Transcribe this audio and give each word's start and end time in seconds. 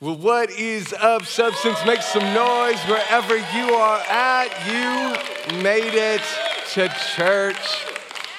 Well, 0.00 0.14
what 0.14 0.50
is 0.50 0.92
up, 0.92 1.24
Substance? 1.24 1.84
Make 1.84 2.02
some 2.02 2.22
noise 2.32 2.80
wherever 2.84 3.36
you 3.36 3.74
are 3.74 3.98
at. 4.08 4.46
You 5.50 5.60
made 5.60 5.92
it 5.92 6.22
to 6.74 6.88
church. 7.16 7.84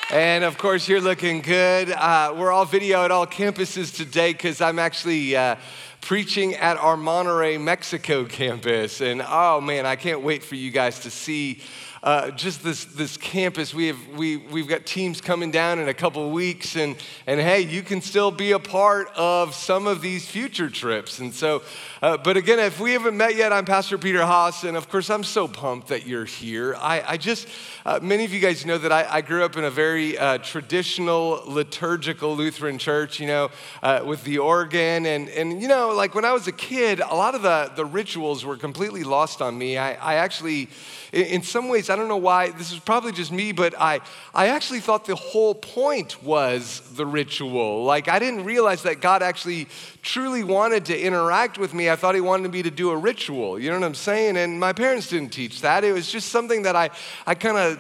And 0.09 0.45
of 0.45 0.57
course, 0.57 0.87
you're 0.87 1.01
looking 1.01 1.41
good. 1.41 1.91
Uh, 1.91 2.33
we're 2.37 2.53
all 2.53 2.63
video 2.63 3.03
at 3.03 3.11
all 3.11 3.27
campuses 3.27 3.93
today 3.93 4.31
because 4.31 4.61
I'm 4.61 4.79
actually 4.79 5.35
uh, 5.35 5.57
preaching 5.99 6.55
at 6.55 6.77
our 6.77 6.95
Monterrey, 6.95 7.60
Mexico 7.60 8.23
campus. 8.30 9.02
And 9.02 9.21
oh 9.28 9.60
man, 9.60 9.86
I 9.86 9.98
can't 9.98 10.21
wait 10.21 10.44
for 10.44 10.55
you 10.55 10.71
guys 10.71 11.00
to 11.02 11.12
see 11.12 11.60
uh, 12.04 12.31
just 12.31 12.63
this, 12.63 12.86
this 12.86 13.18
campus. 13.18 13.73
We 13.73 13.88
have, 13.88 14.07
we, 14.16 14.38
we've 14.38 14.68
got 14.68 14.86
teams 14.86 15.21
coming 15.21 15.52
down 15.52 15.79
in 15.79 15.89
a 15.89 15.93
couple 15.93 16.25
of 16.25 16.31
weeks, 16.31 16.75
and, 16.75 16.95
and 17.27 17.39
hey, 17.39 17.61
you 17.61 17.81
can 17.81 18.02
still 18.02 18.31
be 18.31 18.52
a 18.52 18.59
part 18.59 19.09
of 19.16 19.54
some 19.54 19.88
of 19.88 20.02
these 20.02 20.25
future 20.25 20.70
trips. 20.70 21.20
And 21.20 21.34
so, 21.34 21.62
uh, 22.02 22.17
but 22.17 22.38
again, 22.38 22.59
if 22.59 22.80
we 22.80 22.94
haven't 22.94 23.17
met 23.17 23.35
yet, 23.35 23.52
I'm 23.52 23.66
Pastor 23.66 23.98
Peter 23.98 24.25
Haas, 24.25 24.63
and 24.63 24.77
of 24.77 24.89
course, 24.89 25.09
I'm 25.09 25.23
so 25.23 25.48
pumped 25.48 25.89
that 25.89 26.05
you're 26.05 26.25
here. 26.25 26.75
I, 26.75 27.03
I 27.13 27.17
just, 27.17 27.48
uh, 27.85 28.00
many 28.02 28.25
of 28.25 28.34
you 28.34 28.39
guys 28.39 28.66
know 28.66 28.77
that 28.77 28.91
I, 28.91 29.05
I 29.09 29.22
grew 29.22 29.44
up 29.44 29.58
in 29.58 29.63
a 29.63 29.72
very 29.72 30.17
uh, 30.17 30.38
traditional 30.38 31.44
liturgical 31.45 32.36
Lutheran 32.36 32.77
church, 32.77 33.20
you 33.20 33.27
know, 33.27 33.50
uh, 33.84 34.02
with 34.05 34.23
the 34.23 34.38
organ. 34.38 35.05
And, 35.05 35.30
and, 35.30 35.61
you 35.61 35.67
know, 35.67 35.89
like 35.89 36.16
when 36.16 36.25
I 36.25 36.34
was 36.34 36.47
a 36.47 36.52
kid, 36.52 37.00
a 37.00 37.16
lot 37.16 37.36
of 37.36 37.41
the, 37.41 37.72
the 37.75 37.86
rituals 37.86 38.45
were 38.45 38.58
completely 38.58 39.03
lost 39.03 39.41
on 39.41 39.58
me. 39.58 39.77
I, 39.77 39.94
I 39.94 40.16
actually, 40.16 40.70
in 41.12 41.41
some 41.41 41.70
ways, 41.70 41.90
I 41.90 41.95
don't 41.95 42.08
know 42.08 42.18
why, 42.18 42.49
this 42.49 42.72
is 42.72 42.80
probably 42.80 43.12
just 43.12 43.31
me, 43.31 43.52
but 43.52 43.73
I, 43.80 44.02
I 44.34 44.48
actually 44.48 44.80
thought 44.80 45.05
the 45.05 45.16
whole 45.16 45.55
point 45.55 46.22
was 46.23 46.81
the 46.94 47.05
ritual. 47.05 47.84
Like, 47.84 48.08
I 48.08 48.20
didn't 48.20 48.45
realize 48.45 48.84
that 48.84 49.02
God 49.02 49.23
actually 49.23 49.67
truly 50.02 50.44
wanted 50.44 50.86
to 50.86 51.00
interact 51.00 51.58
with 51.58 51.73
me. 51.73 51.90
I 51.90 51.95
thought 51.95 52.16
He 52.16 52.22
wanted 52.22 52.52
me 52.52 52.62
to 52.64 52.72
do 52.72 52.91
a 52.91 52.98
ritual. 52.98 53.59
You 53.59 53.70
know 53.72 53.80
what 53.80 53.86
I'm 53.86 53.95
saying? 53.95 54.38
And 54.38 54.59
my 54.59 54.73
parents 54.73 55.09
didn't 55.09 55.30
teach 55.30 55.61
that. 55.61 55.83
It 55.83 55.94
was 55.94 56.11
just 56.11 56.30
something 56.30 56.64
that 56.64 56.75
I, 56.75 56.89
I 57.26 57.36
kind 57.36 57.58
of 57.58 57.80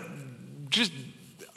just 0.69 0.91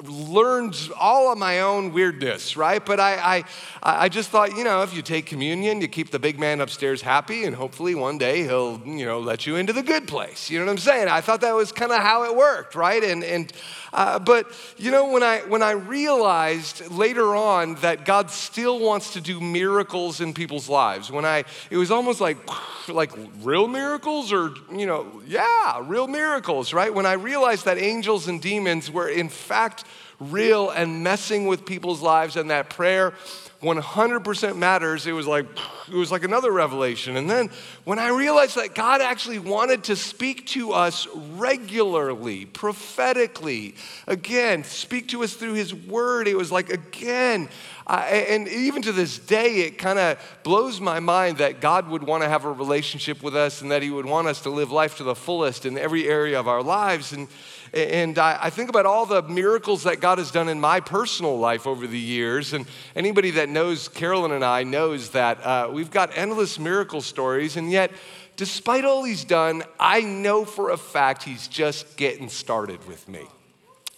learned 0.02 0.76
all 0.98 1.32
of 1.32 1.38
my 1.38 1.60
own 1.60 1.92
weirdness, 1.92 2.56
right? 2.56 2.84
But 2.84 3.00
I, 3.00 3.44
I, 3.82 4.04
I 4.04 4.08
just 4.08 4.30
thought, 4.30 4.56
you 4.56 4.64
know, 4.64 4.82
if 4.82 4.94
you 4.94 5.02
take 5.02 5.26
communion, 5.26 5.80
you 5.80 5.88
keep 5.88 6.10
the 6.10 6.18
big 6.18 6.38
man 6.38 6.60
upstairs 6.60 7.02
happy, 7.02 7.44
and 7.44 7.54
hopefully 7.54 7.94
one 7.94 8.18
day 8.18 8.42
he'll, 8.42 8.80
you 8.84 9.04
know, 9.04 9.20
let 9.20 9.46
you 9.46 9.56
into 9.56 9.72
the 9.72 9.82
good 9.82 10.08
place. 10.08 10.50
You 10.50 10.58
know 10.58 10.66
what 10.66 10.72
I'm 10.72 10.78
saying? 10.78 11.08
I 11.08 11.20
thought 11.20 11.40
that 11.42 11.54
was 11.54 11.72
kind 11.72 11.92
of 11.92 11.98
how 11.98 12.24
it 12.24 12.36
worked, 12.36 12.74
right? 12.74 13.02
And, 13.02 13.22
and 13.22 13.52
uh, 13.92 14.18
but 14.18 14.50
you 14.78 14.90
know, 14.90 15.10
when 15.10 15.22
I 15.22 15.40
when 15.40 15.62
I 15.62 15.72
realized 15.72 16.90
later 16.90 17.36
on 17.36 17.74
that 17.76 18.06
God 18.06 18.30
still 18.30 18.78
wants 18.78 19.12
to 19.12 19.20
do 19.20 19.38
miracles 19.38 20.20
in 20.20 20.32
people's 20.32 20.68
lives, 20.68 21.10
when 21.10 21.26
I 21.26 21.44
it 21.70 21.76
was 21.76 21.90
almost 21.90 22.20
like 22.20 22.38
like 22.88 23.12
real 23.42 23.68
miracles, 23.68 24.32
or 24.32 24.54
you 24.74 24.86
know, 24.86 25.20
yeah, 25.26 25.80
real 25.82 26.08
miracles, 26.08 26.72
right? 26.72 26.92
When 26.92 27.04
I 27.04 27.12
realized 27.12 27.66
that 27.66 27.76
angels 27.76 28.28
and 28.28 28.40
demons 28.40 28.90
were 28.90 29.08
in 29.08 29.28
fact 29.28 29.84
real 30.30 30.70
and 30.70 31.02
messing 31.02 31.46
with 31.46 31.64
people's 31.64 32.00
lives, 32.00 32.36
and 32.36 32.50
that 32.50 32.70
prayer 32.70 33.14
100% 33.62 34.56
matters, 34.56 35.06
it 35.06 35.12
was 35.12 35.26
like 35.26 35.46
it 35.88 35.94
was 35.94 36.10
like 36.10 36.24
another 36.24 36.50
revelation. 36.50 37.16
And 37.16 37.30
then 37.30 37.48
when 37.84 38.00
I 38.00 38.08
realized 38.08 38.56
that 38.56 38.74
God 38.74 39.00
actually 39.00 39.38
wanted 39.38 39.84
to 39.84 39.94
speak 39.94 40.46
to 40.48 40.72
us 40.72 41.06
regularly, 41.34 42.46
prophetically, 42.46 43.76
again, 44.08 44.64
speak 44.64 45.08
to 45.08 45.22
us 45.22 45.34
through 45.34 45.54
his 45.54 45.72
word, 45.72 46.26
it 46.26 46.36
was 46.36 46.50
like 46.50 46.70
again, 46.70 47.48
and 47.86 48.48
even 48.48 48.82
to 48.82 48.92
this 48.92 49.18
day, 49.18 49.60
it 49.60 49.78
kind 49.78 49.98
of 49.98 50.18
blows 50.42 50.80
my 50.80 50.98
mind 50.98 51.38
that 51.38 51.60
God 51.60 51.88
would 51.88 52.02
want 52.02 52.24
to 52.24 52.28
have 52.28 52.44
a 52.44 52.52
relationship 52.52 53.22
with 53.22 53.36
us 53.36 53.62
and 53.62 53.70
that 53.70 53.82
He 53.82 53.90
would 53.90 54.06
want 54.06 54.26
us 54.26 54.40
to 54.42 54.50
live 54.50 54.72
life 54.72 54.96
to 54.96 55.04
the 55.04 55.14
fullest 55.14 55.66
in 55.66 55.78
every 55.78 56.08
area 56.08 56.38
of 56.38 56.48
our 56.48 56.62
lives. 56.62 57.12
And, 57.12 57.28
and 57.74 58.18
I, 58.18 58.50
think 58.50 58.68
about 58.68 58.84
all 58.84 59.06
the 59.06 59.22
miracles 59.22 59.84
that 59.84 60.00
God 60.00 60.18
has 60.18 60.30
done 60.30 60.48
in 60.48 60.60
my 60.60 60.80
personal 60.80 61.38
life 61.38 61.66
over 61.66 61.86
the 61.86 61.98
years. 61.98 62.52
And 62.52 62.66
anybody 62.94 63.30
that 63.32 63.48
knows 63.48 63.88
Carolyn 63.88 64.32
and 64.32 64.44
I 64.44 64.62
knows 64.62 65.10
that 65.10 65.42
uh, 65.44 65.70
we've 65.72 65.90
got 65.90 66.10
endless 66.16 66.58
miracle 66.58 67.00
stories. 67.00 67.56
And 67.56 67.70
yet, 67.72 67.90
despite 68.36 68.84
all 68.84 69.04
He's 69.04 69.24
done, 69.24 69.62
I 69.80 70.02
know 70.02 70.44
for 70.44 70.70
a 70.70 70.76
fact 70.76 71.22
He's 71.22 71.48
just 71.48 71.96
getting 71.96 72.28
started 72.28 72.86
with 72.86 73.08
me. 73.08 73.26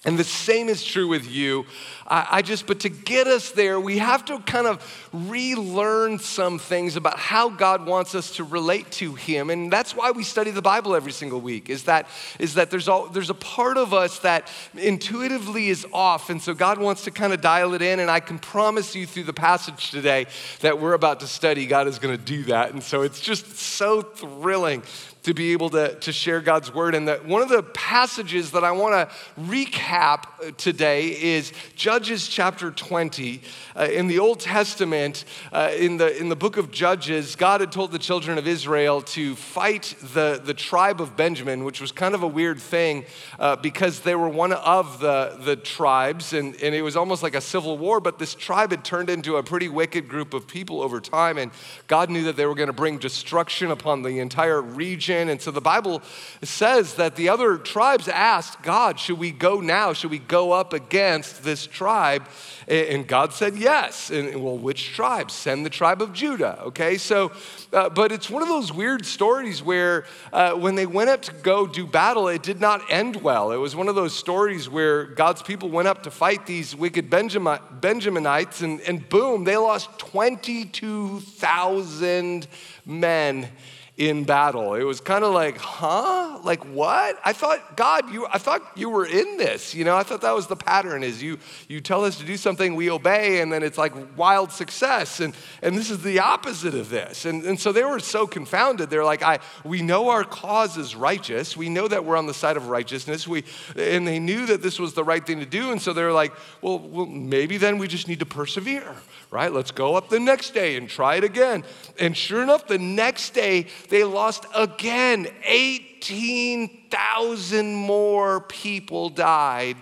And 0.07 0.19
the 0.19 0.25
same 0.25 0.69
is 0.69 0.85
true 0.85 1.09
with 1.09 1.31
you. 1.31 1.65
I, 2.07 2.27
I, 2.33 2.43
just, 2.43 2.67
but 2.67 2.81
to 2.81 2.91
get 2.91 3.27
us 3.27 3.53
there, 3.53 3.81
we 3.81 3.97
have 3.99 4.23
to 4.27 4.39
kind 4.41 4.67
of 4.67 5.09
relearn 5.13 6.19
some 6.19 6.59
things 6.59 6.97
about 6.97 7.19
how 7.19 7.49
God 7.49 7.87
wants 7.87 8.15
us 8.15 8.37
to 8.37 8.45
relate 8.45 8.91
to 8.93 9.15
Him. 9.15 9.49
And 9.49 9.73
that's 9.73 9.97
why 9.97 10.11
we 10.11 10.23
study 10.23 10.51
the 10.51 10.61
Bible 10.61 10.95
every 10.95 11.13
single 11.13 11.41
week, 11.41 11.71
is 11.71 11.85
that, 11.85 12.07
is 12.39 12.55
that 12.55 12.71
there's, 12.71 12.87
all, 12.87 13.07
there's 13.07 13.31
a 13.31 13.35
part 13.35 13.79
of 13.79 13.95
us 13.95 14.19
that 14.19 14.51
intuitively 14.77 15.69
is 15.69 15.87
off. 15.91 16.29
And 16.29 16.43
so 16.43 16.53
God 16.53 16.79
wants 16.79 17.05
to 17.05 17.11
kind 17.11 17.33
of 17.33 17.41
dial 17.41 17.73
it 17.73 17.81
in. 17.81 17.99
And 17.99 18.11
I 18.11 18.21
can 18.21 18.39
promise 18.39 18.95
you 18.95 19.07
through 19.07 19.25
the 19.25 19.33
passage 19.33 19.91
today 19.91 20.27
that 20.61 20.79
we're 20.79 20.93
about 20.93 21.21
to 21.21 21.27
study, 21.27 21.65
God 21.65 21.89
is 21.89 21.99
going 21.99 22.15
to 22.15 22.23
do 22.23 22.43
that. 22.45 22.73
And 22.75 22.83
so 22.83 23.01
it's 23.01 23.21
just 23.21 23.57
so 23.57 24.03
thrilling 24.03 24.83
to 25.25 25.33
be 25.33 25.53
able 25.53 25.71
to, 25.71 25.95
to 25.97 26.13
share 26.13 26.41
God's 26.41 26.73
word. 26.73 26.95
And 26.95 27.09
that 27.09 27.25
one 27.25 27.41
of 27.41 27.49
the 27.49 27.63
passages 27.63 28.51
that 28.53 28.63
I 28.63 28.73
want 28.73 28.93
to 29.09 29.15
recap 29.41 30.57
today 30.59 31.09
is 31.09 31.53
Judges 31.75 32.29
chapter 32.29 32.71
20. 32.71 33.41
Uh, 33.75 33.85
in 33.85 34.07
the 34.07 34.19
Old 34.19 34.39
Testament, 34.39 35.25
uh, 35.51 35.71
in, 35.77 35.97
the, 35.97 36.15
in 36.19 36.29
the 36.29 36.37
book 36.37 36.59
of 36.59 36.71
Judges, 36.71 37.37
God 37.37 37.63
had 37.63 37.73
told 37.73 37.91
the 37.91 37.99
children 37.99 38.37
of 38.37 38.47
Israel 38.47 39.01
to 39.01 39.35
fight 39.35 39.95
the, 40.13 40.41
the 40.45 40.53
tribe 40.53 41.01
of 41.01 41.17
Benjamin, 41.17 41.65
which 41.65 41.81
was 41.81 41.91
kind 41.91 42.15
of 42.15 42.23
a 42.23 42.29
weird 42.29 42.61
thing 42.61 43.07
uh, 43.39 43.57
because 43.57 44.01
they 44.01 44.15
were 44.15 44.29
one 44.29 44.53
of 44.53 45.01
the, 45.01 45.39
the 45.41 45.57
tribes, 45.57 46.35
and, 46.35 46.55
and 46.63 46.75
it 46.75 46.83
was 46.83 46.97
almost 46.97 47.23
like 47.23 47.35
a 47.35 47.41
civil 47.41 47.79
war. 47.79 47.99
But 47.99 48.19
this 48.19 48.35
tribe 48.35 48.73
had 48.73 48.85
turned 48.85 49.09
into 49.09 49.37
a 49.37 49.43
pretty 49.43 49.71
wicked 49.71 50.07
group 50.07 50.35
of 50.35 50.47
people 50.47 50.83
over 50.83 51.01
time, 51.01 51.39
and 51.39 51.51
God 51.87 52.11
knew 52.11 52.25
that 52.25 52.37
they 52.37 52.45
were 52.45 52.55
going 52.55 52.67
to 52.67 52.75
bring 52.75 52.99
destruction 52.99 53.71
upon 53.71 54.03
the 54.03 54.19
entire 54.19 54.61
region 54.61 55.14
and 55.15 55.41
so 55.41 55.51
the 55.51 55.61
Bible 55.61 56.03
says 56.43 56.95
that 56.95 57.17
the 57.17 57.29
other 57.29 57.57
tribes 57.57 58.09
asked 58.09 58.63
God, 58.63 58.99
Should 58.99 59.19
we 59.19 59.31
go 59.31 59.61
now? 59.61 59.93
Should 59.93 60.11
we 60.11 60.19
go 60.19 60.53
up 60.53 60.73
against 60.73 61.45
this 61.45 61.67
tribe? 61.67 62.27
And 62.67 63.07
God 63.07 63.35
said 63.35 63.57
yes. 63.57 64.11
And 64.11 64.43
well, 64.43 64.57
which 64.57 64.95
tribe? 64.95 65.31
Send 65.31 65.67
the 65.67 65.71
tribe 65.71 66.01
of 66.01 66.13
Judah. 66.13 66.59
Okay, 66.63 66.97
so, 66.97 67.33
uh, 67.73 67.91
but 67.91 68.13
it's 68.13 68.31
one 68.31 68.43
of 68.43 68.49
those 68.49 68.73
weird 68.73 69.05
stories 69.05 69.63
where 69.63 70.05
uh, 70.33 70.53
when 70.53 70.75
they 70.75 70.87
went 70.87 71.11
up 71.11 71.23
to 71.23 71.33
go 71.33 71.67
do 71.67 71.87
battle, 71.87 72.29
it 72.29 72.43
did 72.43 72.61
not 72.61 72.81
end 72.91 73.17
well. 73.17 73.53
It 73.53 73.59
was 73.59 73.77
one 73.77 73.89
of 73.89 73.95
those 73.95 74.15
stories 74.15 74.69
where 74.69 75.05
God's 75.05 75.43
people 75.43 75.69
went 75.69 75.89
up 75.89 76.03
to 76.05 76.11
fight 76.11 76.47
these 76.47 76.75
wicked 76.75 77.11
Benjaminites, 77.11 78.63
and, 78.63 78.81
and 78.83 79.09
boom, 79.09 79.45
they 79.45 79.57
lost 79.57 79.99
22,000 79.99 82.47
men 82.87 83.49
in 83.97 84.25
battle. 84.25 84.75
It 84.75 84.83
was 84.83 85.01
kind 85.01 85.23
of 85.23 85.33
like, 85.33 85.57
huh? 85.57 86.41
Like 86.43 86.65
what? 86.65 87.19
I 87.25 87.33
thought, 87.33 87.77
God, 87.77 88.13
you 88.13 88.27
I 88.31 88.39
thought 88.39 88.63
you 88.75 88.91
were 88.91 89.07
in 89.07 89.37
this. 89.37 89.73
You 89.73 89.85
know, 89.85 89.97
I 89.97 90.03
thought 90.03 90.21
that 90.23 90.35
was 90.35 90.49
the 90.49 90.57
pattern 90.57 91.05
is 91.05 91.23
you 91.23 91.39
you 91.69 91.81
tell 91.81 92.05
us 92.05 92.19
to 92.19 92.25
do 92.25 92.37
something, 92.37 92.75
we 92.75 92.91
obey, 92.91 93.41
and 93.41 93.53
then 93.53 93.63
it's 93.63 93.79
like 93.79 93.93
wild 94.17 94.51
success. 94.51 95.21
And 95.21 95.35
and 95.63 95.77
this 95.77 95.91
is 95.91 96.03
the 96.03 96.19
opposite 96.19 96.75
of 96.75 96.91
this. 96.91 97.25
And, 97.25 97.45
and 97.45 97.59
so 97.59 97.71
they 97.71 97.85
were 97.85 98.01
so 98.01 98.27
confounded. 98.27 98.91
They're 98.91 99.05
like, 99.05 99.23
I 99.23 99.39
we 99.65 99.81
know 99.81 100.09
our 100.09 100.25
cause 100.25 100.77
is 100.77 100.97
righteous. 100.97 101.57
We 101.57 101.69
know 101.69 101.87
that 101.87 102.05
we're 102.05 102.17
on 102.17 102.27
the 102.27 102.35
side 102.35 102.57
of 102.57 102.69
righteousness. 102.69 103.29
We 103.29 103.45
and 103.77 104.07
they 104.07 104.19
knew 104.19 104.47
that 104.47 104.61
this 104.61 104.81
was 104.81 104.95
the 104.95 105.05
right 105.05 105.25
thing 105.25 105.39
to 105.39 105.47
do. 105.47 105.71
And 105.71 105.81
so 105.81 105.93
they're 105.93 106.13
like, 106.13 106.33
well, 106.63 106.81
well 106.81 107.07
maybe 107.07 107.59
then 107.59 107.79
we 107.79 107.87
just 107.87 108.09
need 108.09 108.19
to 108.19 108.27
persevere, 108.27 108.97
right? 109.31 109.53
Let's 109.53 109.71
go 109.71 109.95
up 109.95 110.09
the 110.09 110.21
next 110.21 110.53
day 110.53 110.77
and 110.77 110.89
try 110.89 111.15
it 111.15 111.25
again. 111.25 111.63
And 112.01 112.17
sure 112.17 112.43
enough, 112.43 112.67
the 112.67 112.79
next 112.79 113.35
day 113.35 113.67
they 113.89 114.05
lost 114.05 114.47
again. 114.55 115.27
18,000 115.45 117.75
more 117.75 118.41
people 118.41 119.09
died 119.09 119.79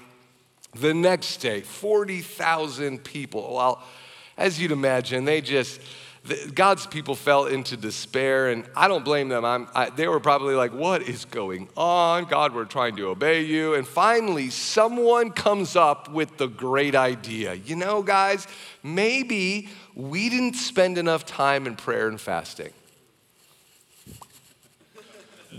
the 0.75 0.95
next 0.95 1.39
day. 1.39 1.61
40,000 1.61 3.05
people. 3.05 3.55
Well, 3.55 3.83
as 4.37 4.61
you'd 4.61 4.73
imagine, 4.73 5.25
they 5.25 5.41
just, 5.41 5.81
God's 6.55 6.87
people 6.87 7.15
fell 7.15 7.47
into 7.47 7.77
despair, 7.77 8.49
and 8.49 8.65
I 8.77 8.89
don't 8.89 9.05
blame 9.05 9.29
them. 9.29 9.45
I, 9.45 9.91
they 9.91 10.09
were 10.09 10.21
probably 10.21 10.55
like, 10.55 10.73
What 10.73 11.03
is 11.03 11.25
going 11.25 11.69
on? 11.77 12.25
God, 12.25 12.55
we're 12.55 12.65
trying 12.65 12.97
to 12.97 13.09
obey 13.09 13.43
you. 13.43 13.75
And 13.75 13.87
finally, 13.87 14.51
someone 14.51 15.31
comes 15.31 15.77
up 15.77 16.11
with 16.11 16.39
the 16.39 16.49
great 16.49 16.95
idea. 16.95 17.55
You 17.55 17.77
know, 17.77 18.03
guys, 18.03 18.47
maybe 18.83 19.69
we 19.95 20.29
didn't 20.29 20.55
spend 20.55 20.97
enough 20.97 21.27
time 21.27 21.67
in 21.67 21.77
prayer 21.77 22.09
and 22.09 22.21
fasting. 22.21 22.73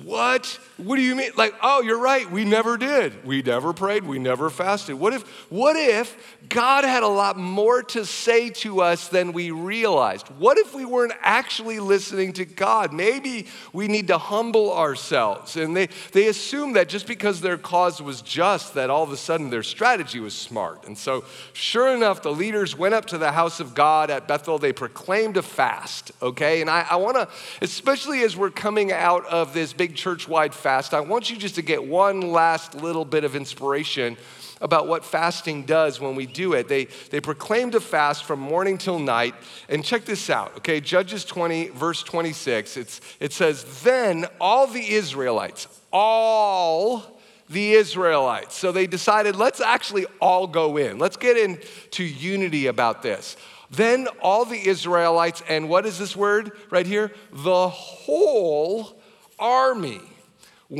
What? 0.03 0.59
What 0.77 0.95
do 0.95 1.01
you 1.01 1.15
mean? 1.15 1.31
Like, 1.37 1.53
oh, 1.61 1.81
you're 1.81 1.99
right. 1.99 2.29
We 2.29 2.45
never 2.45 2.77
did. 2.77 3.25
We 3.25 3.41
never 3.41 3.73
prayed. 3.73 4.03
We 4.03 4.19
never 4.19 4.49
fasted. 4.49 4.95
What 4.95 5.13
if, 5.13 5.23
what 5.49 5.75
if 5.75 6.17
God 6.53 6.83
had 6.83 7.01
a 7.01 7.07
lot 7.07 7.35
more 7.35 7.81
to 7.81 8.05
say 8.05 8.51
to 8.51 8.81
us 8.81 9.07
than 9.07 9.33
we 9.33 9.49
realized? 9.49 10.27
What 10.37 10.59
if 10.59 10.75
we 10.75 10.85
weren't 10.85 11.13
actually 11.19 11.79
listening 11.79 12.31
to 12.33 12.45
God? 12.45 12.93
Maybe 12.93 13.47
we 13.73 13.87
need 13.87 14.07
to 14.09 14.19
humble 14.19 14.71
ourselves. 14.71 15.57
And 15.57 15.75
they, 15.75 15.89
they 16.11 16.27
assume 16.27 16.73
that 16.73 16.89
just 16.89 17.07
because 17.07 17.41
their 17.41 17.57
cause 17.57 18.03
was 18.03 18.21
just, 18.21 18.75
that 18.75 18.91
all 18.91 19.01
of 19.01 19.11
a 19.11 19.17
sudden 19.17 19.49
their 19.49 19.63
strategy 19.63 20.19
was 20.19 20.35
smart. 20.35 20.85
And 20.85 20.95
so, 20.95 21.25
sure 21.53 21.91
enough, 21.95 22.21
the 22.21 22.31
leaders 22.31 22.77
went 22.77 22.93
up 22.93 23.05
to 23.05 23.17
the 23.17 23.31
house 23.31 23.59
of 23.59 23.73
God 23.73 24.11
at 24.11 24.27
Bethel. 24.27 24.59
They 24.59 24.73
proclaimed 24.73 25.37
a 25.37 25.41
fast, 25.41 26.11
okay? 26.21 26.61
And 26.61 26.69
I, 26.69 26.85
I 26.87 26.97
want 26.97 27.15
to, 27.15 27.27
especially 27.63 28.21
as 28.21 28.37
we're 28.37 28.51
coming 28.51 28.91
out 28.91 29.25
of 29.25 29.55
this 29.55 29.73
big 29.73 29.95
church 29.95 30.27
wide 30.27 30.53
fast, 30.53 30.93
I 30.93 30.99
want 30.99 31.31
you 31.31 31.35
just 31.35 31.55
to 31.55 31.63
get 31.63 31.83
one 31.83 32.21
last 32.21 32.75
little 32.75 33.05
bit 33.05 33.23
of 33.23 33.35
inspiration 33.35 34.17
about 34.63 34.87
what 34.87 35.03
fasting 35.03 35.63
does 35.63 35.99
when 35.99 36.15
we 36.15 36.25
do 36.25 36.42
it. 36.51 36.67
They, 36.67 36.89
they 37.11 37.21
proclaimed 37.21 37.75
a 37.75 37.79
fast 37.79 38.25
from 38.25 38.41
morning 38.41 38.77
till 38.77 38.99
night. 38.99 39.33
And 39.69 39.85
check 39.85 40.03
this 40.03 40.29
out, 40.29 40.57
okay? 40.57 40.81
Judges 40.81 41.23
20, 41.23 41.69
verse 41.69 42.03
26, 42.03 42.75
it's, 42.75 42.99
it 43.21 43.31
says, 43.31 43.83
Then 43.83 44.25
all 44.41 44.67
the 44.67 44.91
Israelites, 44.91 45.69
all 45.93 47.21
the 47.49 47.73
Israelites. 47.73 48.55
So 48.55 48.73
they 48.73 48.87
decided, 48.87 49.37
let's 49.37 49.61
actually 49.61 50.05
all 50.19 50.47
go 50.47 50.75
in. 50.75 50.97
Let's 50.97 51.15
get 51.15 51.37
into 51.37 52.03
unity 52.03 52.67
about 52.67 53.01
this. 53.01 53.37
Then 53.71 54.07
all 54.21 54.45
the 54.45 54.67
Israelites, 54.67 55.41
and 55.47 55.69
what 55.69 55.85
is 55.85 55.97
this 55.97 56.15
word 56.15 56.51
right 56.69 56.85
here? 56.85 57.11
The 57.31 57.69
whole 57.69 59.01
army 59.39 60.01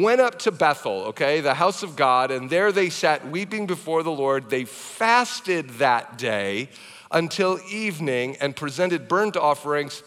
went 0.02 0.20
up 0.20 0.40
to 0.40 0.52
Bethel, 0.52 1.04
okay, 1.04 1.40
the 1.40 1.54
house 1.54 1.84
of 1.84 1.96
God, 1.96 2.32
and 2.32 2.50
there 2.50 2.72
they 2.72 2.90
sat 2.90 3.30
weeping 3.30 3.68
before 3.68 4.02
the 4.02 4.12
Lord. 4.12 4.50
They 4.50 4.66
fasted 4.66 5.70
that 5.72 6.18
day 6.18 6.70
until 7.12 7.60
evening 7.70 8.36
and 8.42 8.56
presented 8.56 9.08
burnt 9.08 9.38
offerings 9.38 10.02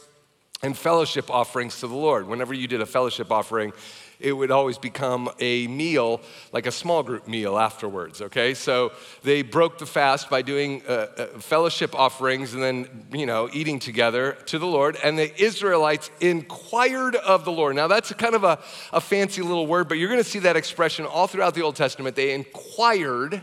and 0.61 0.77
fellowship 0.77 1.31
offerings 1.31 1.79
to 1.81 1.87
the 1.87 1.95
Lord. 1.95 2.27
Whenever 2.27 2.53
you 2.53 2.67
did 2.67 2.81
a 2.81 2.87
fellowship 2.87 3.31
offering, 3.31 3.73
it 4.19 4.33
would 4.33 4.51
always 4.51 4.79
become 4.79 5.31
a 5.41 5.67
meal, 5.67 6.21
like 6.53 6.67
a 6.67 6.73
small 6.73 7.03
group 7.03 7.29
meal 7.29 7.59
afterwards, 7.59 8.23
okay? 8.23 8.55
So 8.55 8.93
they 9.23 9.43
broke 9.43 9.79
the 9.79 9.87
fast 9.87 10.31
by 10.31 10.43
doing 10.43 10.83
uh, 10.89 10.93
uh, 10.93 11.27
fellowship 11.39 11.95
offerings 11.95 12.55
and 12.55 12.63
then, 12.63 13.07
you 13.13 13.27
know, 13.27 13.49
eating 13.53 13.79
together 13.79 14.37
to 14.47 14.59
the 14.59 14.67
Lord. 14.67 14.97
And 15.03 15.19
the 15.19 15.43
Israelites 15.43 16.11
inquired 16.21 17.17
of 17.17 17.45
the 17.45 17.53
Lord. 17.53 17.77
Now, 17.77 17.89
that's 17.89 18.13
kind 18.15 18.35
of 18.35 18.45
a, 18.45 18.59
a 18.93 19.01
fancy 19.01 19.43
little 19.43 19.67
word, 19.67 19.89
but 19.89 19.99
you're 19.99 20.09
gonna 20.09 20.25
see 20.25 20.41
that 20.41 20.57
expression 20.57 21.05
all 21.05 21.27
throughout 21.27 21.55
the 21.55 21.63
Old 21.63 21.77
Testament. 21.77 22.17
They 22.17 22.33
inquired 22.33 23.43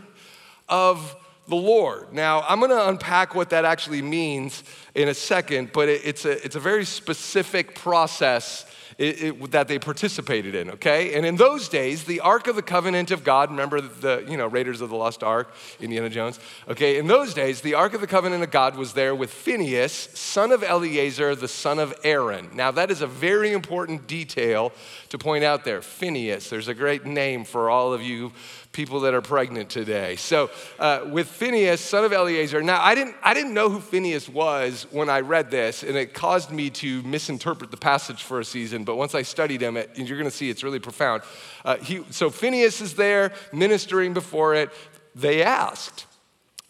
of 0.68 1.16
the 1.46 1.56
Lord. 1.56 2.12
Now, 2.12 2.42
I'm 2.48 2.58
going 2.58 2.70
to 2.70 2.88
unpack 2.88 3.34
what 3.34 3.50
that 3.50 3.64
actually 3.64 4.00
means 4.02 4.64
in 4.94 5.08
a 5.08 5.14
second, 5.14 5.72
but 5.72 5.88
it's 5.88 6.24
a, 6.24 6.42
it's 6.44 6.56
a 6.56 6.60
very 6.60 6.84
specific 6.84 7.74
process 7.74 8.64
it, 8.98 9.22
it, 9.22 9.50
that 9.50 9.68
they 9.68 9.78
participated 9.78 10.54
in, 10.54 10.70
okay? 10.70 11.14
And 11.14 11.26
in 11.26 11.36
those 11.36 11.68
days, 11.68 12.04
the 12.04 12.20
Ark 12.20 12.46
of 12.46 12.56
the 12.56 12.62
Covenant 12.62 13.10
of 13.10 13.24
God, 13.24 13.50
remember 13.50 13.80
the, 13.80 14.24
you 14.28 14.36
know, 14.36 14.46
Raiders 14.46 14.80
of 14.80 14.90
the 14.90 14.96
Lost 14.96 15.22
Ark, 15.22 15.52
Indiana 15.80 16.08
Jones? 16.08 16.38
Okay, 16.68 16.98
in 16.98 17.06
those 17.06 17.34
days, 17.34 17.60
the 17.60 17.74
Ark 17.74 17.94
of 17.94 18.00
the 18.00 18.06
Covenant 18.06 18.42
of 18.42 18.50
God 18.50 18.76
was 18.76 18.92
there 18.92 19.14
with 19.14 19.30
Phineas, 19.30 19.92
son 19.92 20.52
of 20.52 20.62
Eleazar, 20.62 21.34
the 21.34 21.48
son 21.48 21.78
of 21.78 21.94
Aaron. 22.04 22.50
Now, 22.54 22.70
that 22.70 22.90
is 22.90 23.02
a 23.02 23.06
very 23.06 23.52
important 23.52 24.06
detail 24.06 24.72
to 25.08 25.18
point 25.18 25.44
out 25.44 25.64
there. 25.64 25.82
Phineas, 25.82 26.50
there's 26.50 26.68
a 26.68 26.74
great 26.74 27.04
name 27.04 27.44
for 27.44 27.70
all 27.70 27.92
of 27.92 28.02
you 28.02 28.32
people 28.74 29.00
that 29.00 29.14
are 29.14 29.22
pregnant 29.22 29.70
today. 29.70 30.16
So 30.16 30.50
uh, 30.78 31.06
with 31.08 31.28
Phineas, 31.28 31.80
son 31.80 32.04
of 32.04 32.12
Eleazar. 32.12 32.62
Now 32.62 32.82
I 32.82 32.94
didn't 32.94 33.14
I 33.22 33.32
didn't 33.32 33.54
know 33.54 33.70
who 33.70 33.80
Phineas 33.80 34.28
was 34.28 34.86
when 34.90 35.08
I 35.08 35.20
read 35.20 35.50
this, 35.50 35.82
and 35.82 35.96
it 35.96 36.12
caused 36.12 36.50
me 36.50 36.68
to 36.70 37.02
misinterpret 37.04 37.70
the 37.70 37.76
passage 37.76 38.22
for 38.22 38.40
a 38.40 38.44
season. 38.44 38.83
But 38.84 38.96
once 38.96 39.14
I 39.14 39.22
studied 39.22 39.60
him, 39.60 39.76
it, 39.76 39.90
you're 39.96 40.18
going 40.18 40.30
to 40.30 40.36
see 40.36 40.50
it's 40.50 40.62
really 40.62 40.80
profound. 40.80 41.22
Uh, 41.64 41.76
he, 41.76 42.04
so 42.10 42.30
Phineas 42.30 42.80
is 42.80 42.94
there 42.94 43.32
ministering 43.52 44.14
before 44.14 44.54
it. 44.54 44.70
They 45.14 45.42
asked. 45.42 46.06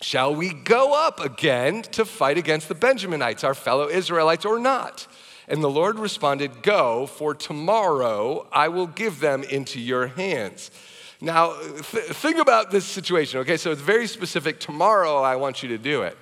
Shall 0.01 0.35
we 0.35 0.53
go 0.53 0.93
up 0.95 1.19
again 1.21 1.83
to 1.93 2.05
fight 2.05 2.37
against 2.37 2.69
the 2.69 2.75
Benjaminites, 2.75 3.43
our 3.43 3.55
fellow 3.55 3.89
Israelites, 3.89 4.45
or 4.45 4.59
not? 4.59 5.07
And 5.49 5.63
the 5.63 5.71
Lord 5.71 5.99
responded, 5.99 6.63
Go, 6.63 7.07
for 7.07 7.35
tomorrow 7.35 8.47
I 8.53 8.69
will 8.69 8.87
give 8.87 9.21
them 9.21 9.45
into 9.45 9.81
your 9.81 10.09
hands. 10.09 10.71
Now, 11.21 11.59
th- 11.59 12.05
think 12.05 12.39
about 12.39 12.71
this 12.71 12.85
situation, 12.85 13.41
okay? 13.41 13.57
So 13.57 13.71
it's 13.71 13.81
very 13.81 14.07
specific. 14.07 14.61
Tomorrow, 14.61 15.23
I 15.23 15.37
want 15.37 15.63
you 15.63 15.71
to 15.71 15.79
do 15.79 16.03
it. 16.03 16.19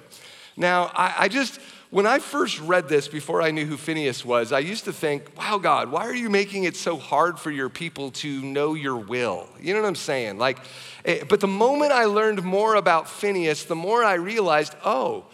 Now, 0.56 0.92
I, 0.94 1.14
I 1.20 1.28
just, 1.28 1.60
when 1.92 2.06
I 2.06 2.20
first 2.20 2.58
read 2.60 2.88
this 2.88 3.06
before 3.06 3.42
I 3.42 3.50
knew 3.50 3.66
who 3.66 3.76
Phineas 3.76 4.24
was, 4.24 4.50
I 4.50 4.60
used 4.60 4.86
to 4.86 4.94
think, 4.94 5.28
wow, 5.36 5.58
God, 5.58 5.90
why 5.90 6.06
are 6.06 6.14
you 6.14 6.30
making 6.30 6.64
it 6.64 6.74
so 6.74 6.96
hard 6.96 7.38
for 7.38 7.50
your 7.50 7.68
people 7.68 8.12
to 8.12 8.40
know 8.40 8.72
your 8.72 8.96
will? 8.96 9.46
You 9.60 9.74
know 9.74 9.82
what 9.82 9.88
I'm 9.88 9.94
saying? 9.94 10.38
Like, 10.38 10.56
eh, 11.04 11.22
but 11.28 11.40
the 11.40 11.46
moment 11.46 11.92
I 11.92 12.06
learned 12.06 12.42
more 12.44 12.76
about 12.76 13.10
Phineas, 13.10 13.64
the 13.64 13.76
more 13.76 14.02
I 14.02 14.14
realized, 14.14 14.74
oh, 14.86 15.26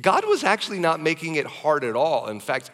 God 0.00 0.26
was 0.26 0.42
actually 0.42 0.80
not 0.80 1.00
making 1.00 1.36
it 1.36 1.46
hard 1.46 1.84
at 1.84 1.94
all. 1.94 2.26
In 2.26 2.40
fact, 2.40 2.72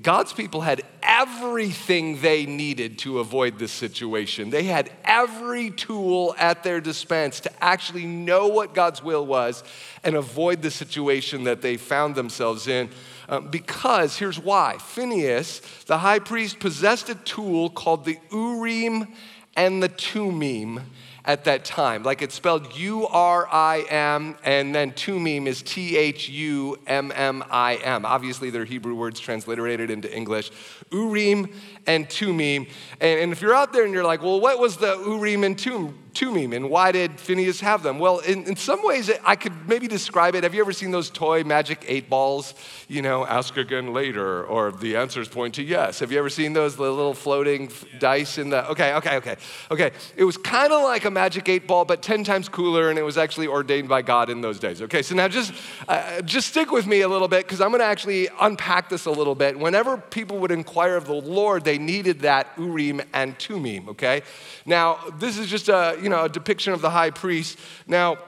God's 0.00 0.32
people 0.32 0.62
had 0.62 0.80
everything 1.02 2.22
they 2.22 2.46
needed 2.46 2.98
to 3.00 3.18
avoid 3.18 3.58
this 3.58 3.72
situation. 3.72 4.48
They 4.48 4.62
had 4.64 4.90
every 5.04 5.70
tool 5.70 6.34
at 6.38 6.62
their 6.62 6.80
dispense 6.80 7.40
to 7.40 7.52
actually 7.62 8.06
know 8.06 8.46
what 8.48 8.72
God's 8.72 9.02
will 9.02 9.26
was 9.26 9.62
and 10.02 10.16
avoid 10.16 10.62
the 10.62 10.70
situation 10.70 11.44
that 11.44 11.60
they 11.60 11.76
found 11.76 12.14
themselves 12.14 12.66
in. 12.66 12.88
Um, 13.28 13.48
because 13.48 14.16
here's 14.16 14.38
why 14.38 14.78
Phineas, 14.78 15.60
the 15.84 15.98
high 15.98 16.20
priest, 16.20 16.58
possessed 16.58 17.10
a 17.10 17.14
tool 17.16 17.68
called 17.68 18.06
the 18.06 18.16
Urim 18.30 19.08
and 19.56 19.82
the 19.82 19.88
Thummim 19.88 20.80
at 21.24 21.44
that 21.44 21.64
time. 21.64 22.02
Like 22.02 22.22
it's 22.22 22.34
spelled 22.34 22.76
U 22.76 23.06
R 23.06 23.48
I 23.50 23.84
M, 23.88 24.36
and 24.44 24.74
then 24.74 24.92
Thummim 24.92 25.46
is 25.46 25.62
T 25.62 25.96
H 25.96 26.28
U 26.28 26.78
M 26.86 27.12
M 27.14 27.44
I 27.50 27.76
M. 27.76 28.04
Obviously, 28.04 28.50
they're 28.50 28.64
Hebrew 28.64 28.94
words 28.94 29.20
transliterated 29.20 29.90
into 29.90 30.14
English. 30.14 30.50
Urim 30.90 31.48
and 31.86 32.08
Thummim. 32.10 32.66
And, 33.00 33.20
and 33.20 33.32
if 33.32 33.40
you're 33.40 33.54
out 33.54 33.72
there 33.72 33.84
and 33.84 33.94
you're 33.94 34.04
like, 34.04 34.22
well, 34.22 34.40
what 34.40 34.58
was 34.58 34.76
the 34.76 34.96
Urim 35.06 35.42
and 35.42 35.58
Tum, 35.58 35.98
Thummim, 36.14 36.52
and 36.52 36.68
why 36.68 36.92
did 36.92 37.18
Phineas 37.18 37.60
have 37.60 37.82
them? 37.82 37.98
Well, 37.98 38.18
in, 38.18 38.44
in 38.44 38.56
some 38.56 38.84
ways, 38.84 39.10
I 39.24 39.34
could 39.34 39.66
maybe 39.66 39.88
describe 39.88 40.34
it. 40.34 40.42
Have 40.42 40.54
you 40.54 40.60
ever 40.60 40.72
seen 40.72 40.90
those 40.90 41.08
toy 41.08 41.42
magic 41.44 41.84
eight 41.88 42.10
balls? 42.10 42.54
You 42.88 43.00
know, 43.00 43.24
ask 43.24 43.56
again 43.56 43.94
later, 43.94 44.44
or 44.44 44.70
the 44.70 44.96
answers 44.96 45.28
point 45.28 45.54
to 45.54 45.62
yes. 45.62 46.00
Have 46.00 46.12
you 46.12 46.18
ever 46.18 46.28
seen 46.28 46.52
those 46.52 46.78
little 46.78 47.14
floating 47.14 47.70
dice 47.98 48.36
in 48.36 48.50
the? 48.50 48.68
Okay, 48.70 48.92
okay, 48.94 49.16
okay, 49.16 49.36
okay. 49.70 49.90
It 50.14 50.24
was 50.24 50.36
kind 50.36 50.72
of 50.72 50.82
like 50.82 51.06
a 51.06 51.10
magic 51.12 51.48
eight 51.48 51.66
ball, 51.66 51.84
but 51.84 52.02
10 52.02 52.24
times 52.24 52.48
cooler, 52.48 52.90
and 52.90 52.98
it 52.98 53.02
was 53.02 53.18
actually 53.18 53.46
ordained 53.46 53.88
by 53.88 54.02
God 54.02 54.30
in 54.30 54.40
those 54.40 54.58
days. 54.58 54.82
Okay, 54.82 55.02
so 55.02 55.14
now 55.14 55.28
just, 55.28 55.52
uh, 55.88 56.22
just 56.22 56.48
stick 56.48 56.70
with 56.70 56.86
me 56.86 57.02
a 57.02 57.08
little 57.08 57.28
bit, 57.28 57.44
because 57.44 57.60
I'm 57.60 57.70
going 57.70 57.80
to 57.80 57.86
actually 57.86 58.28
unpack 58.40 58.88
this 58.88 59.06
a 59.06 59.10
little 59.10 59.34
bit. 59.34 59.58
Whenever 59.58 59.96
people 59.96 60.38
would 60.38 60.50
inquire 60.50 60.96
of 60.96 61.06
the 61.06 61.14
Lord, 61.14 61.64
they 61.64 61.78
needed 61.78 62.20
that 62.20 62.48
Urim 62.56 63.00
and 63.12 63.38
Thummim, 63.38 63.88
okay? 63.90 64.22
Now, 64.66 64.98
this 65.18 65.38
is 65.38 65.48
just 65.48 65.68
a, 65.68 65.98
you 66.02 66.08
know, 66.08 66.24
a 66.24 66.28
depiction 66.28 66.72
of 66.72 66.80
the 66.80 66.90
high 66.90 67.10
priest. 67.10 67.58
Now, 67.86 68.18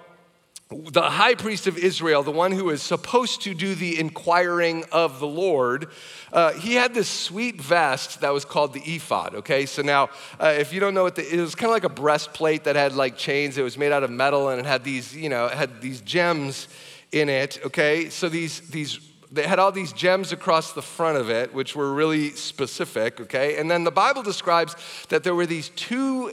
the 0.70 1.02
high 1.02 1.34
priest 1.34 1.66
of 1.66 1.76
Israel, 1.76 2.22
the 2.22 2.30
one 2.30 2.50
who 2.50 2.70
is 2.70 2.82
supposed 2.82 3.42
to 3.42 3.54
do 3.54 3.74
the 3.74 4.00
inquiring 4.00 4.84
of 4.90 5.20
the 5.20 5.26
Lord, 5.26 5.88
uh, 6.32 6.52
he 6.54 6.74
had 6.74 6.94
this 6.94 7.08
sweet 7.08 7.60
vest 7.60 8.22
that 8.22 8.32
was 8.32 8.44
called 8.44 8.72
the 8.72 8.80
ephod. 8.80 9.34
Okay, 9.34 9.66
so 9.66 9.82
now 9.82 10.08
uh, 10.40 10.54
if 10.58 10.72
you 10.72 10.80
don't 10.80 10.94
know 10.94 11.02
what 11.02 11.16
the, 11.16 11.34
it 11.34 11.38
was, 11.38 11.54
kind 11.54 11.68
of 11.68 11.74
like 11.74 11.84
a 11.84 11.90
breastplate 11.90 12.64
that 12.64 12.76
had 12.76 12.94
like 12.94 13.16
chains. 13.16 13.58
It 13.58 13.62
was 13.62 13.76
made 13.76 13.92
out 13.92 14.02
of 14.02 14.10
metal 14.10 14.48
and 14.48 14.58
it 14.58 14.66
had 14.66 14.84
these, 14.84 15.14
you 15.14 15.28
know, 15.28 15.46
it 15.46 15.52
had 15.52 15.82
these 15.82 16.00
gems 16.00 16.68
in 17.12 17.28
it. 17.28 17.60
Okay, 17.66 18.08
so 18.08 18.28
these 18.28 18.60
these 18.70 18.98
they 19.30 19.42
had 19.46 19.58
all 19.58 19.72
these 19.72 19.92
gems 19.92 20.32
across 20.32 20.72
the 20.72 20.82
front 20.82 21.18
of 21.18 21.28
it, 21.28 21.52
which 21.52 21.74
were 21.74 21.92
really 21.92 22.30
specific, 22.30 23.20
okay? 23.20 23.58
And 23.58 23.68
then 23.68 23.82
the 23.82 23.90
Bible 23.90 24.22
describes 24.22 24.76
that 25.08 25.24
there 25.24 25.34
were 25.34 25.46
these 25.46 25.70
two 25.70 26.32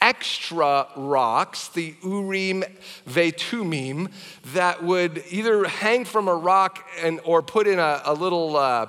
extra 0.00 0.86
rocks, 0.96 1.68
the 1.68 1.94
Urim 2.02 2.64
Vetumim, 3.08 4.10
that 4.54 4.82
would 4.82 5.22
either 5.30 5.64
hang 5.64 6.04
from 6.04 6.28
a 6.28 6.34
rock 6.34 6.84
and, 7.02 7.20
or 7.24 7.42
put 7.42 7.66
in 7.66 7.78
a, 7.78 8.02
a 8.04 8.14
little 8.14 8.56
uh, 8.56 8.86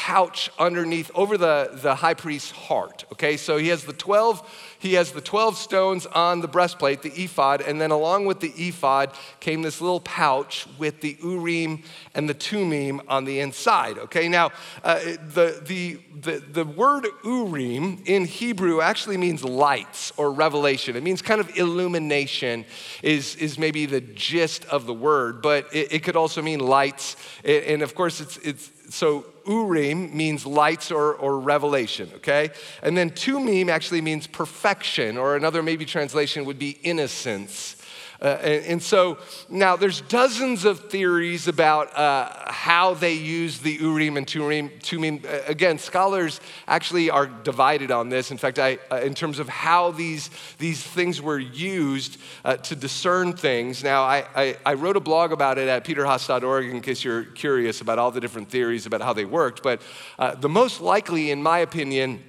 pouch 0.00 0.50
underneath 0.58 1.10
over 1.14 1.36
the, 1.36 1.68
the 1.74 1.94
high 1.94 2.14
priest's 2.14 2.50
heart. 2.52 3.04
Okay, 3.12 3.36
so 3.36 3.58
he 3.58 3.68
has 3.68 3.84
the 3.84 3.92
12 3.92 4.70
he 4.78 4.94
has 4.94 5.12
the 5.12 5.20
12 5.20 5.58
stones 5.58 6.06
on 6.06 6.40
the 6.40 6.48
breastplate, 6.48 7.02
the 7.02 7.10
ephod, 7.10 7.60
and 7.60 7.78
then 7.78 7.90
along 7.90 8.24
with 8.24 8.40
the 8.40 8.48
ephod 8.56 9.12
came 9.38 9.60
this 9.60 9.82
little 9.82 10.00
pouch 10.00 10.66
with 10.78 11.02
the 11.02 11.18
urim 11.22 11.82
and 12.14 12.26
the 12.26 12.32
thummim 12.32 13.02
on 13.08 13.26
the 13.26 13.40
inside. 13.40 13.98
Okay, 13.98 14.26
now 14.26 14.52
uh, 14.82 15.00
the, 15.34 15.62
the, 15.66 16.00
the, 16.18 16.42
the 16.50 16.64
word 16.64 17.06
urim 17.22 18.02
in 18.06 18.24
Hebrew 18.24 18.80
actually 18.80 19.18
means 19.18 19.44
lights 19.44 20.14
or 20.16 20.32
revelation. 20.32 20.96
It 20.96 21.02
means 21.02 21.20
kind 21.20 21.42
of 21.42 21.58
illumination, 21.58 22.64
is, 23.02 23.36
is 23.36 23.58
maybe 23.58 23.84
the 23.84 24.00
gist 24.00 24.64
of 24.64 24.86
the 24.86 24.94
word, 24.94 25.42
but 25.42 25.66
it, 25.74 25.92
it 25.92 26.02
could 26.02 26.16
also 26.16 26.40
mean 26.40 26.60
lights. 26.60 27.16
And 27.44 27.82
of 27.82 27.94
course, 27.94 28.22
it's, 28.22 28.38
it's 28.38 28.70
so 28.88 29.26
Urim 29.50 30.16
means 30.16 30.46
lights 30.46 30.92
or, 30.92 31.14
or 31.14 31.40
revelation, 31.40 32.10
okay? 32.16 32.50
And 32.82 32.96
then 32.96 33.10
Thummim 33.10 33.68
actually 33.68 34.00
means 34.00 34.26
perfection, 34.26 35.18
or 35.18 35.34
another 35.34 35.62
maybe 35.62 35.84
translation 35.84 36.44
would 36.44 36.58
be 36.58 36.78
innocence. 36.82 37.76
Uh, 38.22 38.38
and, 38.42 38.64
and, 38.66 38.82
so 38.82 39.16
now 39.48 39.76
there's 39.76 40.02
dozens 40.02 40.66
of 40.66 40.90
theories 40.90 41.48
about 41.48 41.96
uh, 41.96 42.52
how 42.52 42.92
they 42.92 43.14
use 43.14 43.60
the 43.60 43.72
Urim 43.72 44.18
and 44.18 44.26
Turim. 44.26 44.70
Thummim. 44.82 45.22
Uh, 45.26 45.38
again, 45.46 45.78
scholars 45.78 46.38
actually 46.68 47.08
are 47.08 47.26
divided 47.26 47.90
on 47.90 48.10
this. 48.10 48.30
In 48.30 48.36
fact, 48.36 48.58
I, 48.58 48.78
uh, 48.92 48.96
in 48.96 49.14
terms 49.14 49.38
of 49.38 49.48
how 49.48 49.92
these, 49.92 50.28
these 50.58 50.82
things 50.82 51.22
were 51.22 51.38
used 51.38 52.18
uh, 52.44 52.56
to 52.58 52.76
discern 52.76 53.32
things. 53.32 53.82
Now, 53.82 54.02
I, 54.02 54.26
I, 54.34 54.56
I, 54.66 54.74
wrote 54.74 54.98
a 54.98 55.00
blog 55.00 55.32
about 55.32 55.56
it 55.56 55.68
at 55.68 55.84
peterhaas.org 55.84 56.66
in 56.66 56.82
case 56.82 57.02
you're 57.02 57.24
curious 57.24 57.80
about 57.80 57.98
all 57.98 58.10
the 58.10 58.20
different 58.20 58.50
theories 58.50 58.84
about 58.84 59.00
how 59.00 59.14
they 59.14 59.24
worked. 59.24 59.62
But 59.62 59.80
uh, 60.18 60.34
the 60.34 60.48
most 60.48 60.82
likely, 60.82 61.30
in 61.30 61.42
my 61.42 61.60
opinion, 61.60 62.22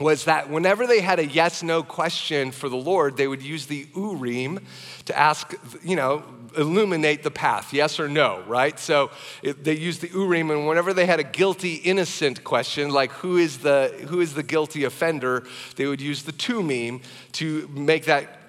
was 0.00 0.24
that 0.24 0.50
whenever 0.50 0.86
they 0.86 1.00
had 1.00 1.18
a 1.18 1.26
yes 1.26 1.62
no 1.62 1.82
question 1.82 2.50
for 2.50 2.68
the 2.68 2.76
Lord, 2.76 3.16
they 3.16 3.28
would 3.28 3.42
use 3.42 3.66
the 3.66 3.86
Urim 3.94 4.60
to 5.04 5.16
ask, 5.16 5.54
you 5.82 5.94
know, 5.94 6.24
illuminate 6.56 7.22
the 7.22 7.30
path, 7.30 7.72
yes 7.72 8.00
or 8.00 8.08
no, 8.08 8.42
right? 8.46 8.78
So 8.78 9.10
it, 9.42 9.64
they 9.64 9.76
used 9.76 10.00
the 10.00 10.08
Urim, 10.08 10.50
and 10.50 10.66
whenever 10.66 10.92
they 10.92 11.06
had 11.06 11.20
a 11.20 11.24
guilty, 11.24 11.74
innocent 11.74 12.44
question, 12.44 12.90
like 12.90 13.12
who 13.12 13.36
is 13.36 13.58
the, 13.58 13.94
who 14.08 14.20
is 14.20 14.34
the 14.34 14.42
guilty 14.42 14.84
offender, 14.84 15.44
they 15.76 15.86
would 15.86 16.00
use 16.00 16.22
the 16.22 16.32
Thummim 16.32 17.00
to 17.32 17.68
make 17.68 18.06
that, 18.06 18.40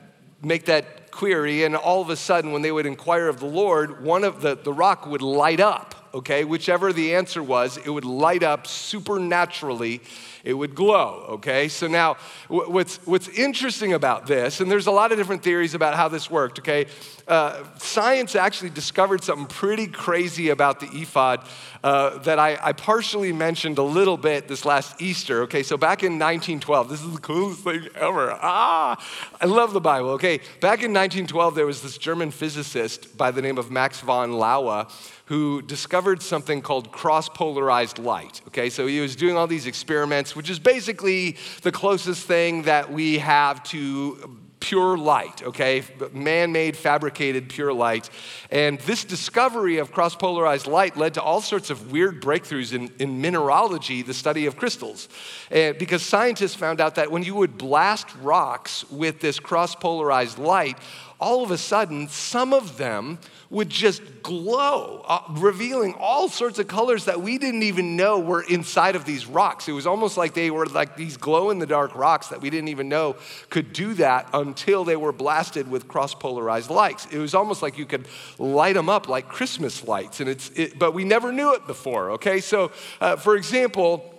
make 0.42 0.66
that 0.66 1.12
query. 1.12 1.64
And 1.64 1.76
all 1.76 2.02
of 2.02 2.10
a 2.10 2.16
sudden, 2.16 2.52
when 2.52 2.62
they 2.62 2.72
would 2.72 2.86
inquire 2.86 3.28
of 3.28 3.40
the 3.40 3.46
Lord, 3.46 4.04
one 4.04 4.24
of 4.24 4.42
the, 4.42 4.56
the 4.56 4.74
rock 4.74 5.06
would 5.08 5.22
light 5.22 5.60
up, 5.60 5.95
okay? 6.16 6.44
Whichever 6.44 6.92
the 6.92 7.16
answer 7.16 7.44
was, 7.44 7.78
it 7.78 7.90
would 7.90 8.06
light 8.06 8.44
up 8.44 8.68
supernaturally 8.68 10.02
it 10.46 10.54
would 10.54 10.76
glow, 10.76 11.26
okay? 11.30 11.68
So 11.68 11.88
now, 11.88 12.18
what's, 12.48 12.98
what's 13.06 13.28
interesting 13.30 13.94
about 13.94 14.28
this, 14.28 14.62
and 14.62 14.72
there's 14.72 14.86
a 14.86 14.92
lot 14.92 15.12
of 15.12 15.18
different 15.18 15.42
theories 15.42 15.74
about 15.74 15.96
how 15.96 16.08
this 16.08 16.30
worked, 16.30 16.60
okay? 16.60 16.86
Uh, 17.28 17.64
science 17.80 18.36
actually 18.36 18.70
discovered 18.70 19.24
something 19.24 19.48
pretty 19.48 19.88
crazy 19.88 20.50
about 20.50 20.80
the 20.80 20.88
ephod 20.94 21.46
uh, 21.84 22.20
that 22.20 22.38
I, 22.38 22.58
I, 22.62 22.74
partially 22.74 23.34
mentioned 23.34 23.80
a 23.80 23.84
little 23.84 24.18
bit 24.18 24.48
this 24.48 24.64
last 24.64 25.02
Easter. 25.02 25.42
Okay, 25.44 25.64
so 25.64 25.76
back 25.76 26.04
in 26.04 26.14
1912, 26.14 26.90
this 26.90 27.02
is 27.02 27.12
the 27.12 27.22
coolest 27.22 27.64
thing 27.64 27.88
ever. 27.96 28.32
Ah, 28.42 29.04
I 29.42 29.46
love 29.46 29.74
the 29.74 29.82
Bible. 29.82 30.10
Okay, 30.12 30.38
back 30.62 30.84
in 30.84 30.94
1912, 30.94 31.56
there 31.56 31.66
was 31.66 31.82
this 31.82 31.98
German 31.98 32.30
physicist 32.30 33.18
by 33.18 33.32
the 33.32 33.42
name 33.42 33.58
of 33.58 33.72
Max 33.72 34.02
von 34.02 34.34
Laue 34.34 34.88
who 35.26 35.62
discovered 35.62 36.22
something 36.22 36.62
called 36.62 36.92
cross 36.92 37.30
polarized 37.30 38.00
light. 38.00 38.42
Okay, 38.48 38.70
so 38.70 38.88
he 38.88 39.00
was 39.00 39.16
doing 39.16 39.36
all 39.36 39.48
these 39.48 39.66
experiments, 39.66 40.36
which 40.36 40.50
is 40.50 40.60
basically 40.60 41.38
the 41.64 41.72
closest 41.72 42.26
thing 42.26 42.64
that 42.64 42.92
we 42.92 43.18
have 43.18 43.64
to 43.64 44.40
pure 44.66 44.98
light, 44.98 45.44
okay? 45.44 45.84
Man 46.12 46.52
made, 46.52 46.76
fabricated 46.76 47.50
pure 47.50 47.72
light. 47.72 48.10
And 48.50 48.80
this 48.80 49.04
discovery 49.04 49.78
of 49.78 49.92
cross 49.92 50.16
polarized 50.16 50.66
light 50.66 50.98
led 50.98 51.14
to 51.16 51.22
all 51.22 51.42
sorts 51.42 51.70
of 51.70 51.92
weird 51.92 52.20
breakthroughs 52.20 52.74
in, 52.74 52.92
in 52.98 53.22
mineralogy, 53.22 54.02
the 54.02 54.14
study 54.14 54.48
of 54.48 54.58
crystals. 54.58 55.08
And 55.52 55.78
because 55.78 56.02
scientists 56.02 56.56
found 56.56 56.82
out 56.82 56.96
that 56.96 57.12
when 57.12 57.22
you 57.22 57.36
would 57.36 57.60
blast 57.60 58.08
rocks 58.22 58.90
with 58.90 59.20
this 59.20 59.40
cross 59.40 59.76
polarized 59.76 60.40
light, 60.40 60.80
all 61.20 61.44
of 61.44 61.52
a 61.52 61.58
sudden, 61.58 62.08
some 62.10 62.54
of 62.54 62.78
them 62.78 63.20
would 63.50 63.70
just 63.70 64.02
glow, 64.22 65.04
uh, 65.08 65.22
revealing 65.30 65.94
all 65.98 66.28
sorts 66.28 66.60
of 66.60 66.68
colors 66.68 67.06
that 67.06 67.22
we 67.22 67.38
didn't 67.38 67.64
even 67.64 67.96
know 67.96 68.20
were 68.20 68.42
inside 68.42 68.96
of 68.96 69.06
these 69.06 69.26
rocks. 69.26 69.68
It 69.68 69.72
was 69.72 69.88
almost 69.88 70.18
like 70.18 70.34
they 70.34 70.52
were 70.52 70.66
like 70.66 70.98
these 70.98 71.16
glow 71.16 71.52
in 71.52 71.60
the 71.60 71.66
dark 71.66 71.96
rocks 71.96 72.28
that 72.28 72.42
we 72.42 72.50
didn't 72.50 72.70
even 72.70 72.90
know 72.90 73.16
could 73.50 73.72
do 73.72 73.94
that 73.96 74.28
until 74.34 74.84
they 74.84 74.96
were 74.96 75.14
blasted 75.14 75.70
with 75.70 75.88
cross 75.88 76.14
polarized 76.14 76.70
lights. 76.70 77.08
It 77.12 77.20
was 77.20 77.34
almost 77.34 77.62
like 77.62 77.78
you 77.78 77.86
could 77.86 78.08
light 78.38 78.74
them 78.74 78.90
up 78.90 79.08
like 79.08 79.30
Christmas 79.30 79.88
lights, 79.88 80.20
and 80.20 80.30
it's, 80.30 80.50
it, 80.50 80.78
but 80.78 80.94
we 80.94 81.06
never 81.06 81.32
knew 81.32 81.54
it 81.54 81.66
before, 81.66 82.12
okay? 82.12 82.42
So, 82.42 82.72
uh, 83.00 83.16
for 83.16 83.36
example, 83.36 84.12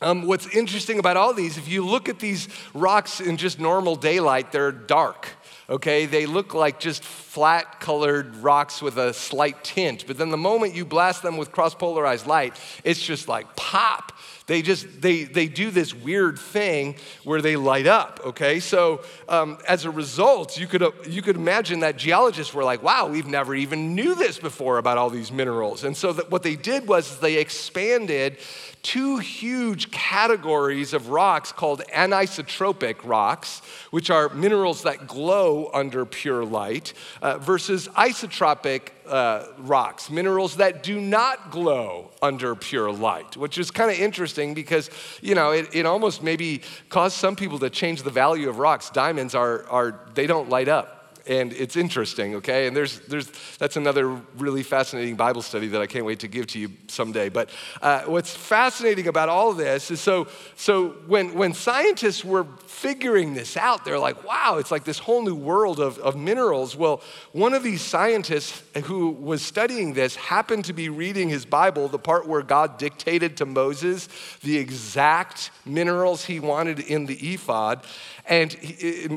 um, 0.00 0.26
what's 0.26 0.48
interesting 0.48 0.98
about 0.98 1.16
all 1.16 1.32
these, 1.32 1.56
if 1.56 1.68
you 1.68 1.86
look 1.86 2.08
at 2.08 2.18
these 2.18 2.48
rocks 2.74 3.20
in 3.20 3.36
just 3.36 3.60
normal 3.60 3.94
daylight, 3.94 4.50
they're 4.50 4.72
dark 4.72 5.28
okay? 5.72 6.04
They 6.04 6.26
look 6.26 6.52
like 6.52 6.78
just 6.78 7.02
flat 7.02 7.80
colored 7.80 8.36
rocks 8.36 8.82
with 8.82 8.98
a 8.98 9.14
slight 9.14 9.64
tint. 9.64 10.06
But 10.06 10.18
then 10.18 10.28
the 10.28 10.36
moment 10.36 10.74
you 10.74 10.84
blast 10.84 11.22
them 11.22 11.38
with 11.38 11.50
cross 11.50 11.74
polarized 11.74 12.26
light, 12.26 12.54
it's 12.84 13.02
just 13.02 13.26
like 13.26 13.56
pop. 13.56 14.12
They 14.46 14.60
just, 14.60 15.00
they, 15.00 15.24
they 15.24 15.46
do 15.48 15.70
this 15.70 15.94
weird 15.94 16.38
thing 16.38 16.96
where 17.24 17.40
they 17.40 17.56
light 17.56 17.86
up, 17.86 18.20
okay? 18.26 18.60
So 18.60 19.02
um, 19.28 19.58
as 19.66 19.86
a 19.86 19.90
result, 19.90 20.58
you 20.58 20.66
could, 20.66 20.82
uh, 20.82 20.90
you 21.08 21.22
could 21.22 21.36
imagine 21.36 21.80
that 21.80 21.96
geologists 21.96 22.52
were 22.52 22.64
like, 22.64 22.82
wow, 22.82 23.06
we've 23.06 23.26
never 23.26 23.54
even 23.54 23.94
knew 23.94 24.14
this 24.14 24.38
before 24.38 24.76
about 24.76 24.98
all 24.98 25.08
these 25.08 25.32
minerals. 25.32 25.84
And 25.84 25.96
so 25.96 26.12
that 26.12 26.30
what 26.30 26.42
they 26.42 26.56
did 26.56 26.86
was 26.86 27.18
they 27.20 27.38
expanded 27.38 28.36
two 28.82 29.18
huge 29.18 29.90
categories 29.92 30.92
of 30.92 31.08
rocks 31.08 31.52
called 31.52 31.82
anisotropic 31.94 32.96
rocks, 33.04 33.62
which 33.90 34.10
are 34.10 34.28
minerals 34.30 34.82
that 34.82 35.06
glow 35.06 35.70
under 35.72 36.04
pure 36.04 36.44
light, 36.44 36.92
uh, 37.22 37.38
versus 37.38 37.86
isotropic 37.88 38.88
uh, 39.06 39.44
rocks, 39.58 40.10
minerals 40.10 40.56
that 40.56 40.82
do 40.82 41.00
not 41.00 41.50
glow 41.52 42.10
under 42.20 42.54
pure 42.56 42.90
light, 42.90 43.36
which 43.36 43.56
is 43.56 43.70
kind 43.70 43.90
of 43.90 43.98
interesting 43.98 44.52
because, 44.52 44.90
you 45.20 45.34
know, 45.34 45.52
it, 45.52 45.68
it 45.72 45.86
almost 45.86 46.22
maybe 46.22 46.60
caused 46.88 47.16
some 47.16 47.36
people 47.36 47.58
to 47.60 47.70
change 47.70 48.02
the 48.02 48.10
value 48.10 48.48
of 48.48 48.58
rocks. 48.58 48.90
Diamonds 48.90 49.34
are, 49.34 49.64
are 49.68 50.00
they 50.14 50.26
don't 50.26 50.48
light 50.48 50.68
up 50.68 51.01
and 51.26 51.52
it's 51.52 51.76
interesting, 51.76 52.36
okay? 52.36 52.66
And 52.66 52.76
there's, 52.76 53.00
there's, 53.00 53.30
that's 53.58 53.76
another 53.76 54.08
really 54.36 54.62
fascinating 54.62 55.16
Bible 55.16 55.42
study 55.42 55.68
that 55.68 55.80
I 55.80 55.86
can't 55.86 56.04
wait 56.04 56.20
to 56.20 56.28
give 56.28 56.46
to 56.48 56.58
you 56.58 56.70
someday. 56.88 57.28
But 57.28 57.50
uh, 57.80 58.02
what's 58.02 58.34
fascinating 58.34 59.08
about 59.08 59.28
all 59.28 59.50
of 59.50 59.56
this 59.56 59.90
is 59.90 60.00
so, 60.00 60.26
so 60.56 60.90
when, 61.06 61.34
when 61.34 61.54
scientists 61.54 62.24
were 62.24 62.46
figuring 62.66 63.34
this 63.34 63.56
out, 63.56 63.84
they're 63.84 63.98
like, 63.98 64.26
wow, 64.26 64.56
it's 64.58 64.70
like 64.70 64.84
this 64.84 64.98
whole 64.98 65.22
new 65.22 65.34
world 65.34 65.78
of, 65.78 65.98
of 65.98 66.16
minerals. 66.16 66.74
Well, 66.76 67.02
one 67.32 67.54
of 67.54 67.62
these 67.62 67.82
scientists 67.82 68.62
who 68.84 69.10
was 69.10 69.42
studying 69.42 69.92
this 69.94 70.16
happened 70.16 70.64
to 70.66 70.72
be 70.72 70.88
reading 70.88 71.28
his 71.28 71.44
Bible, 71.44 71.88
the 71.88 71.98
part 71.98 72.26
where 72.26 72.42
God 72.42 72.78
dictated 72.78 73.36
to 73.36 73.46
Moses 73.46 74.08
the 74.42 74.58
exact 74.58 75.50
minerals 75.64 76.24
he 76.24 76.40
wanted 76.40 76.80
in 76.80 77.06
the 77.06 77.14
ephod. 77.14 77.84
And 78.26 78.56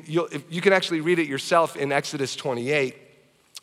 you 0.07 0.62
can 0.62 0.74
actually 0.74 1.01
read 1.01 1.19
it 1.19 1.27
yourself 1.27 1.75
in 1.75 1.91
Exodus 1.91 2.35
28. 2.35 2.95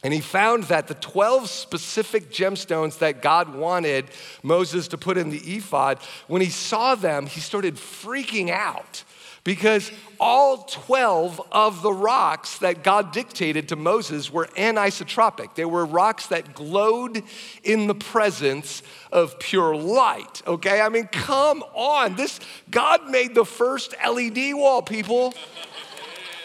And 0.05 0.13
he 0.13 0.21
found 0.21 0.65
that 0.65 0.89
the 0.89 0.95
12 0.95 1.49
specific 1.49 2.31
gemstones 2.31 2.99
that 2.99 3.23
God 3.23 3.55
wanted 3.55 4.07
Moses 4.43 4.89
to 4.89 4.99
put 4.99 5.17
in 5.17 5.31
the 5.31 5.39
ephod, 5.39 5.99
when 6.27 6.43
he 6.43 6.51
saw 6.51 6.97
them, 6.97 7.27
he 7.27 7.41
started 7.41 7.77
freaking 7.77 8.51
out 8.51 9.05
because 9.45 9.91
all 10.21 10.59
12 10.59 11.41
of 11.51 11.83
the 11.83 11.93
rocks 11.93 12.59
that 12.59 12.85
God 12.85 13.13
dictated 13.13 13.69
to 13.71 13.77
Moses 13.77 14.33
were 14.33 14.47
anisotropic. 14.57 15.57
They 15.57 15.65
were 15.65 15.85
rocks 15.85 16.29
that 16.29 16.55
glowed 16.55 17.23
in 17.65 17.89
the 17.89 17.95
presence 17.95 18.83
of 19.11 19.39
pure 19.41 19.75
light. 19.75 20.43
Okay? 20.47 20.81
I 20.81 20.89
mean, 20.89 21.09
come 21.09 21.65
on. 21.75 22.15
This 22.15 22.39
God 22.71 23.11
made 23.11 23.35
the 23.35 23.45
first 23.45 23.95
LED 24.09 24.55
wall, 24.55 24.81
people. 24.81 25.35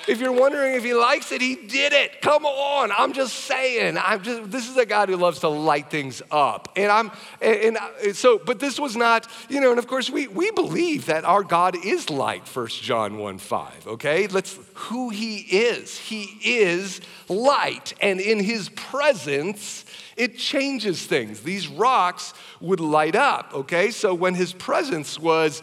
If 0.07 0.21
you're 0.21 0.31
wondering 0.31 0.75
if 0.75 0.83
he 0.83 0.93
likes 0.93 1.31
it, 1.31 1.41
he 1.41 1.55
did 1.55 1.91
it. 1.91 2.21
Come 2.21 2.45
on. 2.45 2.91
I'm 2.91 3.13
just 3.13 3.33
saying. 3.33 3.97
I'm 3.97 4.23
just 4.23 4.49
this 4.51 4.69
is 4.69 4.77
a 4.77 4.85
God 4.85 5.09
who 5.09 5.17
loves 5.17 5.39
to 5.39 5.49
light 5.49 5.89
things 5.89 6.21
up. 6.31 6.69
And 6.75 6.91
I'm 6.91 7.11
and, 7.41 7.55
and 7.55 7.77
uh, 7.77 8.13
so 8.13 8.39
but 8.39 8.59
this 8.59 8.79
was 8.79 8.95
not, 8.95 9.27
you 9.49 9.59
know, 9.59 9.71
and 9.71 9.79
of 9.79 9.87
course 9.87 10.09
we 10.09 10.27
we 10.27 10.51
believe 10.51 11.07
that 11.07 11.25
our 11.25 11.43
God 11.43 11.75
is 11.85 12.09
light, 12.09 12.47
First 12.47 12.81
John 12.81 13.17
1 13.17 13.37
5. 13.37 13.87
Okay? 13.87 14.27
Let's 14.27 14.57
who 14.73 15.09
he 15.09 15.39
is. 15.39 15.97
He 15.97 16.37
is 16.43 17.01
light. 17.27 17.93
And 17.99 18.19
in 18.19 18.39
his 18.39 18.69
presence 18.69 19.83
it 20.17 20.37
changes 20.37 21.05
things. 21.05 21.41
These 21.41 21.67
rocks 21.67 22.33
would 22.59 22.79
light 22.79 23.15
up, 23.15 23.51
okay? 23.53 23.91
So 23.91 24.15
when 24.15 24.33
his 24.33 24.51
presence 24.51 25.19
was 25.19 25.61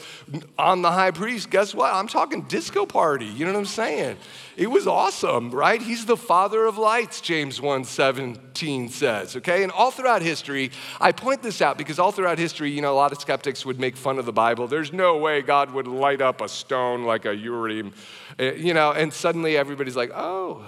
on 0.57 0.83
the 0.83 0.93
high 0.93 1.11
priest, 1.11 1.51
guess 1.51 1.75
what? 1.75 1.93
I'm 1.93 2.07
talking 2.07 2.43
disco 2.43 2.87
party, 2.87 3.27
you 3.27 3.45
know 3.45 3.53
what 3.53 3.59
I'm 3.59 3.67
saying? 3.67 4.17
It 4.57 4.69
was 4.69 4.87
awesome, 4.87 5.51
right? 5.51 5.83
He's 5.83 6.07
the 6.07 6.17
father 6.17 6.65
of 6.67 6.79
lights, 6.79 7.21
James 7.21 7.59
1:17 7.59 8.91
says, 8.91 9.35
okay? 9.37 9.65
And 9.65 9.73
all 9.73 9.91
throughout 9.91 10.23
history, 10.23 10.71
I 11.01 11.11
point 11.11 11.43
this 11.43 11.61
out 11.61 11.77
because 11.77 11.99
all 11.99 12.13
throughout 12.13 12.39
history, 12.39 12.71
you 12.71 12.81
know, 12.81 12.93
a 12.93 12.95
lot 12.95 13.11
of 13.11 13.21
skeptics 13.21 13.67
would 13.67 13.81
make 13.81 13.97
fun 13.97 14.21
of 14.21 14.27
the 14.27 14.33
Bible. 14.33 14.69
There's 14.69 14.93
no 14.93 15.17
way 15.17 15.43
God 15.43 15.73
would 15.73 15.89
light 15.89 16.21
up 16.21 16.41
a 16.41 16.49
stone 16.49 17.03
like 17.03 17.25
a 17.25 17.35
Urim, 17.35 17.93
eh, 18.39 18.53
you 18.53 18.73
know, 18.73 18.93
and 18.93 19.13
suddenly 19.13 19.57
everybody's 19.57 19.97
like, 19.97 20.13
"Oh, 20.15 20.65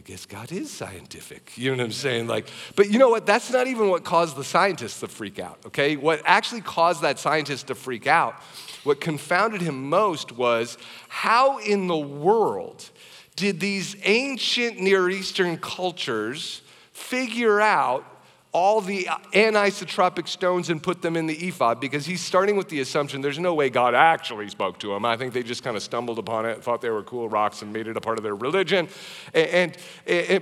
I 0.00 0.02
guess 0.02 0.24
God 0.24 0.50
is 0.50 0.70
scientific. 0.70 1.52
You 1.58 1.72
know 1.72 1.76
what 1.76 1.84
I'm 1.84 1.92
saying? 1.92 2.26
Like, 2.26 2.48
but 2.74 2.90
you 2.90 2.98
know 2.98 3.10
what? 3.10 3.26
That's 3.26 3.50
not 3.50 3.66
even 3.66 3.90
what 3.90 4.02
caused 4.02 4.34
the 4.34 4.44
scientists 4.44 5.00
to 5.00 5.08
freak 5.08 5.38
out, 5.38 5.58
okay? 5.66 5.96
What 5.96 6.22
actually 6.24 6.62
caused 6.62 7.02
that 7.02 7.18
scientist 7.18 7.66
to 7.66 7.74
freak 7.74 8.06
out, 8.06 8.36
what 8.82 9.02
confounded 9.02 9.60
him 9.60 9.90
most 9.90 10.32
was 10.32 10.78
how 11.10 11.58
in 11.58 11.86
the 11.86 11.98
world 11.98 12.88
did 13.36 13.60
these 13.60 13.94
ancient 14.04 14.80
Near 14.80 15.10
Eastern 15.10 15.58
cultures 15.58 16.62
figure 16.92 17.60
out 17.60 18.19
all 18.52 18.80
the 18.80 19.08
anisotropic 19.32 20.26
stones 20.26 20.70
and 20.70 20.82
put 20.82 21.02
them 21.02 21.16
in 21.16 21.26
the 21.28 21.46
ephod 21.46 21.78
because 21.78 22.04
he's 22.04 22.20
starting 22.20 22.56
with 22.56 22.68
the 22.68 22.80
assumption 22.80 23.20
there's 23.20 23.38
no 23.38 23.54
way 23.54 23.70
God 23.70 23.94
actually 23.94 24.48
spoke 24.48 24.78
to 24.80 24.92
him. 24.92 25.04
I 25.04 25.16
think 25.16 25.32
they 25.32 25.44
just 25.44 25.62
kind 25.62 25.76
of 25.76 25.82
stumbled 25.84 26.18
upon 26.18 26.46
it, 26.46 26.62
thought 26.62 26.80
they 26.80 26.90
were 26.90 27.04
cool 27.04 27.28
rocks, 27.28 27.62
and 27.62 27.72
made 27.72 27.86
it 27.86 27.96
a 27.96 28.00
part 28.00 28.18
of 28.18 28.24
their 28.24 28.34
religion. 28.34 28.88
And, 29.34 29.76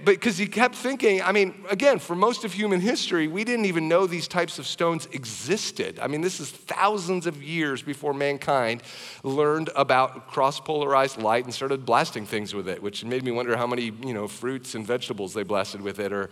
because 0.04 0.38
he 0.38 0.46
kept 0.46 0.74
thinking, 0.74 1.20
I 1.20 1.32
mean, 1.32 1.64
again, 1.68 1.98
for 1.98 2.16
most 2.16 2.44
of 2.44 2.52
human 2.52 2.80
history, 2.80 3.28
we 3.28 3.44
didn't 3.44 3.66
even 3.66 3.88
know 3.88 4.06
these 4.06 4.26
types 4.26 4.58
of 4.58 4.66
stones 4.66 5.06
existed. 5.12 5.98
I 6.00 6.06
mean, 6.06 6.22
this 6.22 6.40
is 6.40 6.50
thousands 6.50 7.26
of 7.26 7.42
years 7.42 7.82
before 7.82 8.14
mankind 8.14 8.82
learned 9.22 9.68
about 9.76 10.28
cross 10.28 10.60
polarized 10.60 11.18
light 11.18 11.44
and 11.44 11.52
started 11.52 11.84
blasting 11.84 12.24
things 12.24 12.54
with 12.54 12.68
it, 12.68 12.82
which 12.82 13.04
made 13.04 13.22
me 13.22 13.32
wonder 13.32 13.56
how 13.56 13.66
many, 13.66 13.92
you 14.02 14.14
know, 14.14 14.26
fruits 14.26 14.74
and 14.74 14.86
vegetables 14.86 15.34
they 15.34 15.42
blasted 15.42 15.82
with 15.82 15.98
it 15.98 16.12
or 16.12 16.30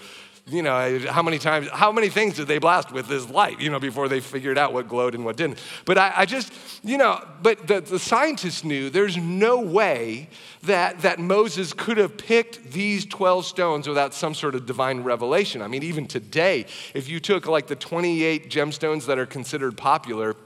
you 0.48 0.62
know, 0.62 1.00
how 1.10 1.22
many 1.22 1.40
times, 1.40 1.68
how 1.72 1.90
many 1.90 2.08
things 2.08 2.36
did 2.36 2.46
they 2.46 2.58
blast 2.58 2.92
with 2.92 3.08
this 3.08 3.28
light, 3.28 3.60
you 3.60 3.68
know, 3.68 3.80
before 3.80 4.08
they 4.08 4.20
figured 4.20 4.56
out 4.56 4.72
what 4.72 4.88
glowed 4.88 5.16
and 5.16 5.24
what 5.24 5.36
didn't. 5.36 5.60
But 5.84 5.98
I, 5.98 6.12
I 6.18 6.24
just, 6.24 6.52
you 6.84 6.98
know, 6.98 7.20
but 7.42 7.66
the, 7.66 7.80
the 7.80 7.98
scientists 7.98 8.62
knew 8.62 8.88
there's 8.88 9.16
no 9.16 9.60
way 9.60 10.28
that, 10.62 11.00
that 11.00 11.18
Moses 11.18 11.72
could 11.72 11.96
have 11.96 12.16
picked 12.16 12.70
these 12.70 13.04
12 13.06 13.44
stones 13.44 13.88
without 13.88 14.14
some 14.14 14.34
sort 14.34 14.54
of 14.54 14.66
divine 14.66 15.02
revelation. 15.02 15.62
I 15.62 15.66
mean, 15.66 15.82
even 15.82 16.06
today, 16.06 16.66
if 16.94 17.08
you 17.08 17.18
took 17.18 17.46
like 17.46 17.66
the 17.66 17.74
28 17.74 18.48
gemstones 18.48 19.06
that 19.06 19.18
are 19.18 19.26
considered 19.26 19.76
popular, 19.76 20.36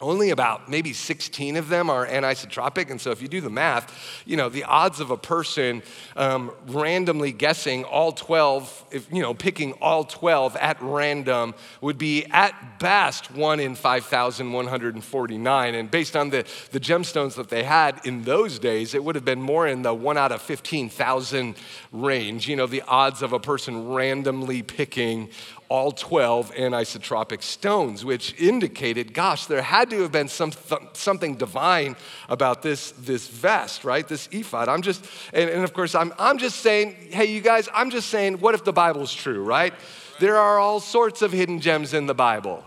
only 0.00 0.30
about 0.30 0.68
maybe 0.68 0.92
16 0.92 1.56
of 1.56 1.68
them 1.68 1.90
are 1.90 2.06
anisotropic. 2.06 2.88
And 2.90 3.00
so 3.00 3.10
if 3.10 3.20
you 3.20 3.26
do 3.26 3.40
the 3.40 3.50
math, 3.50 4.22
you 4.24 4.36
know, 4.36 4.48
the 4.48 4.62
odds 4.62 5.00
of 5.00 5.10
a 5.10 5.16
person 5.16 5.82
um, 6.14 6.52
randomly 6.68 7.32
guessing 7.32 7.82
all 7.84 8.12
12, 8.12 8.84
if, 8.92 9.12
you 9.12 9.20
know, 9.20 9.34
picking 9.34 9.72
all 9.74 10.04
12 10.04 10.54
at 10.56 10.80
random 10.80 11.52
would 11.80 11.98
be 11.98 12.24
at 12.26 12.78
best 12.78 13.32
one 13.32 13.58
in 13.58 13.74
5,149. 13.74 15.74
And 15.74 15.90
based 15.90 16.14
on 16.14 16.30
the, 16.30 16.46
the 16.70 16.78
gemstones 16.78 17.34
that 17.34 17.48
they 17.48 17.64
had 17.64 18.00
in 18.04 18.22
those 18.22 18.60
days, 18.60 18.94
it 18.94 19.02
would 19.02 19.16
have 19.16 19.24
been 19.24 19.42
more 19.42 19.66
in 19.66 19.82
the 19.82 19.92
one 19.92 20.16
out 20.16 20.30
of 20.30 20.40
15,000 20.42 21.56
range. 21.90 22.48
You 22.48 22.54
know, 22.54 22.68
the 22.68 22.82
odds 22.82 23.20
of 23.20 23.32
a 23.32 23.40
person 23.40 23.88
randomly 23.88 24.62
picking 24.62 25.30
all 25.68 25.92
12 25.92 26.54
anisotropic 26.54 27.42
stones, 27.42 28.04
which 28.04 28.34
indicated, 28.40 29.12
gosh, 29.12 29.46
there 29.46 29.62
had 29.62 29.90
to 29.90 30.00
have 30.02 30.12
been 30.12 30.28
some, 30.28 30.50
th- 30.50 30.80
something 30.94 31.36
divine 31.36 31.94
about 32.28 32.62
this, 32.62 32.92
this 32.92 33.28
vest, 33.28 33.84
right? 33.84 34.08
This 34.08 34.28
ephod. 34.32 34.68
I'm 34.68 34.82
just, 34.82 35.04
and, 35.32 35.50
and 35.50 35.64
of 35.64 35.74
course, 35.74 35.94
I'm, 35.94 36.12
I'm 36.18 36.38
just 36.38 36.60
saying, 36.60 36.96
hey, 37.10 37.26
you 37.26 37.40
guys, 37.40 37.68
I'm 37.74 37.90
just 37.90 38.08
saying, 38.08 38.40
what 38.40 38.54
if 38.54 38.64
the 38.64 38.72
Bible's 38.72 39.12
true, 39.12 39.44
right? 39.44 39.74
There 40.20 40.36
are 40.36 40.58
all 40.58 40.80
sorts 40.80 41.22
of 41.22 41.32
hidden 41.32 41.60
gems 41.60 41.92
in 41.92 42.06
the 42.06 42.14
Bible. 42.14 42.64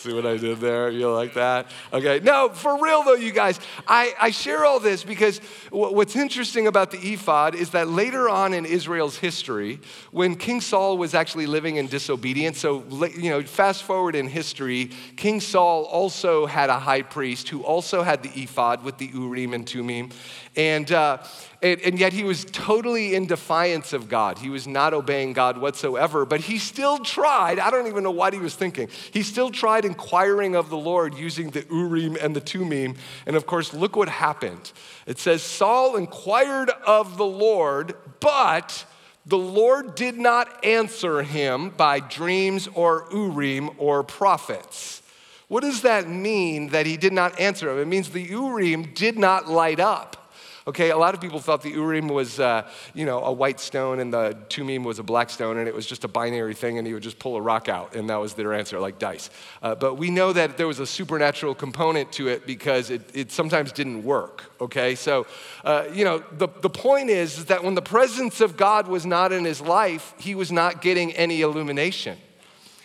See 0.00 0.14
what 0.14 0.24
I 0.24 0.38
did 0.38 0.60
there? 0.60 0.88
You 0.88 1.12
like 1.12 1.34
that? 1.34 1.66
Okay. 1.92 2.20
No, 2.20 2.48
for 2.48 2.82
real 2.82 3.02
though, 3.02 3.16
you 3.16 3.32
guys, 3.32 3.60
I, 3.86 4.14
I 4.18 4.30
share 4.30 4.64
all 4.64 4.80
this 4.80 5.04
because 5.04 5.42
what's 5.70 6.16
interesting 6.16 6.66
about 6.68 6.90
the 6.90 6.96
ephod 6.96 7.54
is 7.54 7.68
that 7.72 7.86
later 7.86 8.26
on 8.30 8.54
in 8.54 8.64
Israel's 8.64 9.18
history, 9.18 9.78
when 10.10 10.36
King 10.36 10.62
Saul 10.62 10.96
was 10.96 11.12
actually 11.14 11.46
living 11.46 11.76
in 11.76 11.86
disobedience, 11.86 12.58
so, 12.58 12.82
you 13.14 13.28
know, 13.28 13.42
fast 13.42 13.82
forward 13.82 14.14
in 14.14 14.26
history, 14.26 14.86
King 15.16 15.38
Saul 15.38 15.84
also 15.84 16.46
had 16.46 16.70
a 16.70 16.78
high 16.78 17.02
priest 17.02 17.50
who 17.50 17.62
also 17.62 18.02
had 18.02 18.22
the 18.22 18.30
ephod 18.40 18.82
with 18.82 18.96
the 18.96 19.10
Urim 19.12 19.52
and 19.52 19.68
Thummim. 19.68 20.08
And, 20.56 20.90
uh, 20.90 21.18
and, 21.62 21.80
and, 21.82 21.98
yet 21.98 22.14
he 22.14 22.24
was 22.24 22.46
totally 22.46 23.14
in 23.14 23.26
defiance 23.26 23.92
of 23.92 24.08
God. 24.08 24.38
He 24.38 24.48
was 24.48 24.66
not 24.66 24.94
obeying 24.94 25.34
God 25.34 25.58
whatsoever, 25.58 26.24
but 26.24 26.40
he 26.40 26.58
still 26.58 26.98
tried. 26.98 27.58
I 27.58 27.70
don't 27.70 27.86
even 27.86 28.02
know 28.02 28.10
what 28.10 28.32
he 28.32 28.38
was 28.38 28.54
thinking. 28.54 28.88
He 29.12 29.22
still 29.22 29.50
tried 29.50 29.84
inquiring 29.84 30.56
of 30.56 30.70
the 30.70 30.78
Lord 30.78 31.14
using 31.14 31.50
the 31.50 31.66
Urim 31.70 32.16
and 32.18 32.34
the 32.34 32.40
Thummim. 32.40 32.94
And 33.26 33.36
of 33.36 33.44
course, 33.46 33.74
look 33.74 33.94
what 33.94 34.08
happened. 34.08 34.72
It 35.06 35.18
says, 35.18 35.42
Saul 35.42 35.96
inquired 35.96 36.70
of 36.86 37.18
the 37.18 37.26
Lord, 37.26 37.94
but 38.20 38.86
the 39.26 39.38
Lord 39.38 39.94
did 39.94 40.16
not 40.16 40.64
answer 40.64 41.22
him 41.22 41.70
by 41.70 42.00
dreams 42.00 42.68
or 42.74 43.06
Urim 43.12 43.70
or 43.76 44.02
prophets. 44.02 45.02
What 45.48 45.60
does 45.60 45.82
that 45.82 46.08
mean 46.08 46.68
that 46.68 46.86
he 46.86 46.96
did 46.96 47.12
not 47.12 47.38
answer 47.38 47.70
him? 47.70 47.78
It 47.78 47.88
means 47.88 48.10
the 48.10 48.22
Urim 48.22 48.94
did 48.94 49.18
not 49.18 49.48
light 49.48 49.80
up. 49.80 50.19
Okay, 50.66 50.90
a 50.90 50.96
lot 50.96 51.14
of 51.14 51.20
people 51.20 51.40
thought 51.40 51.62
the 51.62 51.70
Urim 51.70 52.08
was, 52.08 52.38
uh, 52.38 52.68
you 52.92 53.06
know, 53.06 53.24
a 53.24 53.32
white 53.32 53.60
stone 53.60 53.98
and 53.98 54.12
the 54.12 54.36
Thummim 54.50 54.84
was 54.84 54.98
a 54.98 55.02
black 55.02 55.30
stone 55.30 55.56
and 55.56 55.66
it 55.66 55.74
was 55.74 55.86
just 55.86 56.04
a 56.04 56.08
binary 56.08 56.54
thing 56.54 56.76
and 56.76 56.86
he 56.86 56.92
would 56.92 57.02
just 57.02 57.18
pull 57.18 57.36
a 57.36 57.40
rock 57.40 57.68
out 57.68 57.94
and 57.94 58.10
that 58.10 58.16
was 58.16 58.34
their 58.34 58.52
answer, 58.52 58.78
like 58.78 58.98
dice. 58.98 59.30
Uh, 59.62 59.74
but 59.74 59.94
we 59.94 60.10
know 60.10 60.32
that 60.32 60.58
there 60.58 60.66
was 60.66 60.78
a 60.78 60.86
supernatural 60.86 61.54
component 61.54 62.12
to 62.12 62.28
it 62.28 62.46
because 62.46 62.90
it, 62.90 63.02
it 63.14 63.32
sometimes 63.32 63.72
didn't 63.72 64.04
work, 64.04 64.52
okay? 64.60 64.94
So, 64.94 65.26
uh, 65.64 65.86
you 65.94 66.04
know, 66.04 66.22
the, 66.32 66.48
the 66.60 66.70
point 66.70 67.08
is, 67.08 67.38
is 67.38 67.44
that 67.46 67.64
when 67.64 67.74
the 67.74 67.82
presence 67.82 68.42
of 68.42 68.58
God 68.58 68.86
was 68.86 69.06
not 69.06 69.32
in 69.32 69.44
his 69.44 69.62
life, 69.62 70.14
he 70.18 70.34
was 70.34 70.52
not 70.52 70.82
getting 70.82 71.12
any 71.12 71.40
illumination. 71.40 72.18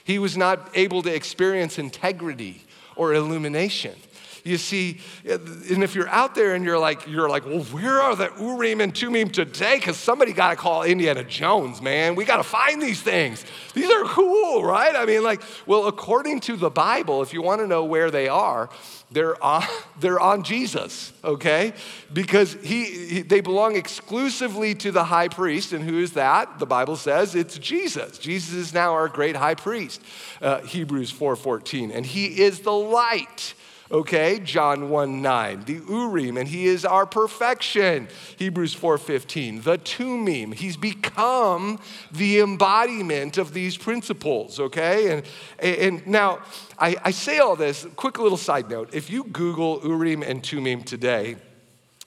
He 0.06 0.18
was 0.20 0.38
not 0.38 0.70
able 0.76 1.02
to 1.02 1.14
experience 1.14 1.78
integrity 1.78 2.62
or 2.96 3.14
illumination. 3.14 3.96
You 4.46 4.58
see, 4.58 5.00
and 5.26 5.84
if 5.84 5.96
you're 5.96 6.08
out 6.08 6.36
there 6.36 6.54
and 6.54 6.64
you're 6.64 6.78
like, 6.78 7.08
you're 7.08 7.28
like, 7.28 7.48
well, 7.48 7.64
where 7.64 8.00
are 8.00 8.16
the 8.16 8.32
Urim 8.40 8.80
and 8.80 8.96
Thummim 8.96 9.32
today? 9.32 9.78
Because 9.78 9.98
somebody 9.98 10.34
got 10.34 10.52
to 10.52 10.56
call 10.56 10.84
Indiana 10.84 11.24
Jones, 11.24 11.82
man. 11.82 12.14
We 12.14 12.26
got 12.26 12.38
to 12.38 12.44
find 12.44 12.80
these 12.80 13.02
things. 13.02 13.44
These 13.74 13.90
are 13.90 14.04
cool, 14.04 14.64
right? 14.64 14.96
I 14.96 15.06
mean, 15.06 15.24
like, 15.24 15.42
well, 15.66 15.88
according 15.88 16.42
to 16.42 16.58
the 16.58 16.70
Bible, 16.70 17.24
if 17.24 17.34
you 17.34 17.42
want 17.42 17.62
to 17.62 17.68
know 17.68 17.86
where 17.86 18.12
they 18.12 18.28
are, 18.28 18.70
they're 19.10 19.44
on, 19.44 19.64
they're 20.00 20.20
on 20.20 20.44
Jesus, 20.44 21.12
okay? 21.24 21.74
Because 22.14 22.54
he, 22.62 22.86
he, 22.86 23.22
they 23.24 23.42
belong 23.42 23.76
exclusively 23.76 24.76
to 24.76 24.92
the 24.92 25.06
high 25.06 25.28
priest, 25.28 25.74
and 25.74 25.84
who 25.84 25.98
is 25.98 26.14
that? 26.14 26.60
The 26.60 26.68
Bible 26.68 26.98
says 26.98 27.34
it's 27.34 27.58
Jesus. 27.58 28.20
Jesus 28.20 28.54
is 28.54 28.74
now 28.76 28.94
our 28.94 29.08
great 29.08 29.36
high 29.36 29.56
priest, 29.56 30.02
uh, 30.40 30.62
Hebrews 30.62 31.12
4:14, 31.12 31.92
and 31.92 32.06
he 32.06 32.42
is 32.42 32.60
the 32.60 32.72
light 32.72 33.56
okay 33.92 34.40
john 34.40 34.90
1 34.90 35.22
9 35.22 35.64
the 35.66 35.82
urim 35.90 36.38
and 36.38 36.48
he 36.48 36.66
is 36.66 36.86
our 36.86 37.06
perfection. 37.06 38.08
Hebrews 38.38 38.74
4 38.74 38.98
15 38.98 39.62
the 39.62 39.78
thummim 39.78 40.52
he's 40.52 40.78
become 40.78 41.80
the 42.12 42.40
embodiment 42.40 43.38
of 43.38 43.54
these 43.54 43.78
principles 43.78 44.60
okay? 44.60 45.12
And, 45.12 45.24
and 45.60 46.08
now 46.08 46.40
I, 46.80 46.96
I 47.04 47.12
say 47.12 47.40
all 47.40 47.56
this 47.56 47.88
quick 47.96 48.20
little 48.20 48.38
side 48.38 48.70
note 48.70 48.90
if 48.94 49.10
you 49.10 49.26
google 49.26 49.82
urim 49.84 50.24
and 50.24 50.46
thummim 50.46 50.84
today 50.84 51.36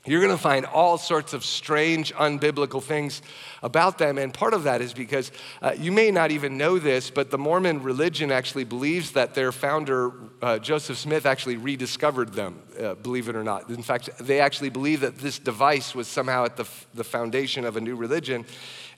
you're 0.07 0.21
going 0.21 0.35
to 0.35 0.43
find 0.43 0.65
all 0.65 0.97
sorts 0.97 1.33
of 1.33 1.45
strange, 1.45 2.15
unbiblical 2.15 2.83
things 2.83 3.21
about 3.63 3.99
them. 3.99 4.17
And 4.17 4.33
part 4.33 4.55
of 4.55 4.63
that 4.63 4.81
is 4.81 4.93
because 4.93 5.33
uh, 5.61 5.75
you 5.77 5.93
may 5.93 6.11
not 6.11 6.31
even 6.31 6.57
know 6.57 6.79
this, 6.79 7.11
but 7.11 7.31
the 7.31 7.39
Mormon 7.39 7.83
religion 7.83 8.31
actually 8.31 8.65
believes 8.65 9.11
that 9.13 9.35
their 9.35 9.53
founder, 9.53 10.13
uh, 10.41 10.59
Joseph 10.61 10.97
Smith, 10.99 11.27
actually 11.27 11.57
rediscovered 11.57 12.33
them, 12.33 12.63
uh, 12.81 12.95
believe 12.95 13.29
it 13.29 13.37
or 13.37 13.45
not. 13.45 13.69
In 13.69 13.83
fact, 13.83 14.11
they 14.19 14.41
actually 14.41 14.71
believe 14.71 15.01
that 15.01 15.19
this 15.19 15.39
device 15.39 15.95
was 15.95 16.07
somehow 16.07 16.45
at 16.45 16.57
the, 16.57 16.63
f- 16.63 16.87
the 16.95 17.05
foundation 17.05 17.65
of 17.65 17.77
a 17.77 17.81
new 17.81 17.97
religion. 17.97 18.47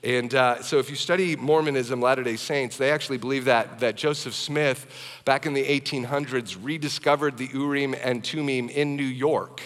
And 0.03 0.33
uh, 0.33 0.63
so, 0.63 0.79
if 0.79 0.89
you 0.89 0.95
study 0.95 1.35
Mormonism, 1.35 2.01
Latter 2.01 2.23
day 2.23 2.35
Saints, 2.35 2.77
they 2.77 2.91
actually 2.91 3.17
believe 3.17 3.45
that, 3.45 3.79
that 3.81 3.95
Joseph 3.95 4.33
Smith, 4.33 4.87
back 5.25 5.45
in 5.45 5.53
the 5.53 5.63
1800s, 5.63 6.57
rediscovered 6.59 7.37
the 7.37 7.49
Urim 7.53 7.93
and 8.01 8.25
Thummim 8.25 8.69
in 8.69 8.95
New 8.95 9.03
York. 9.03 9.61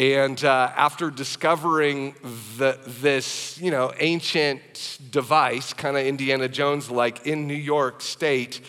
And 0.00 0.44
uh, 0.44 0.70
after 0.76 1.10
discovering 1.10 2.14
the, 2.56 2.78
this, 2.86 3.58
you 3.60 3.72
know, 3.72 3.92
ancient 3.98 4.98
device, 5.10 5.72
kind 5.72 5.96
of 5.96 6.06
Indiana 6.06 6.48
Jones 6.48 6.88
like, 6.88 7.26
in 7.26 7.48
New 7.48 7.54
York 7.54 8.00
State, 8.00 8.60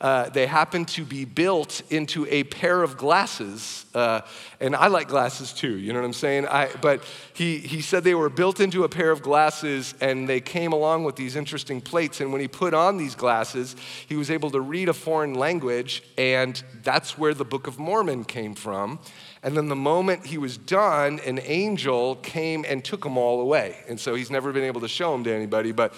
uh, 0.00 0.30
they 0.30 0.46
happen 0.46 0.84
to 0.84 1.04
be 1.04 1.24
built 1.24 1.82
into 1.90 2.26
a 2.30 2.44
pair 2.44 2.82
of 2.82 2.96
glasses. 2.96 3.84
Uh, 3.94 4.20
and 4.60 4.74
I 4.76 4.86
like 4.86 5.08
glasses 5.08 5.52
too, 5.52 5.76
you 5.76 5.92
know 5.92 5.98
what 5.98 6.06
I'm 6.06 6.12
saying? 6.12 6.46
I, 6.46 6.70
but 6.80 7.02
he, 7.34 7.58
he 7.58 7.80
said 7.80 8.04
they 8.04 8.14
were 8.14 8.30
built 8.30 8.60
into 8.60 8.84
a 8.84 8.88
pair 8.88 9.10
of 9.10 9.22
glasses 9.22 9.94
and 10.00 10.28
they 10.28 10.40
came 10.40 10.72
along 10.72 11.04
with 11.04 11.16
these 11.16 11.36
interesting 11.36 11.80
plates. 11.80 12.20
And 12.20 12.32
when 12.32 12.40
he 12.40 12.48
put 12.48 12.74
on 12.74 12.96
these 12.96 13.14
glasses, 13.14 13.74
he 14.08 14.16
was 14.16 14.30
able 14.30 14.50
to 14.52 14.60
read 14.60 14.88
a 14.88 14.94
foreign 14.94 15.34
language, 15.34 16.02
and 16.16 16.62
that's 16.82 17.18
where 17.18 17.34
the 17.34 17.44
Book 17.44 17.66
of 17.66 17.78
Mormon 17.78 18.24
came 18.24 18.54
from. 18.54 19.00
And 19.48 19.56
then 19.56 19.68
the 19.68 19.76
moment 19.76 20.26
he 20.26 20.36
was 20.36 20.58
done, 20.58 21.20
an 21.24 21.40
angel 21.42 22.16
came 22.16 22.66
and 22.68 22.84
took 22.84 23.02
them 23.02 23.16
all 23.16 23.40
away. 23.40 23.78
And 23.88 23.98
so 23.98 24.14
he's 24.14 24.30
never 24.30 24.52
been 24.52 24.64
able 24.64 24.82
to 24.82 24.88
show 24.88 25.10
them 25.10 25.24
to 25.24 25.32
anybody. 25.32 25.72
But 25.72 25.94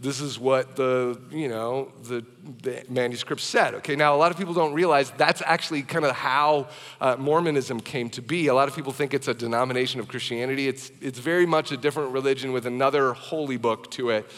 this 0.00 0.22
is 0.22 0.38
what 0.38 0.74
the 0.76 1.20
you 1.30 1.48
know 1.48 1.92
the, 2.04 2.24
the 2.62 2.82
manuscript 2.88 3.40
said 3.40 3.74
okay 3.74 3.94
now 3.94 4.12
a 4.12 4.16
lot 4.16 4.32
of 4.32 4.36
people 4.36 4.52
don't 4.52 4.72
realize 4.72 5.12
that's 5.12 5.40
actually 5.46 5.82
kind 5.82 6.04
of 6.04 6.10
how 6.10 6.66
uh, 7.00 7.14
mormonism 7.16 7.78
came 7.78 8.10
to 8.10 8.20
be 8.20 8.48
a 8.48 8.54
lot 8.54 8.66
of 8.66 8.74
people 8.74 8.92
think 8.92 9.14
it's 9.14 9.28
a 9.28 9.34
denomination 9.34 10.00
of 10.00 10.08
christianity 10.08 10.66
it's, 10.66 10.90
it's 11.00 11.20
very 11.20 11.46
much 11.46 11.70
a 11.70 11.76
different 11.76 12.10
religion 12.10 12.52
with 12.52 12.66
another 12.66 13.12
holy 13.12 13.56
book 13.56 13.88
to 13.88 14.10
it 14.10 14.28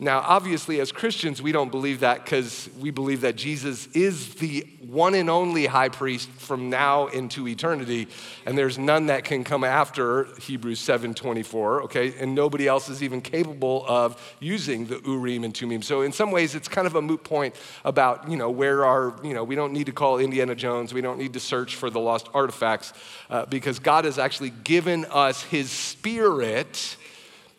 now, 0.00 0.24
obviously, 0.26 0.80
as 0.80 0.90
Christians, 0.90 1.40
we 1.40 1.52
don't 1.52 1.70
believe 1.70 2.00
that 2.00 2.24
because 2.24 2.68
we 2.80 2.90
believe 2.90 3.20
that 3.20 3.36
Jesus 3.36 3.86
is 3.88 4.34
the 4.34 4.66
one 4.80 5.14
and 5.14 5.30
only 5.30 5.66
high 5.66 5.88
priest 5.88 6.28
from 6.30 6.68
now 6.68 7.06
into 7.06 7.46
eternity, 7.46 8.08
and 8.44 8.58
there's 8.58 8.76
none 8.76 9.06
that 9.06 9.24
can 9.24 9.44
come 9.44 9.62
after 9.62 10.24
Hebrews 10.40 10.80
7:24, 10.80 11.84
okay? 11.84 12.12
And 12.18 12.34
nobody 12.34 12.66
else 12.66 12.88
is 12.88 13.04
even 13.04 13.20
capable 13.20 13.84
of 13.86 14.20
using 14.40 14.86
the 14.86 15.00
Urim 15.06 15.44
and 15.44 15.56
Thummim. 15.56 15.82
So 15.82 16.02
in 16.02 16.10
some 16.10 16.32
ways, 16.32 16.56
it's 16.56 16.68
kind 16.68 16.88
of 16.88 16.96
a 16.96 17.02
moot 17.02 17.22
point 17.22 17.54
about, 17.84 18.28
you 18.28 18.36
know, 18.36 18.50
where 18.50 18.84
are, 18.84 19.14
you 19.22 19.32
know, 19.32 19.44
we 19.44 19.54
don't 19.54 19.72
need 19.72 19.86
to 19.86 19.92
call 19.92 20.18
Indiana 20.18 20.56
Jones, 20.56 20.92
we 20.92 21.02
don't 21.02 21.18
need 21.18 21.34
to 21.34 21.40
search 21.40 21.76
for 21.76 21.88
the 21.88 22.00
lost 22.00 22.28
artifacts, 22.34 22.92
uh, 23.30 23.46
because 23.46 23.78
God 23.78 24.04
has 24.06 24.18
actually 24.18 24.50
given 24.50 25.04
us 25.06 25.44
his 25.44 25.70
spirit 25.70 26.96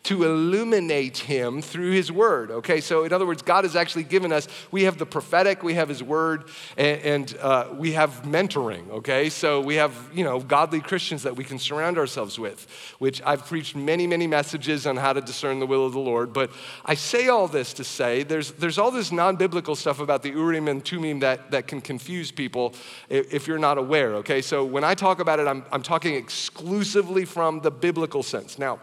to 0.06 0.22
illuminate 0.22 1.18
him 1.18 1.60
through 1.60 1.90
his 1.90 2.12
word. 2.12 2.50
Okay, 2.50 2.80
so 2.80 3.04
in 3.04 3.12
other 3.12 3.26
words, 3.26 3.42
God 3.42 3.64
has 3.64 3.74
actually 3.74 4.04
given 4.04 4.32
us, 4.32 4.46
we 4.70 4.84
have 4.84 4.98
the 4.98 5.06
prophetic, 5.06 5.64
we 5.64 5.74
have 5.74 5.88
his 5.88 6.00
word, 6.00 6.44
and, 6.76 7.00
and 7.00 7.36
uh, 7.38 7.68
we 7.72 7.92
have 7.92 8.22
mentoring. 8.22 8.88
Okay, 8.90 9.28
so 9.28 9.60
we 9.60 9.74
have, 9.74 9.92
you 10.14 10.22
know, 10.22 10.38
godly 10.38 10.80
Christians 10.80 11.24
that 11.24 11.34
we 11.34 11.42
can 11.42 11.58
surround 11.58 11.98
ourselves 11.98 12.38
with, 12.38 12.68
which 13.00 13.20
I've 13.22 13.46
preached 13.46 13.74
many, 13.74 14.06
many 14.06 14.28
messages 14.28 14.86
on 14.86 14.96
how 14.96 15.12
to 15.12 15.20
discern 15.20 15.58
the 15.58 15.66
will 15.66 15.84
of 15.84 15.92
the 15.92 15.98
Lord. 15.98 16.32
But 16.32 16.52
I 16.84 16.94
say 16.94 17.26
all 17.26 17.48
this 17.48 17.72
to 17.74 17.84
say 17.84 18.22
there's, 18.22 18.52
there's 18.52 18.78
all 18.78 18.92
this 18.92 19.10
non 19.10 19.34
biblical 19.34 19.74
stuff 19.74 19.98
about 19.98 20.22
the 20.22 20.30
Urim 20.30 20.68
and 20.68 20.84
Thummim 20.84 21.18
that, 21.20 21.50
that 21.50 21.66
can 21.66 21.80
confuse 21.80 22.30
people 22.30 22.74
if, 23.08 23.46
you're 23.48 23.58
not 23.58 23.78
aware. 23.78 24.14
Okay, 24.16 24.40
so 24.40 24.64
when 24.64 24.84
I 24.84 24.94
talk 24.94 25.18
about 25.18 25.40
it, 25.40 25.48
I'm, 25.48 25.64
I'm 25.72 25.82
talking 25.82 26.14
exclusively 26.14 27.24
from 27.24 27.60
the 27.60 27.70
biblical 27.70 28.22
sense. 28.22 28.58
Now, 28.58 28.80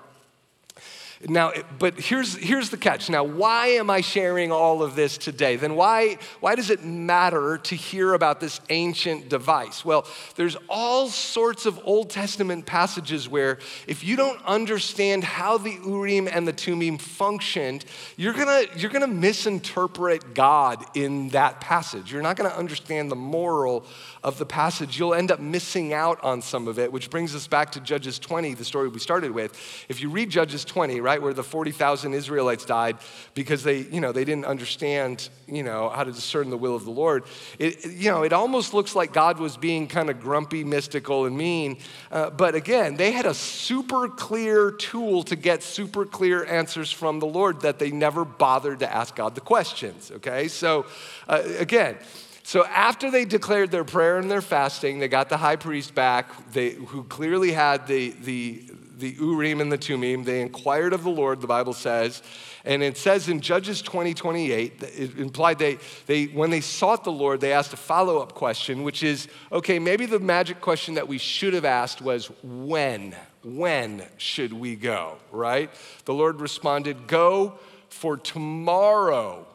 now, 1.29 1.53
but 1.79 1.99
here's, 1.99 2.36
here's 2.36 2.69
the 2.69 2.77
catch. 2.77 3.09
Now, 3.09 3.23
why 3.23 3.67
am 3.67 3.89
I 3.89 4.01
sharing 4.01 4.51
all 4.51 4.83
of 4.83 4.95
this 4.95 5.17
today? 5.17 5.55
Then 5.55 5.75
why, 5.75 6.17
why 6.39 6.55
does 6.55 6.69
it 6.69 6.83
matter 6.83 7.59
to 7.59 7.75
hear 7.75 8.13
about 8.13 8.39
this 8.39 8.59
ancient 8.69 9.29
device? 9.29 9.86
Well, 9.86 10.05
there's 10.36 10.57
all 10.69 11.07
sorts 11.07 11.65
of 11.65 11.79
Old 11.83 12.09
Testament 12.09 12.65
passages 12.65 13.29
where 13.29 13.59
if 13.88 14.03
you 14.03 14.15
don't 14.15 14.43
understand 14.45 15.23
how 15.23 15.57
the 15.57 15.71
Urim 15.86 16.27
and 16.27 16.47
the 16.47 16.53
Thummim 16.53 16.97
functioned, 16.97 17.86
you're 18.17 18.33
gonna, 18.33 18.63
you're 18.75 18.91
gonna 18.91 19.07
misinterpret 19.07 20.33
God 20.33 20.83
in 20.93 21.29
that 21.29 21.62
passage. 21.62 22.12
You're 22.12 22.21
not 22.21 22.36
gonna 22.36 22.49
understand 22.49 23.09
the 23.09 23.15
moral 23.15 23.86
of 24.23 24.38
the 24.38 24.45
passage. 24.45 24.97
You'll 24.97 25.13
end 25.13 25.31
up 25.31 25.39
missing 25.39 25.93
out 25.93 26.23
on 26.23 26.41
some 26.41 26.67
of 26.67 26.79
it, 26.79 26.91
which 26.91 27.09
brings 27.09 27.36
us 27.36 27.47
back 27.47 27.71
to 27.73 27.79
Judges 27.79 28.19
20, 28.19 28.53
the 28.53 28.65
story 28.65 28.88
we 28.88 28.99
started 28.99 29.31
with. 29.31 29.57
If 29.89 30.01
you 30.01 30.09
read 30.09 30.29
Judges 30.29 30.65
20, 30.65 31.01
right, 31.01 31.12
right? 31.13 31.21
Where 31.21 31.34
the 31.34 31.43
40,000 31.43 32.13
Israelites 32.13 32.65
died 32.65 32.97
because 33.36 33.63
they, 33.63 33.80
you 33.80 34.02
know, 34.02 34.12
they 34.12 34.26
didn't 34.26 34.45
understand, 34.45 35.30
you 35.47 35.62
know, 35.62 35.89
how 35.89 36.04
to 36.04 36.12
discern 36.12 36.49
the 36.49 36.58
will 36.58 36.76
of 36.76 36.86
the 36.86 36.91
Lord. 36.91 37.23
It, 37.60 37.86
you 37.86 38.10
know, 38.10 38.23
it 38.23 38.34
almost 38.34 38.73
looks 38.73 38.95
like 38.95 39.13
God 39.13 39.38
was 39.38 39.56
being 39.56 39.88
kind 39.88 40.10
of 40.10 40.19
grumpy, 40.19 40.63
mystical, 40.63 41.26
and 41.26 41.38
mean. 41.38 41.78
Uh, 42.12 42.32
but 42.32 42.56
again, 42.56 42.95
they 42.95 43.12
had 43.12 43.28
a 43.28 43.34
super 43.34 44.08
clear 44.08 44.71
tool 44.71 45.21
to 45.23 45.36
get 45.36 45.62
super 45.62 46.06
clear 46.06 46.43
answers 46.45 46.91
from 46.91 47.19
the 47.19 47.28
Lord 47.28 47.62
that 47.62 47.78
they 47.78 47.91
never 47.91 48.26
bothered 48.26 48.80
to 48.80 48.91
ask 48.91 49.15
God 49.15 49.36
the 49.36 49.41
questions, 49.41 50.12
okay? 50.15 50.47
So 50.47 50.88
uh, 51.28 51.43
again, 51.60 51.97
so 52.45 52.65
after 52.65 53.10
they 53.10 53.23
declared 53.23 53.71
their 53.71 53.86
prayer 53.86 54.17
and 54.17 54.30
their 54.30 54.41
fasting, 54.41 54.99
they 54.99 55.08
got 55.08 55.30
the 55.30 55.38
high 55.38 55.56
priest 55.56 55.95
back, 55.95 56.52
they, 56.52 56.71
who 56.71 57.04
clearly 57.04 57.54
had 57.54 57.88
the, 57.88 58.10
the, 58.21 58.63
the 59.04 59.16
Urim 59.20 59.60
and 59.62 59.72
the 59.72 59.78
Thummim. 59.78 60.24
They 60.24 60.42
inquired 60.42 60.94
of 60.94 61.04
the 61.04 61.10
Lord, 61.10 61.42
the 61.42 61.48
Bible 61.48 61.74
says. 61.74 62.24
And 62.66 62.82
it 62.82 62.98
says 62.98 63.28
in 63.28 63.42
Judges 63.42 63.82
20, 63.82 64.13
28, 64.13 64.82
it 64.82 65.18
implied 65.18 65.60
they, 65.60 65.78
they 66.06 66.26
when 66.26 66.50
they 66.50 66.62
sought 66.62 67.04
the 67.04 67.12
Lord, 67.12 67.42
they 67.42 67.52
asked 67.52 67.74
a 67.74 67.78
follow 67.78 68.20
up 68.20 68.34
question, 68.34 68.84
which 68.84 69.04
is 69.04 69.28
okay, 69.52 69.78
maybe 69.78 70.06
the 70.06 70.20
magic 70.20 70.62
question 70.62 70.96
that 70.96 71.08
we 71.08 71.18
should 71.18 71.54
have 71.54 71.66
asked 71.66 72.02
was 72.02 72.32
when? 72.42 73.13
When 73.44 74.04
should 74.18 74.54
we 74.54 74.78
go, 74.78 75.18
right? 75.32 75.70
The 76.06 76.13
Lord 76.13 76.39
responded, 76.39 77.08
Go, 77.08 77.60
for 77.89 78.16
tomorrow 78.16 79.46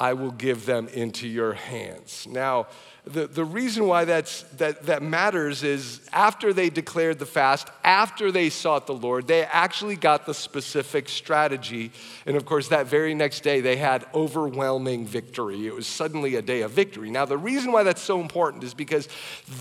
I 0.00 0.14
will 0.14 0.32
give 0.32 0.66
them 0.66 0.88
into 0.88 1.28
your 1.28 1.52
hands. 1.52 2.26
Now, 2.28 2.66
the, 3.06 3.26
the 3.26 3.44
reason 3.44 3.86
why 3.86 4.06
that's, 4.06 4.42
that, 4.56 4.86
that 4.86 5.02
matters 5.02 5.62
is 5.62 6.00
after 6.10 6.54
they 6.54 6.70
declared 6.70 7.18
the 7.18 7.26
fast, 7.26 7.68
after 7.82 8.32
they 8.32 8.48
sought 8.48 8.86
the 8.86 8.94
Lord, 8.94 9.26
they 9.26 9.44
actually 9.44 9.96
got 9.96 10.24
the 10.24 10.32
specific 10.32 11.10
strategy. 11.10 11.92
And 12.24 12.34
of 12.34 12.46
course, 12.46 12.68
that 12.68 12.86
very 12.86 13.14
next 13.14 13.42
day, 13.42 13.60
they 13.60 13.76
had 13.76 14.06
overwhelming 14.14 15.04
victory. 15.04 15.66
It 15.66 15.74
was 15.74 15.86
suddenly 15.86 16.36
a 16.36 16.42
day 16.42 16.62
of 16.62 16.70
victory. 16.70 17.10
Now, 17.10 17.26
the 17.26 17.36
reason 17.36 17.72
why 17.72 17.82
that's 17.82 18.00
so 18.00 18.22
important 18.22 18.64
is 18.64 18.72
because 18.72 19.06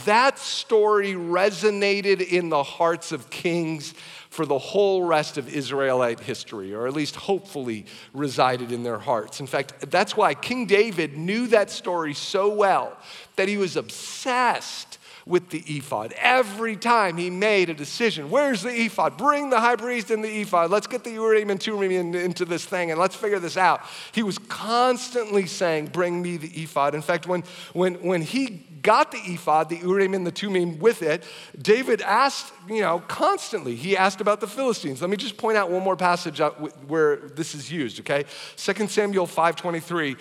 that 0.06 0.40
story 0.40 1.12
resonated 1.12 2.22
in 2.26 2.48
the 2.48 2.64
hearts 2.64 3.12
of 3.12 3.30
kings 3.30 3.94
for 4.34 4.48
the 4.48 4.58
whole 4.58 5.04
rest 5.04 5.38
of 5.38 5.54
Israelite 5.54 6.20
history, 6.20 6.74
or 6.74 6.88
at 6.88 6.94
least 6.94 7.16
hopefully 7.16 7.86
resided 8.16 8.72
in 8.72 8.82
their 8.82 8.98
hearts. 8.98 9.40
In 9.40 9.46
fact, 9.46 9.92
that's 9.92 10.18
why 10.18 10.34
King 10.34 10.66
David 10.66 11.16
knew 11.16 11.46
that 11.48 11.70
story 11.70 12.16
so 12.16 12.50
well 12.50 12.98
that 13.36 13.48
he 13.48 13.58
was 13.58 13.76
obsessed 13.76 15.00
with 15.26 15.50
the 15.50 15.64
ephod. 15.68 16.14
Every 16.18 16.76
time 16.76 17.18
he 17.18 17.30
made 17.30 17.70
a 17.70 17.74
decision, 17.74 18.30
where's 18.30 18.62
the 18.62 18.70
ephod? 18.70 19.18
Bring 19.18 19.50
the 19.50 19.60
high 19.60 19.76
priest 19.76 20.12
and 20.12 20.24
the 20.24 20.42
ephod. 20.42 20.70
Let's 20.70 20.88
get 20.88 21.04
the 21.04 21.12
Urim 21.12 21.50
and 21.50 21.62
Thummim 21.62 22.14
into 22.14 22.46
this 22.46 22.66
thing 22.66 22.92
and 22.92 23.00
let's 23.00 23.16
figure 23.16 23.40
this 23.40 23.58
out. 23.58 23.82
He 24.12 24.24
was 24.24 24.38
constantly 24.38 25.46
saying, 25.46 25.88
Bring 25.88 26.22
me 26.22 26.38
the 26.38 26.50
ephod. 26.62 26.96
In 26.96 27.02
fact, 27.02 27.28
when, 27.28 27.44
when, 27.74 27.96
when 27.96 28.22
he 28.22 28.64
got 28.82 29.12
the 29.12 29.20
ephod, 29.20 29.70
the 29.70 29.78
Urim 29.78 30.14
and 30.14 30.28
the 30.28 30.32
Thummim 30.32 30.78
with 30.80 31.02
it, 31.02 31.24
David 31.60 32.02
asked, 32.02 32.54
you 32.68 32.82
know, 32.82 33.00
constantly, 33.08 33.76
he 33.76 33.96
asked 33.96 34.20
about 34.20 34.42
the 34.42 34.48
Philistines. 34.48 35.02
Let 35.02 35.10
me 35.10 35.18
just 35.18 35.38
point 35.38 35.58
out 35.58 35.72
one 35.72 35.84
more 35.84 35.96
passage 35.96 36.40
where 36.88 37.16
this 37.16 37.56
is 37.56 37.72
used, 37.72 38.02
okay? 38.02 38.26
2 38.58 38.88
Samuel 38.88 39.26
5.23, 39.26 40.18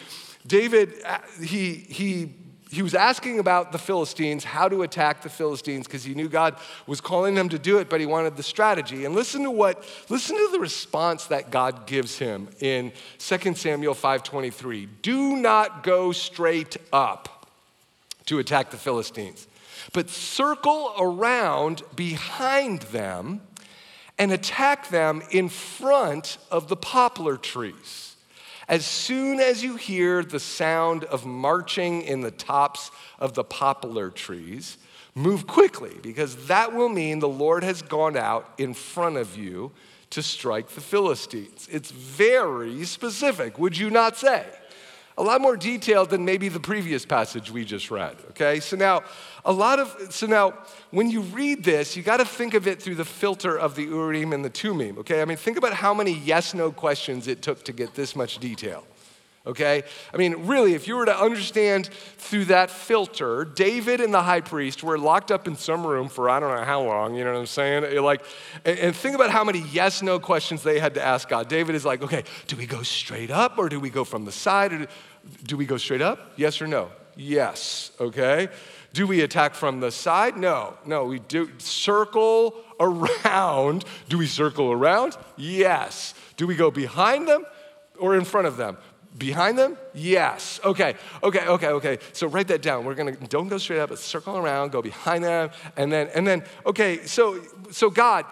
David, 0.47 0.95
uh, 1.05 1.19
he, 1.41 1.75
he 1.75 2.35
he 2.73 2.83
was 2.83 2.95
asking 2.95 3.39
about 3.39 3.71
the 3.71 3.79
Philistines, 3.79 4.45
how 4.45 4.67
to 4.67 4.83
attack 4.83 5.23
the 5.23 5.29
Philistines, 5.29 5.87
because 5.87 6.05
he 6.05 6.15
knew 6.15 6.27
God 6.27 6.57
was 6.87 7.03
calling 7.03 7.35
them 7.35 7.51
to 7.51 7.59
do 7.59 7.79
it, 7.79 7.91
but 7.91 8.01
he 8.01 8.07
wanted 8.07 8.37
the 8.37 8.43
strategy. 8.43 9.05
And 9.05 9.15
listen 9.15 9.43
to 9.43 9.51
what, 9.51 9.85
listen 10.09 10.37
to 10.37 10.49
the 10.53 10.59
response 10.59 11.27
that 11.27 11.51
God 11.51 11.87
gives 11.87 12.19
him 12.19 12.49
in 12.61 12.93
2 13.19 13.57
Samuel 13.57 13.95
5:23. 13.95 14.89
Do 15.03 15.37
not 15.37 15.83
go 15.83 16.13
straight 16.13 16.79
up 16.93 17.47
to 18.27 18.39
attack 18.39 18.71
the 18.71 18.79
Philistines, 18.79 19.47
but 19.93 20.09
circle 20.09 20.95
around 20.99 21.83
behind 21.95 22.83
them 22.83 23.43
and 24.19 24.33
attack 24.33 24.89
them 24.89 25.23
in 25.31 25.49
front 25.51 26.39
of 26.51 26.69
the 26.69 26.77
poplar 26.77 27.37
trees. 27.37 28.02
As 28.73 28.87
soon 28.87 29.39
as 29.39 29.63
you 29.63 29.77
hear 29.77 30.25
the 30.25 30.41
sound 30.41 31.05
of 31.05 31.27
marching 31.27 32.01
in 32.01 32.23
the 32.23 32.31
tops 32.31 32.91
of 33.19 33.35
the 33.35 33.45
poplar 33.45 34.09
trees, 34.09 34.79
move 35.15 35.47
quickly 35.47 35.95
because 36.01 36.47
that 36.47 36.73
will 36.73 36.89
mean 36.89 37.19
the 37.19 37.29
Lord 37.29 37.65
has 37.65 37.83
gone 37.83 38.17
out 38.17 38.51
in 38.57 38.73
front 38.73 39.19
of 39.19 39.37
you 39.37 39.73
to 40.09 40.23
strike 40.23 40.71
the 40.71 40.81
Philistines. 40.81 41.69
It's 41.71 41.91
very 41.91 42.83
specific, 42.85 43.59
would 43.59 43.77
you 43.77 43.91
not 43.91 44.17
say? 44.17 44.47
A 45.19 45.23
lot 45.23 45.41
more 45.41 45.57
detailed 45.57 46.11
than 46.11 46.25
maybe 46.25 46.49
the 46.49 46.61
previous 46.61 47.05
passage 47.05 47.51
we 47.51 47.65
just 47.65 47.91
read, 47.91 48.17
okay? 48.31 48.61
So 48.61 48.77
now, 48.77 49.03
a 49.45 49.53
lot 49.53 49.79
of, 49.79 50.09
so 50.11 50.27
now, 50.27 50.55
when 50.91 51.11
you 51.11 51.21
read 51.21 51.65
this, 51.65 51.97
you 51.97 52.03
gotta 52.03 52.25
think 52.25 52.55
of 52.55 52.67
it 52.67 52.83
through 52.83 52.95
the 52.95 53.05
filter 53.05 53.59
of 53.59 53.77
the 53.77 53.85
Urim 53.85 54.33
and 54.33 54.45
the 54.45 54.51
Thummim, 54.51 54.99
okay? 54.99 55.21
I 55.21 55.25
mean, 55.27 55.37
think 55.37 55.59
about 55.59 55.75
how 55.75 55.93
many 55.93 56.13
yes 56.13 56.55
no 56.55 56.73
questions 56.73 57.29
it 57.29 57.43
took 57.43 57.63
to 57.65 57.73
get 57.73 57.95
this 57.95 58.17
much 58.17 58.39
detail 58.39 58.85
okay? 59.47 59.83
I 60.13 60.17
mean, 60.17 60.47
really, 60.47 60.75
if 60.75 60.87
you 60.87 60.97
were 60.97 61.07
to 61.07 61.17
understand 61.17 61.89
through 62.19 62.47
that 62.47 62.71
filter, 62.71 63.45
David 63.45 64.01
and 64.01 64.13
the 64.13 64.23
high 64.23 64.41
priest 64.41 64.83
were 64.83 64.99
locked 64.99 65.31
up 65.31 65.47
in 65.47 65.57
some 65.57 65.87
room 65.87 66.09
for 66.09 66.31
I 66.31 66.41
don't 66.41 66.55
know 66.55 66.65
how 66.65 66.83
long, 66.83 67.15
you 67.15 67.25
know 67.25 67.33
what 67.33 67.41
I'm 67.41 67.47
saying? 67.47 68.03
Like, 68.03 68.25
and, 68.65 68.95
think 68.95 69.15
about 69.15 69.31
how 69.31 69.45
many 69.45 69.65
yes 69.73 70.03
no 70.03 70.19
questions 70.19 70.63
they 70.63 70.79
had 70.79 70.95
to 70.95 71.03
ask 71.03 71.29
God. 71.29 71.49
David 71.49 71.75
is 71.75 71.85
like, 71.85 72.03
okay, 72.03 72.25
do 72.47 72.57
we 72.57 72.67
go 72.67 72.83
straight 72.83 73.31
up 73.31 73.59
or 73.59 73.69
do 73.69 73.81
we 73.81 73.91
go 73.91 74.05
from 74.05 74.25
the 74.25 74.33
side? 74.33 74.73
Or 74.73 74.79
do, 74.79 74.87
do 75.45 75.57
we 75.57 75.67
go 75.67 75.77
straight 75.77 76.03
up? 76.03 76.33
Yes 76.37 76.61
or 76.61 76.67
no? 76.67 76.91
Yes, 77.17 77.93
okay? 78.01 78.49
Do 78.93 79.07
we 79.07 79.23
attack 79.23 79.55
from 79.55 79.81
the 79.81 79.91
side? 79.91 80.37
No, 80.37 80.75
no, 80.85 81.05
we 81.05 81.19
do 81.19 81.51
circle 81.59 82.55
around. 82.79 83.85
Do 84.09 84.19
we 84.19 84.27
circle 84.27 84.73
around? 84.73 85.17
Yes. 85.37 86.15
Do 86.37 86.47
we 86.47 86.57
go 86.57 86.71
behind 86.71 87.29
them 87.29 87.45
or 87.99 88.17
in 88.17 88.25
front 88.25 88.47
of 88.47 88.57
them? 88.57 88.77
Behind 89.19 89.59
them? 89.59 89.77
Yes. 89.93 90.59
Okay, 90.65 90.95
okay, 91.23 91.47
okay, 91.47 91.69
okay. 91.69 91.99
So 92.13 92.27
write 92.27 92.49
that 92.49 92.63
down. 92.63 92.85
We're 92.85 92.95
gonna 92.95 93.13
don't 93.13 93.49
go 93.49 93.59
straight 93.59 93.81
up, 93.81 93.91
but 93.91 93.99
circle 93.99 94.39
around, 94.39 94.73
go 94.73 94.81
behind 94.81 95.23
them, 95.23 95.51
and 95.77 95.93
then 95.93 96.09
and 96.15 96.27
then, 96.27 96.45
okay, 96.65 97.05
so 97.05 97.41
so 97.71 97.91
God, 97.91 98.25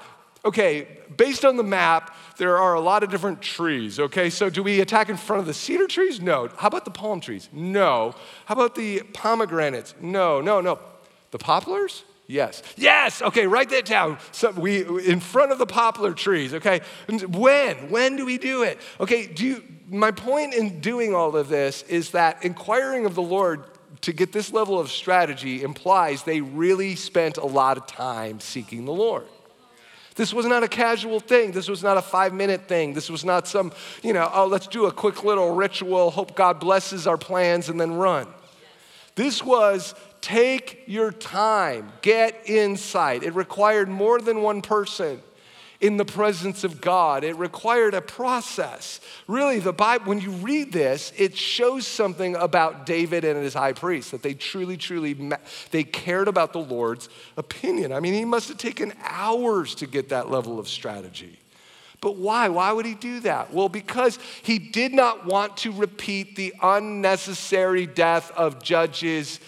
okay, 0.43 0.89
based 1.17 1.45
on 1.45 1.59
the 1.59 1.63
map, 1.63 2.17
there 2.39 2.57
are 2.57 2.75
a 2.75 2.81
lot 2.81 3.03
of 3.03 3.11
different 3.11 3.43
trees. 3.43 4.01
Okay, 4.01 4.31
so 4.31 4.49
do 4.49 4.63
we 4.63 4.81
attack 4.81 5.11
in 5.11 5.19
front 5.19 5.41
of 5.41 5.47
the 5.47 5.53
cedar 5.53 5.87
trees? 5.87 6.19
No. 6.19 6.49
How 6.57 6.69
about 6.69 6.87
the 6.87 6.91
palm 6.91 7.21
trees? 7.21 7.51
No. 7.53 8.15
How 8.47 8.55
about 8.55 8.75
the 8.75 9.01
pomegranates? 9.13 9.95
No, 10.01 10.41
no, 10.41 10.63
no. 10.63 10.79
The 11.31 11.39
poplars? 11.39 12.05
Yes. 12.27 12.63
Yes. 12.77 13.23
Okay, 13.23 13.47
write 13.47 13.71
that 13.71 13.85
down. 13.85 14.19
So 14.31 14.51
we 14.53 14.83
in 15.05 15.21
front 15.21 15.53
of 15.53 15.59
the 15.59 15.67
poplar 15.67 16.15
trees, 16.15 16.55
okay? 16.55 16.81
When? 17.09 17.91
When 17.91 18.17
do 18.17 18.25
we 18.25 18.39
do 18.39 18.63
it? 18.63 18.79
Okay, 19.01 19.27
do 19.27 19.45
you 19.45 19.65
my 19.91 20.11
point 20.11 20.55
in 20.55 20.81
doing 20.81 21.15
all 21.15 21.37
of 21.37 21.49
this 21.49 21.83
is 21.83 22.13
that 22.13 22.45
inquiring 22.45 23.07
of 23.07 23.15
the 23.15 23.23
Lord 23.23 23.65
to 24.03 24.13
get 24.13 24.33
this 24.33 24.53
level 24.53 24.79
of 24.79 24.91
strategy 24.91 25.63
implies 25.63 26.23
they 26.23 26.41
really 26.41 26.95
spent 26.95 27.37
a 27.37 27.45
lot 27.45 27.77
of 27.77 27.87
time 27.87 28.41
seeking 28.41 28.85
the 28.85 28.93
Lord. 28.93 29.27
This 30.15 30.33
was 30.33 30.47
not 30.47 30.63
a 30.63 30.69
casual 30.69 31.21
thing. 31.21 31.53
This 31.53 31.69
was 31.69 31.83
not 31.83 31.97
a 31.97 32.03
five 32.03 32.33
minute 32.33 32.69
thing. 32.69 32.95
This 32.95 33.11
was 33.11 33.25
not 33.25 33.49
some, 33.49 33.73
you 34.03 34.13
know, 34.13 34.31
oh, 34.33 34.47
let's 34.47 34.67
do 34.67 34.87
a 34.87 34.93
quick 34.93 35.25
little 35.25 35.55
ritual, 35.55 36.11
hope 36.11 36.35
God 36.35 36.61
blesses 36.61 37.07
our 37.07 37.19
plans, 37.19 37.69
and 37.69 37.81
then 37.81 37.93
run. 37.93 38.27
This 39.17 39.45
was 39.45 39.95
Take 40.21 40.83
your 40.87 41.13
time, 41.13 41.93
get 42.03 42.43
insight. 42.45 43.23
It 43.23 43.35
required 43.35 43.89
more 43.89 44.21
than 44.21 44.43
one 44.43 44.61
person 44.61 45.23
in 45.81 45.97
the 45.97 46.05
presence 46.05 46.63
of 46.63 46.81
God. 46.81 47.25
It 47.25 47.37
required 47.37 47.95
a 47.95 48.03
process. 48.03 49.01
Really, 49.27 49.59
the 49.59 49.73
Bible, 49.73 50.07
when 50.07 50.21
you 50.21 50.31
read 50.31 50.73
this, 50.73 51.13
it 51.17 51.37
shows 51.37 51.87
something 51.87 52.37
about 52.37 52.85
David 52.85 53.25
and 53.25 53.43
his 53.43 53.55
high 53.55 53.73
priest 53.73 54.11
that 54.11 54.23
they 54.23 54.35
truly, 54.35 54.77
truly, 54.77 55.17
they 55.71 55.85
cared 55.85 56.29
about 56.29 56.53
the 56.53 56.61
Lord's 56.61 57.09
opinion. 57.37 57.93
I 57.93 58.01
mean, 58.01 58.15
he 58.15 58.25
must 58.25 58.49
have 58.49 58.59
taken 58.59 58.93
hours 59.03 59.75
to 59.77 59.87
get 59.87 60.11
that 60.11 60.31
level 60.31 60.59
of 60.59 60.69
strategy. 60.69 61.39
But 62.01 62.17
why? 62.17 62.49
Why 62.49 62.73
would 62.73 62.87
he 62.87 62.95
do 62.95 63.21
that? 63.21 63.53
Well, 63.53 63.69
because 63.69 64.19
he 64.43 64.59
did 64.59 64.93
not 64.93 65.27
want 65.27 65.59
to 65.59 65.73
repeat 65.73 66.37
the 66.37 66.55
unnecessary 66.63 67.87
death 67.87 68.31
of 68.33 68.63
Judges 68.63 69.39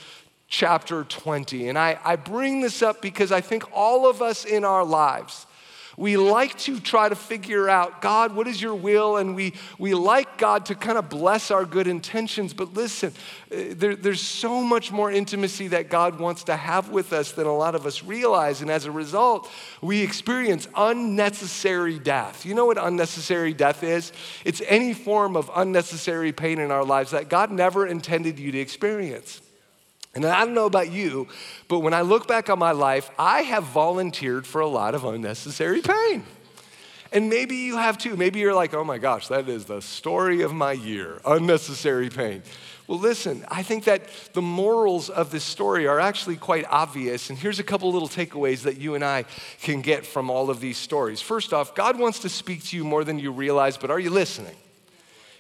chapter 0.49 1.05
20. 1.05 1.69
And 1.69 1.79
I, 1.79 1.99
I 2.05 2.17
bring 2.17 2.61
this 2.61 2.83
up 2.83 3.01
because 3.01 3.33
I 3.33 3.41
think 3.41 3.65
all 3.73 4.09
of 4.09 4.21
us 4.21 4.45
in 4.45 4.65
our 4.65 4.85
lives, 4.85 5.47
we 5.97 6.17
like 6.17 6.59
to 6.61 6.81
try 6.81 7.09
to 7.09 7.15
figure 7.15 7.69
out, 7.69 8.01
God, 8.01 8.35
what 8.35 8.47
is 8.47 8.61
your 8.61 8.75
will? 8.75 9.17
And 9.19 9.35
we, 9.35 9.53
we 9.79 9.95
like 9.95 10.39
God 10.39 10.67
to 10.67 10.75
kind 10.75 10.97
of 10.97 11.09
bless 11.09 11.51
our 11.51 11.65
good 11.65 11.87
intentions. 11.87 12.55
But 12.55 12.75
listen, 12.75 13.13
uh, 13.53 13.57
there, 13.71 13.95
there's 13.95 14.21
so 14.21 14.63
much 14.63 14.91
more 14.91 15.11
intimacy 15.11 15.69
that 15.69 15.91
God 15.91 16.19
wants 16.19 16.45
to 16.45 16.57
have 16.57 16.91
with 16.91 17.13
us 17.13 17.33
than 17.33 17.47
a 17.47 17.55
lot 17.55 17.75
of 17.75 17.87
us 17.87 18.03
realize. 18.03 18.63
And 18.63 18.71
as 18.71 18.87
a 18.87 18.91
result, 18.91 19.51
we 19.81 20.03
experience 20.03 20.67
unnecessary 20.77 21.99
death. 21.99 22.47
You 22.47 22.55
know 22.55 22.67
what 22.67 22.83
unnecessary 22.83 23.53
death 23.53 23.83
is? 23.83 24.13
It's 24.45 24.63
any 24.67 24.95
form 24.95 25.37
of 25.37 25.51
unnecessary 25.55 26.33
pain 26.33 26.59
in 26.59 26.71
our 26.71 26.85
lives 26.85 27.11
that 27.11 27.29
God 27.29 27.51
never 27.51 27.87
intended 27.87 28.39
you 28.39 28.51
to 28.53 28.59
experience. 28.59 29.41
And 30.15 30.27
I 30.27 30.45
don't 30.45 30.55
know 30.55 30.67
about 30.67 30.93
you, 30.93 31.29
but 31.69 31.81
when 31.81 31.95
I 31.95 32.03
look 32.03 32.29
back 32.29 32.51
on 32.51 32.59
my 32.59 32.73
life, 32.73 33.11
I 33.19 33.43
have 33.43 33.65
volunteered 33.65 34.47
for 34.47 34.61
a 34.61 34.69
lot 34.69 34.95
of 34.95 35.05
unnecessary 35.05 35.81
pain. 35.81 36.25
And 37.13 37.29
maybe 37.29 37.57
you 37.57 37.77
have 37.77 37.99
too. 37.99 38.17
Maybe 38.17 38.41
you're 38.41 38.55
like, 38.55 38.73
oh 38.75 38.85
my 38.85 38.99
gosh, 38.99 39.29
that 39.29 39.49
is 39.49 39.67
the 39.67 39.81
story 39.81 40.43
of 40.43 40.53
my 40.53 40.73
year 40.73 41.21
unnecessary 41.27 42.09
pain. 42.09 42.43
Well, 42.89 42.99
listen, 42.99 43.45
I 43.49 43.63
think 43.63 43.85
that 43.85 44.03
the 44.33 44.43
morals 44.43 45.09
of 45.09 45.31
this 45.31 45.45
story 45.45 45.87
are 45.87 46.01
actually 46.01 46.37
quite 46.37 46.67
obvious. 46.69 47.31
And 47.31 47.39
here's 47.39 47.59
a 47.59 47.63
couple 47.63 47.93
little 47.93 48.09
takeaways 48.09 48.63
that 48.63 48.79
you 48.79 48.95
and 48.95 49.05
I 49.05 49.25
can 49.61 49.83
get 49.83 50.05
from 50.05 50.31
all 50.31 50.51
of 50.51 50.61
these 50.61 50.79
stories. 50.79 51.21
First 51.21 51.53
off, 51.53 51.75
God 51.75 51.99
wants 51.99 52.19
to 52.21 52.29
speak 52.29 52.65
to 52.65 52.77
you 52.77 52.85
more 52.85 53.05
than 53.05 53.19
you 53.19 53.31
realize, 53.31 53.77
but 53.77 53.91
are 53.91 54.01
you 54.01 54.11
listening? 54.11 54.57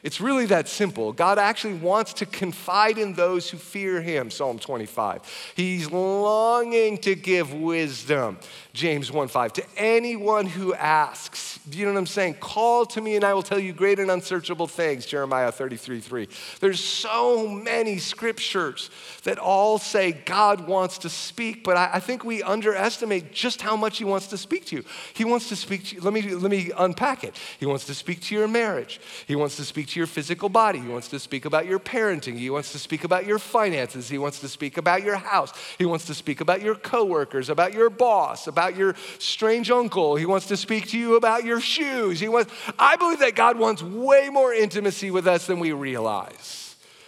It's 0.02 0.20
really 0.20 0.46
that 0.46 0.68
simple. 0.68 1.12
God 1.12 1.38
actually 1.38 1.74
wants 1.74 2.12
to 2.14 2.26
confide 2.26 2.98
in 2.98 3.14
those 3.14 3.48
who 3.48 3.56
fear 3.56 4.02
him, 4.02 4.32
Psalm 4.32 4.58
25. 4.58 5.52
He's 5.54 5.92
longing 5.92 6.98
to 6.98 7.14
give 7.14 7.54
wisdom, 7.54 8.38
James 8.72 9.12
1:5, 9.12 9.52
To 9.52 9.64
anyone 9.76 10.46
who 10.46 10.74
asks, 10.74 11.60
do 11.68 11.78
you 11.78 11.86
know 11.86 11.92
what 11.92 11.98
I'm 11.98 12.06
saying? 12.06 12.34
Call 12.40 12.84
to 12.86 13.00
me 13.00 13.14
and 13.14 13.24
I 13.24 13.32
will 13.32 13.44
tell 13.44 13.60
you 13.60 13.72
great 13.72 14.00
and 14.00 14.10
unsearchable 14.10 14.66
things, 14.66 15.06
Jeremiah 15.06 15.52
33:3. 15.52 16.28
There's 16.58 16.82
so 16.82 17.46
many 17.46 17.98
scriptures 17.98 18.90
that 19.22 19.38
all 19.38 19.78
say 19.78 20.10
God 20.10 20.66
wants 20.66 20.98
to 20.98 21.08
speak, 21.08 21.62
but 21.62 21.76
I, 21.76 21.90
I 21.94 22.00
think 22.00 22.24
we 22.24 22.42
underestimate 22.42 23.32
just 23.32 23.62
how 23.62 23.76
much 23.76 23.98
he 23.98 24.04
wants 24.04 24.26
to 24.28 24.36
speak 24.36 24.66
to 24.66 24.76
you. 24.76 24.84
He 25.14 25.24
wants 25.24 25.48
to 25.50 25.56
speak 25.56 25.84
to 25.86 25.96
you. 25.96 26.00
Let 26.00 26.12
me, 26.12 26.22
let 26.22 26.50
me 26.50 26.72
unpack 26.76 27.22
it. 27.22 27.36
He 27.60 27.66
wants 27.66 27.84
to 27.86 27.94
speak 27.94 28.20
to 28.22 28.34
your 28.34 28.48
marriage, 28.48 29.00
he 29.28 29.36
wants 29.36 29.54
to 29.56 29.64
speak 29.64 29.86
to 29.88 29.91
your 29.96 30.06
physical 30.06 30.48
body. 30.48 30.80
He 30.80 30.88
wants 30.88 31.08
to 31.08 31.18
speak 31.18 31.44
about 31.44 31.66
your 31.66 31.78
parenting. 31.78 32.38
He 32.38 32.50
wants 32.50 32.72
to 32.72 32.78
speak 32.78 33.04
about 33.04 33.26
your 33.26 33.38
finances. 33.38 34.08
He 34.08 34.18
wants 34.18 34.40
to 34.40 34.48
speak 34.48 34.76
about 34.76 35.02
your 35.02 35.16
house. 35.16 35.52
He 35.78 35.84
wants 35.84 36.06
to 36.06 36.14
speak 36.14 36.40
about 36.40 36.62
your 36.62 36.74
coworkers, 36.74 37.48
about 37.48 37.72
your 37.72 37.90
boss, 37.90 38.46
about 38.46 38.76
your 38.76 38.94
strange 39.18 39.70
uncle. 39.70 40.16
He 40.16 40.26
wants 40.26 40.46
to 40.46 40.56
speak 40.56 40.88
to 40.88 40.98
you 40.98 41.16
about 41.16 41.44
your 41.44 41.60
shoes. 41.60 42.20
He 42.20 42.28
wants 42.28 42.52
I 42.78 42.96
believe 42.96 43.20
that 43.20 43.34
God 43.34 43.58
wants 43.58 43.82
way 43.82 44.28
more 44.30 44.52
intimacy 44.52 45.10
with 45.10 45.26
us 45.26 45.46
than 45.46 45.60
we 45.60 45.72
realize. 45.72 46.62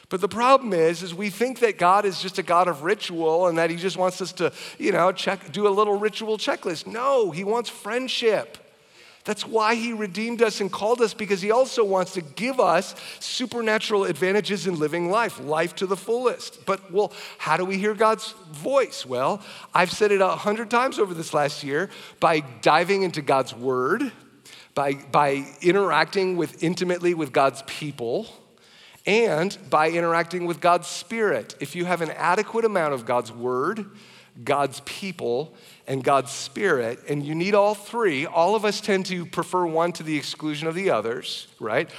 But 0.09 0.21
the 0.21 0.29
problem 0.29 0.73
is, 0.73 1.03
is 1.03 1.15
we 1.15 1.31
think 1.31 1.61
that 1.61 1.79
God 1.79 2.05
is 2.05 2.21
just 2.21 2.39
a 2.39 2.43
God 2.43 2.69
of 2.69 2.83
ritual 2.83 3.49
and 3.49 3.59
that 3.59 3.71
He 3.71 3.77
just 3.77 3.97
wants 3.97 4.21
us 4.21 4.33
to, 4.35 4.53
you 4.79 4.93
know, 4.93 5.11
check, 5.11 5.51
do 5.51 5.67
a 5.67 5.71
little 5.71 5.99
ritual 5.99 6.39
checklist. 6.39 6.87
No, 6.87 7.31
He 7.31 7.43
wants 7.43 7.71
friendship. 7.71 8.59
That's 9.25 9.47
why 9.47 9.75
he 9.75 9.95
redeemed 9.95 10.43
us 10.43 10.61
and 10.61 10.71
called 10.71 11.01
us 11.01 11.15
because 11.15 11.41
he 11.41 11.51
also 11.51 11.83
wants 11.83 12.13
to 12.13 12.21
give 12.21 12.61
us 12.61 12.95
supernatural 13.21 14.05
advantages 14.05 14.67
in 14.67 14.79
living 14.79 15.11
life, 15.11 15.41
life 15.41 15.75
to 15.77 15.87
the 15.87 15.97
fullest. 15.97 16.67
But, 16.67 16.93
well, 16.93 17.11
how 17.39 17.57
do 17.57 17.65
we 17.65 17.79
hear 17.79 17.95
God's 17.95 18.33
voice? 18.53 19.07
Well, 19.07 19.41
I've 19.73 19.91
said 19.91 20.13
it 20.13 20.21
a 20.21 20.29
hundred 20.29 20.71
times 20.71 20.99
over 20.99 21.15
this 21.15 21.33
last 21.33 21.65
year 21.65 21.89
by 22.21 22.41
diving 22.61 23.03
into 23.03 23.23
God's 23.23 23.55
word, 23.55 24.13
by, 24.75 24.93
by 24.93 25.47
interacting 25.63 26.37
with 26.37 26.63
intimately 26.63 27.15
with 27.15 27.33
God's 27.33 27.63
people, 27.63 28.27
and 29.07 29.57
by 29.71 29.91
interacting 29.91 30.45
with 30.45 30.61
God's 30.61 30.87
spirit. 30.87 31.55
If 31.61 31.75
you 31.75 31.87
have 31.87 32.03
an 32.03 32.11
adequate 32.11 32.67
amount 32.67 32.93
of 32.93 33.07
God's 33.07 33.33
word, 33.33 33.87
God's 34.43 34.81
people, 34.81 35.55
and 35.87 36.03
God's 36.03 36.31
Spirit, 36.31 37.01
and 37.09 37.25
you 37.25 37.35
need 37.35 37.55
all 37.55 37.75
three. 37.75 38.27
All 38.27 38.55
of 38.55 38.65
us 38.65 38.81
tend 38.81 39.07
to 39.07 39.27
prefer 39.27 39.67
one 39.67 39.93
to 39.93 40.03
the 40.03 40.17
exclusion 40.17 40.67
of 40.67 40.75
the 40.75 40.91
others, 40.91 41.47
right? 41.65 41.91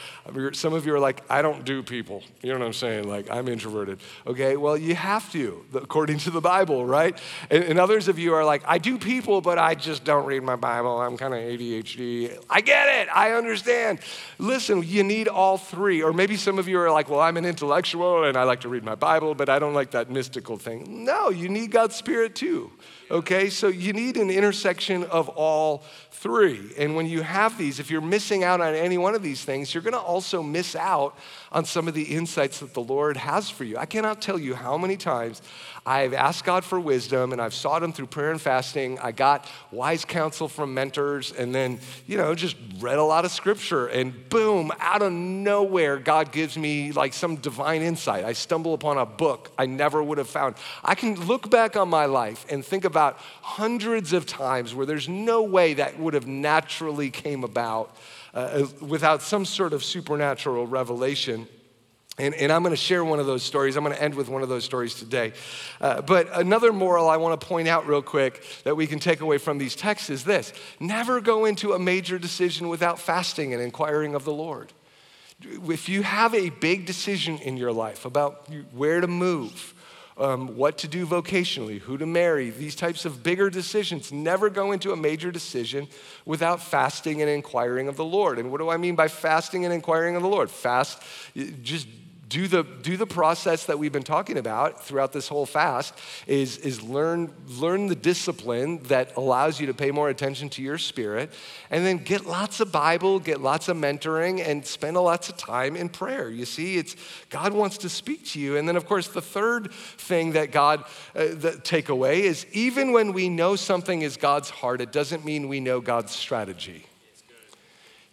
Some 0.53 0.73
of 0.73 0.85
you 0.85 0.93
are 0.95 0.99
like, 0.99 1.23
I 1.29 1.41
don't 1.41 1.65
do 1.65 1.83
people. 1.83 2.23
You 2.41 2.53
know 2.53 2.59
what 2.59 2.65
I'm 2.65 2.73
saying? 2.73 3.07
Like, 3.07 3.29
I'm 3.29 3.47
introverted. 3.47 3.99
Okay, 4.25 4.55
well, 4.55 4.77
you 4.77 4.95
have 4.95 5.31
to, 5.33 5.65
according 5.73 6.19
to 6.19 6.31
the 6.31 6.41
Bible, 6.41 6.85
right? 6.85 7.19
And, 7.49 7.63
and 7.63 7.79
others 7.79 8.07
of 8.07 8.19
you 8.19 8.33
are 8.33 8.45
like, 8.45 8.63
I 8.65 8.77
do 8.77 8.97
people, 8.97 9.41
but 9.41 9.57
I 9.57 9.75
just 9.75 10.03
don't 10.03 10.25
read 10.25 10.43
my 10.43 10.55
Bible. 10.55 10.99
I'm 11.01 11.17
kind 11.17 11.33
of 11.33 11.39
ADHD. 11.39 12.37
I 12.49 12.61
get 12.61 12.87
it. 13.01 13.09
I 13.13 13.31
understand. 13.31 13.99
Listen, 14.37 14.83
you 14.83 15.03
need 15.03 15.27
all 15.27 15.57
three. 15.57 16.01
Or 16.01 16.13
maybe 16.13 16.37
some 16.37 16.59
of 16.59 16.67
you 16.67 16.79
are 16.79 16.91
like, 16.91 17.09
well, 17.09 17.19
I'm 17.19 17.37
an 17.37 17.45
intellectual 17.45 18.23
and 18.23 18.37
I 18.37 18.43
like 18.43 18.61
to 18.61 18.69
read 18.69 18.83
my 18.83 18.95
Bible, 18.95 19.35
but 19.35 19.49
I 19.49 19.59
don't 19.59 19.73
like 19.73 19.91
that 19.91 20.09
mystical 20.09 20.57
thing. 20.57 21.03
No, 21.03 21.29
you 21.29 21.49
need 21.49 21.71
God's 21.71 21.95
Spirit 21.95 22.35
too 22.35 22.71
Okay, 23.11 23.51
so 23.51 23.67
you 23.67 23.93
need 23.93 24.17
an 24.17 24.31
intersection 24.31 25.03
of 25.05 25.29
all 25.29 25.83
three. 26.15 26.71
And 26.77 26.95
when 26.95 27.05
you 27.05 27.21
have 27.21 27.57
these, 27.57 27.79
if 27.79 27.91
you're 27.91 28.01
missing 28.01 28.43
out 28.43 28.61
on 28.61 28.73
any 28.73 28.97
one 28.97 29.15
of 29.15 29.21
these 29.21 29.43
things, 29.43 29.73
you're 29.73 29.83
gonna 29.83 29.97
also 29.97 30.41
miss 30.41 30.75
out 30.75 31.17
on 31.55 31.63
some 31.63 31.87
of 31.87 31.93
the 31.93 32.03
insights 32.03 32.59
that 32.59 32.73
the 32.73 32.81
Lord 32.81 33.15
has 33.15 33.49
for 33.49 33.63
you. 33.63 33.77
I 33.77 33.85
cannot 33.85 34.21
tell 34.21 34.37
you 34.37 34.55
how 34.55 34.77
many 34.77 34.97
times 34.97 35.41
I've 35.85 36.13
asked 36.13 36.43
God 36.43 36.65
for 36.65 36.81
wisdom 36.81 37.31
and 37.31 37.41
I've 37.41 37.53
sought 37.53 37.81
Him 37.81 37.93
through 37.93 38.07
prayer 38.07 38.31
and 38.31 38.41
fasting. 38.41 38.99
I 38.99 39.13
got 39.13 39.49
wise 39.71 40.03
counsel 40.03 40.49
from 40.49 40.73
mentors 40.73 41.31
and 41.31 41.55
then, 41.55 41.79
you 42.07 42.17
know, 42.17 42.35
just 42.35 42.57
read 42.79 42.97
a 42.97 43.03
lot 43.03 43.23
of 43.23 43.31
scripture 43.31 43.87
and 43.87 44.27
boom, 44.27 44.69
out 44.81 45.01
of 45.01 45.13
nowhere, 45.13 45.97
God 45.97 46.33
gives 46.33 46.57
me 46.57 46.91
like 46.91 47.13
some 47.13 47.37
divine 47.37 47.81
insight. 47.81 48.25
I 48.25 48.33
stumble 48.33 48.73
upon 48.73 48.97
a 48.97 49.05
book 49.05 49.49
I 49.57 49.65
never 49.65 50.03
would 50.03 50.17
have 50.17 50.27
found. 50.27 50.55
I 50.83 50.93
can 50.93 51.15
look 51.25 51.49
back 51.49 51.77
on 51.77 51.87
my 51.87 52.05
life 52.05 52.45
and 52.49 52.65
think 52.65 52.83
about 52.83 53.17
hundreds 53.41 54.11
of 54.11 54.25
times 54.25 54.75
where 54.75 54.85
there's 54.85 55.07
no 55.07 55.43
way 55.43 55.75
that 55.75 55.97
would 55.97 56.15
have 56.15 56.27
naturally 56.27 57.11
came 57.11 57.45
about 57.45 57.95
uh, 58.35 58.67
without 58.81 59.21
some 59.21 59.45
sort 59.45 59.73
of 59.73 59.83
supernatural 59.83 60.67
revelation. 60.67 61.47
And, 62.17 62.33
and, 62.35 62.51
I'm 62.51 62.63
going 62.63 62.71
to 62.71 62.77
share 62.77 63.03
one 63.03 63.19
of 63.19 63.25
those 63.25 63.43
stories. 63.43 63.75
I'm 63.75 63.83
going 63.83 63.95
to 63.95 64.01
end 64.01 64.15
with 64.15 64.29
one 64.29 64.41
of 64.41 64.47
those 64.47 64.63
stories 64.63 64.95
today. 64.95 65.33
Uh, 65.81 66.01
but 66.01 66.29
another 66.33 66.71
moral 66.71 67.09
I 67.09 67.17
want 67.17 67.39
to 67.39 67.47
point 67.47 67.67
out 67.67 67.87
real 67.87 68.01
quick 68.01 68.41
that 68.63 68.75
we 68.75 68.87
can 68.87 68.99
take 68.99 69.19
away 69.19 69.37
from 69.37 69.57
these 69.57 69.75
texts 69.75 70.09
is 70.09 70.23
this 70.23 70.53
never 70.79 71.19
go 71.19 71.45
into 71.45 71.73
a 71.73 71.79
major 71.79 72.17
decision 72.17 72.69
without 72.69 72.99
fasting 72.99 73.53
and 73.53 73.61
inquiring 73.61 74.15
of 74.15 74.23
the 74.23 74.33
Lord. 74.33 74.71
If 75.41 75.89
you 75.89 76.03
have 76.03 76.33
a 76.33 76.49
big 76.49 76.85
decision 76.85 77.37
in 77.39 77.57
your 77.57 77.73
life 77.73 78.05
about 78.05 78.49
where 78.73 79.01
to 79.01 79.07
move, 79.07 79.74
um, 80.17 80.55
what 80.55 80.77
to 80.79 80.87
do 80.87 81.05
vocationally, 81.05 81.79
who 81.79 81.97
to 81.97 82.05
marry, 82.05 82.49
these 82.49 82.75
types 82.75 83.05
of 83.05 83.21
bigger 83.21 83.49
decisions. 83.49 84.11
Never 84.11 84.49
go 84.49 84.71
into 84.71 84.91
a 84.91 84.95
major 84.95 85.31
decision 85.31 85.87
without 86.25 86.61
fasting 86.61 87.21
and 87.21 87.29
inquiring 87.29 87.87
of 87.87 87.97
the 87.97 88.05
Lord. 88.05 88.39
And 88.39 88.51
what 88.51 88.59
do 88.59 88.69
I 88.69 88.77
mean 88.77 88.95
by 88.95 89.07
fasting 89.07 89.65
and 89.65 89.73
inquiring 89.73 90.15
of 90.15 90.21
the 90.21 90.29
Lord? 90.29 90.49
Fast, 90.49 91.01
just 91.61 91.87
do 92.27 92.47
the, 92.47 92.63
do 92.63 92.97
the 92.97 93.05
process 93.05 93.65
that 93.65 93.77
we've 93.77 93.91
been 93.91 94.03
talking 94.03 94.37
about 94.37 94.83
throughout 94.83 95.13
this 95.13 95.27
whole 95.27 95.45
fast 95.45 95.93
is, 96.25 96.57
is 96.57 96.81
learn, 96.81 97.31
learn 97.47 97.87
the 97.87 97.95
discipline 97.95 98.81
that 98.83 99.15
allows 99.15 99.59
you 99.59 99.67
to 99.67 99.73
pay 99.73 99.91
more 99.91 100.09
attention 100.09 100.49
to 100.49 100.61
your 100.63 100.77
spirit 100.77 101.31
and 101.69 101.85
then 101.85 101.97
get 101.97 102.25
lots 102.25 102.59
of 102.59 102.71
bible 102.71 103.19
get 103.19 103.41
lots 103.41 103.67
of 103.67 103.77
mentoring 103.77 104.45
and 104.45 104.65
spend 104.65 104.97
lots 104.97 105.29
of 105.29 105.37
time 105.37 105.75
in 105.75 105.89
prayer. 105.89 106.29
You 106.29 106.45
see 106.45 106.77
it's 106.77 106.95
god 107.29 107.53
wants 107.53 107.77
to 107.79 107.89
speak 107.89 108.25
to 108.27 108.39
you. 108.39 108.57
And 108.57 108.67
then 108.67 108.75
of 108.75 108.85
course 108.85 109.07
the 109.07 109.21
third 109.21 109.71
thing 109.71 110.31
that 110.33 110.51
god 110.51 110.83
uh, 111.15 111.27
the 111.33 111.59
take 111.63 111.89
away 111.89 112.23
is 112.23 112.45
even 112.53 112.91
when 112.91 113.13
we 113.13 113.29
know 113.29 113.55
something 113.55 114.01
is 114.01 114.17
god's 114.17 114.49
heart 114.49 114.81
it 114.81 114.91
doesn't 114.91 115.25
mean 115.25 115.47
we 115.47 115.59
know 115.59 115.81
god's 115.81 116.13
strategy 116.13 116.85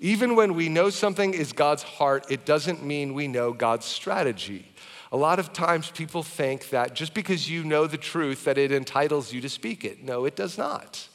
even 0.03 0.35
when 0.35 0.55
we 0.55 0.69
know 0.69 0.91
something 0.91 1.33
is 1.33 1.53
God's 1.53 1.85
heart, 1.85 2.27
it 2.29 2.45
doesn't 2.45 2.85
mean 2.85 3.15
we 3.15 3.29
know 3.29 3.53
God's 3.53 3.87
strategy. 3.87 4.67
A 5.13 5.17
lot 5.17 5.39
of 5.39 5.53
times 5.53 5.93
people 5.93 6.25
think 6.25 6.71
that 6.71 6.95
just 6.95 7.15
because 7.15 7.49
you 7.49 7.63
know 7.63 7.87
the 7.87 7.97
truth 7.97 8.45
that 8.45 8.59
it 8.59 8.73
entitles 8.73 9.33
you 9.33 9.41
to 9.41 9.49
speak 9.49 9.85
it. 9.85 10.03
No, 10.03 10.25
it 10.25 10.35
does 10.35 10.59
not. 10.59 11.07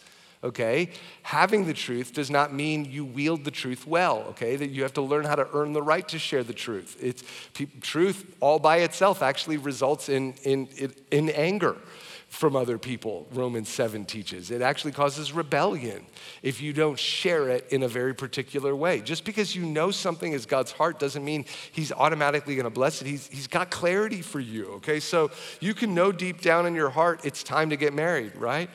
Okay? 0.41 0.91
Having 1.23 1.65
the 1.65 1.73
truth 1.73 2.13
does 2.13 2.29
not 2.29 2.53
mean 2.53 2.85
you 2.85 3.03
wield 3.03 3.43
the 3.43 3.51
truth 3.51 3.85
well, 3.85 4.19
okay? 4.29 4.55
That 4.55 4.69
you 4.69 4.83
have 4.83 4.93
to 4.93 5.01
learn 5.01 5.25
how 5.25 5.35
to 5.35 5.49
earn 5.51 5.73
the 5.73 5.81
right 5.81 6.07
to 6.07 6.17
share 6.17 6.43
the 6.43 6.53
truth. 6.53 6.95
It's 7.01 7.23
truth 7.81 8.37
all 8.39 8.59
by 8.59 8.77
itself 8.77 9.21
actually 9.21 9.57
results 9.57 10.07
in 10.07 10.33
in 10.43 10.69
in 11.11 11.29
anger 11.31 11.75
from 12.29 12.55
other 12.55 12.77
people, 12.77 13.25
Romans 13.31 13.69
7 13.69 14.05
teaches. 14.05 14.51
It 14.51 14.61
actually 14.61 14.91
causes 14.91 15.31
rebellion 15.31 16.05
if 16.43 16.61
you 16.61 16.73
don't 16.73 16.99
share 16.99 17.49
it 17.49 17.67
in 17.71 17.83
a 17.83 17.87
very 17.87 18.13
particular 18.13 18.75
way. 18.75 18.99
Just 18.99 19.23
because 19.23 19.55
you 19.55 19.65
know 19.65 19.91
something 19.91 20.33
is 20.33 20.45
God's 20.45 20.71
heart 20.71 20.99
doesn't 20.99 21.23
mean 21.23 21.45
He's 21.71 21.91
automatically 21.91 22.55
gonna 22.55 22.69
bless 22.69 23.01
it. 23.01 23.07
He's, 23.07 23.27
he's 23.27 23.47
got 23.47 23.71
clarity 23.71 24.21
for 24.21 24.39
you, 24.39 24.73
okay? 24.75 24.99
So 24.99 25.31
you 25.61 25.73
can 25.73 25.95
know 25.95 26.11
deep 26.11 26.41
down 26.41 26.65
in 26.65 26.75
your 26.75 26.89
heart 26.89 27.21
it's 27.23 27.43
time 27.43 27.69
to 27.69 27.77
get 27.77 27.93
married, 27.93 28.35
right? 28.35 28.69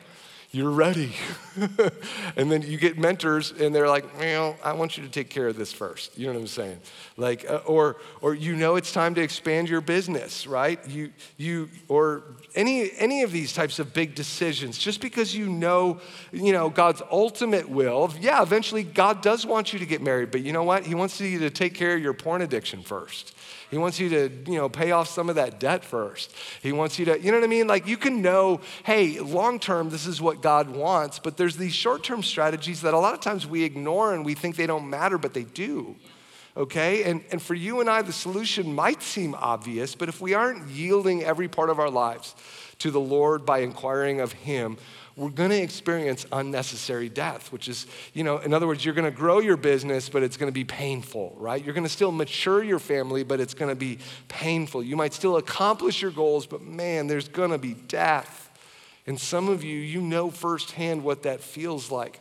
you're 0.53 0.69
ready. 0.69 1.11
and 2.37 2.51
then 2.51 2.61
you 2.61 2.77
get 2.77 2.95
mentors 2.95 3.51
and 3.51 3.73
they're 3.73 3.89
like, 3.89 4.05
well, 4.19 4.55
I 4.63 4.73
want 4.73 4.95
you 4.95 5.03
to 5.03 5.09
take 5.09 5.31
care 5.31 5.47
of 5.47 5.57
this 5.57 5.73
first. 5.73 6.15
You 6.15 6.27
know 6.27 6.33
what 6.33 6.41
I'm 6.41 6.47
saying? 6.47 6.79
Like, 7.17 7.49
uh, 7.49 7.61
or, 7.65 7.97
or 8.21 8.35
you 8.35 8.55
know 8.55 8.75
it's 8.75 8.91
time 8.91 9.15
to 9.15 9.21
expand 9.21 9.67
your 9.67 9.81
business, 9.81 10.45
right? 10.45 10.79
You, 10.87 11.11
you, 11.37 11.69
or 11.87 12.23
any, 12.55 12.91
any 12.97 13.23
of 13.23 13.31
these 13.31 13.51
types 13.53 13.79
of 13.79 13.93
big 13.93 14.13
decisions, 14.13 14.77
just 14.77 15.01
because 15.01 15.35
you 15.35 15.49
know, 15.49 15.99
you 16.31 16.53
know, 16.53 16.69
God's 16.69 17.01
ultimate 17.11 17.67
will, 17.67 18.13
yeah, 18.19 18.41
eventually 18.41 18.83
God 18.83 19.21
does 19.21 19.45
want 19.45 19.73
you 19.73 19.79
to 19.79 19.85
get 19.85 20.01
married, 20.01 20.31
but 20.31 20.41
you 20.41 20.53
know 20.53 20.63
what? 20.63 20.85
He 20.85 20.93
wants 20.93 21.19
you 21.19 21.39
to 21.39 21.49
take 21.49 21.73
care 21.73 21.95
of 21.95 22.01
your 22.01 22.13
porn 22.13 22.41
addiction 22.41 22.83
first. 22.83 23.35
He 23.71 23.79
wants 23.79 23.99
you 23.99 24.09
to, 24.09 24.51
you 24.51 24.59
know, 24.59 24.69
pay 24.69 24.91
off 24.91 25.07
some 25.07 25.29
of 25.29 25.35
that 25.35 25.59
debt 25.59 25.83
first. 25.83 26.31
He 26.61 26.71
wants 26.71 26.99
you 26.99 27.05
to, 27.05 27.19
you 27.19 27.31
know 27.31 27.39
what 27.39 27.43
I 27.43 27.47
mean? 27.47 27.65
Like 27.65 27.87
you 27.87 27.97
can 27.97 28.21
know, 28.21 28.61
hey, 28.85 29.19
long 29.19 29.59
term, 29.59 29.89
this 29.89 30.05
is 30.05 30.21
what 30.21 30.43
God 30.43 30.69
wants, 30.69 31.17
but 31.17 31.37
there's 31.37 31.57
these 31.57 31.73
short 31.73 32.03
term 32.03 32.21
strategies 32.21 32.81
that 32.81 32.93
a 32.93 32.99
lot 32.99 33.15
of 33.15 33.19
times 33.19 33.47
we 33.47 33.63
ignore 33.63 34.13
and 34.13 34.23
we 34.23 34.35
think 34.35 34.57
they 34.57 34.67
don't 34.67 34.87
matter, 34.89 35.17
but 35.17 35.33
they 35.33 35.43
do. 35.43 35.95
Okay? 36.55 37.03
And, 37.03 37.23
and 37.31 37.41
for 37.41 37.55
you 37.55 37.81
and 37.81 37.89
I, 37.89 38.01
the 38.01 38.13
solution 38.13 38.73
might 38.73 39.01
seem 39.01 39.35
obvious, 39.35 39.95
but 39.95 40.09
if 40.09 40.21
we 40.21 40.33
aren't 40.33 40.69
yielding 40.69 41.23
every 41.23 41.47
part 41.47 41.69
of 41.69 41.79
our 41.79 41.89
lives 41.89 42.35
to 42.79 42.91
the 42.91 42.99
Lord 42.99 43.45
by 43.45 43.59
inquiring 43.59 44.19
of 44.19 44.33
Him, 44.33 44.77
we're 45.15 45.29
to 45.51 45.61
experience 45.61 46.25
unnecessary 46.31 47.07
death, 47.07 47.51
which 47.51 47.67
is, 47.67 47.85
you 48.13 48.23
know, 48.23 48.39
in 48.39 48.51
other 48.53 48.65
words, 48.65 48.83
you're 48.83 48.95
to 49.11 49.15
grow 49.15 49.39
your 49.39 49.57
business, 49.57 50.09
but 50.09 50.23
it's 50.23 50.37
to 50.49 50.53
be 50.53 50.63
painful, 50.63 51.35
right? 51.37 51.63
You're 51.63 51.75
to 51.83 51.89
still 51.89 52.11
mature 52.11 52.63
your 52.63 52.79
family, 52.79 53.23
but 53.23 53.39
it's 53.39 53.53
to 53.69 53.75
be 53.75 53.99
painful. 54.27 54.81
You 54.81 54.95
might 54.95 55.13
still 55.13 55.37
accomplish 55.37 56.01
your 56.01 56.09
goals, 56.09 56.47
but 56.47 56.61
man, 56.61 57.05
there's 57.05 57.27
to 57.51 57.59
be 57.59 57.73
death. 57.73 58.49
And 59.05 59.19
some 59.19 59.49
of 59.49 59.63
you, 59.63 59.77
you 59.77 60.01
know 60.01 60.31
firsthand 60.31 61.03
what 61.03 61.23
that 61.23 61.41
feels 61.41 61.91
like. 61.91 62.19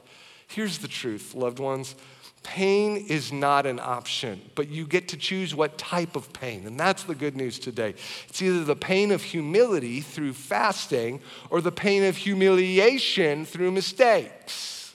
Here's 0.48 0.78
the 0.78 0.88
truth, 0.88 1.34
loved 1.34 1.60
ones 1.60 1.94
Pain 2.42 2.96
is 2.96 3.32
not 3.32 3.66
an 3.66 3.78
option, 3.78 4.42
but 4.54 4.68
you 4.68 4.84
get 4.86 5.08
to 5.08 5.16
choose 5.16 5.54
what 5.54 5.78
type 5.78 6.16
of 6.16 6.32
pain. 6.32 6.66
And 6.66 6.78
that's 6.78 7.04
the 7.04 7.14
good 7.14 7.36
news 7.36 7.58
today. 7.58 7.94
It's 8.28 8.42
either 8.42 8.64
the 8.64 8.74
pain 8.74 9.12
of 9.12 9.22
humility 9.22 10.00
through 10.00 10.32
fasting 10.32 11.20
or 11.50 11.60
the 11.60 11.70
pain 11.70 12.02
of 12.04 12.16
humiliation 12.16 13.44
through 13.44 13.70
mistakes. 13.70 14.94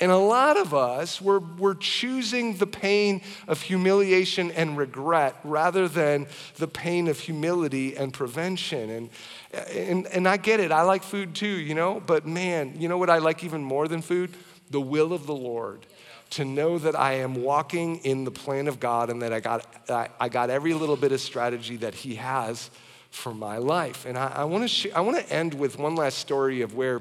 And 0.00 0.10
a 0.10 0.16
lot 0.16 0.56
of 0.56 0.74
us, 0.74 1.20
we're, 1.20 1.38
we're 1.38 1.76
choosing 1.76 2.56
the 2.56 2.66
pain 2.66 3.22
of 3.46 3.62
humiliation 3.62 4.50
and 4.50 4.76
regret 4.76 5.36
rather 5.44 5.86
than 5.86 6.26
the 6.56 6.66
pain 6.66 7.06
of 7.06 7.20
humility 7.20 7.96
and 7.96 8.12
prevention. 8.12 8.90
And, 8.90 9.10
and, 9.70 10.06
and 10.08 10.28
I 10.28 10.36
get 10.36 10.58
it, 10.58 10.72
I 10.72 10.82
like 10.82 11.04
food 11.04 11.36
too, 11.36 11.46
you 11.46 11.76
know, 11.76 12.02
but 12.04 12.26
man, 12.26 12.74
you 12.80 12.88
know 12.88 12.98
what 12.98 13.08
I 13.08 13.18
like 13.18 13.44
even 13.44 13.62
more 13.62 13.86
than 13.86 14.02
food? 14.02 14.34
The 14.70 14.80
will 14.80 15.12
of 15.12 15.26
the 15.26 15.34
Lord 15.34 15.86
to 16.34 16.44
know 16.44 16.78
that 16.78 16.98
I 16.98 17.14
am 17.14 17.36
walking 17.36 17.98
in 17.98 18.24
the 18.24 18.30
plan 18.30 18.66
of 18.66 18.80
God 18.80 19.08
and 19.08 19.22
that 19.22 19.32
I 19.32 19.40
got, 19.40 19.66
I, 20.18 20.28
got 20.28 20.50
every 20.50 20.74
little 20.74 20.96
bit 20.96 21.12
of 21.12 21.20
strategy 21.20 21.76
that 21.76 21.94
He 21.94 22.16
has 22.16 22.70
for 23.10 23.32
my 23.32 23.58
life. 23.58 24.04
And 24.04 24.18
I, 24.18 24.32
I 24.34 24.44
want 24.44 24.64
to 24.64 24.68
sh- 24.68 24.88
I 24.94 25.00
want 25.00 25.16
to 25.16 25.32
end 25.32 25.54
with 25.54 25.78
one 25.78 25.94
last 25.94 26.18
story 26.18 26.62
of 26.62 26.74
where 26.74 27.00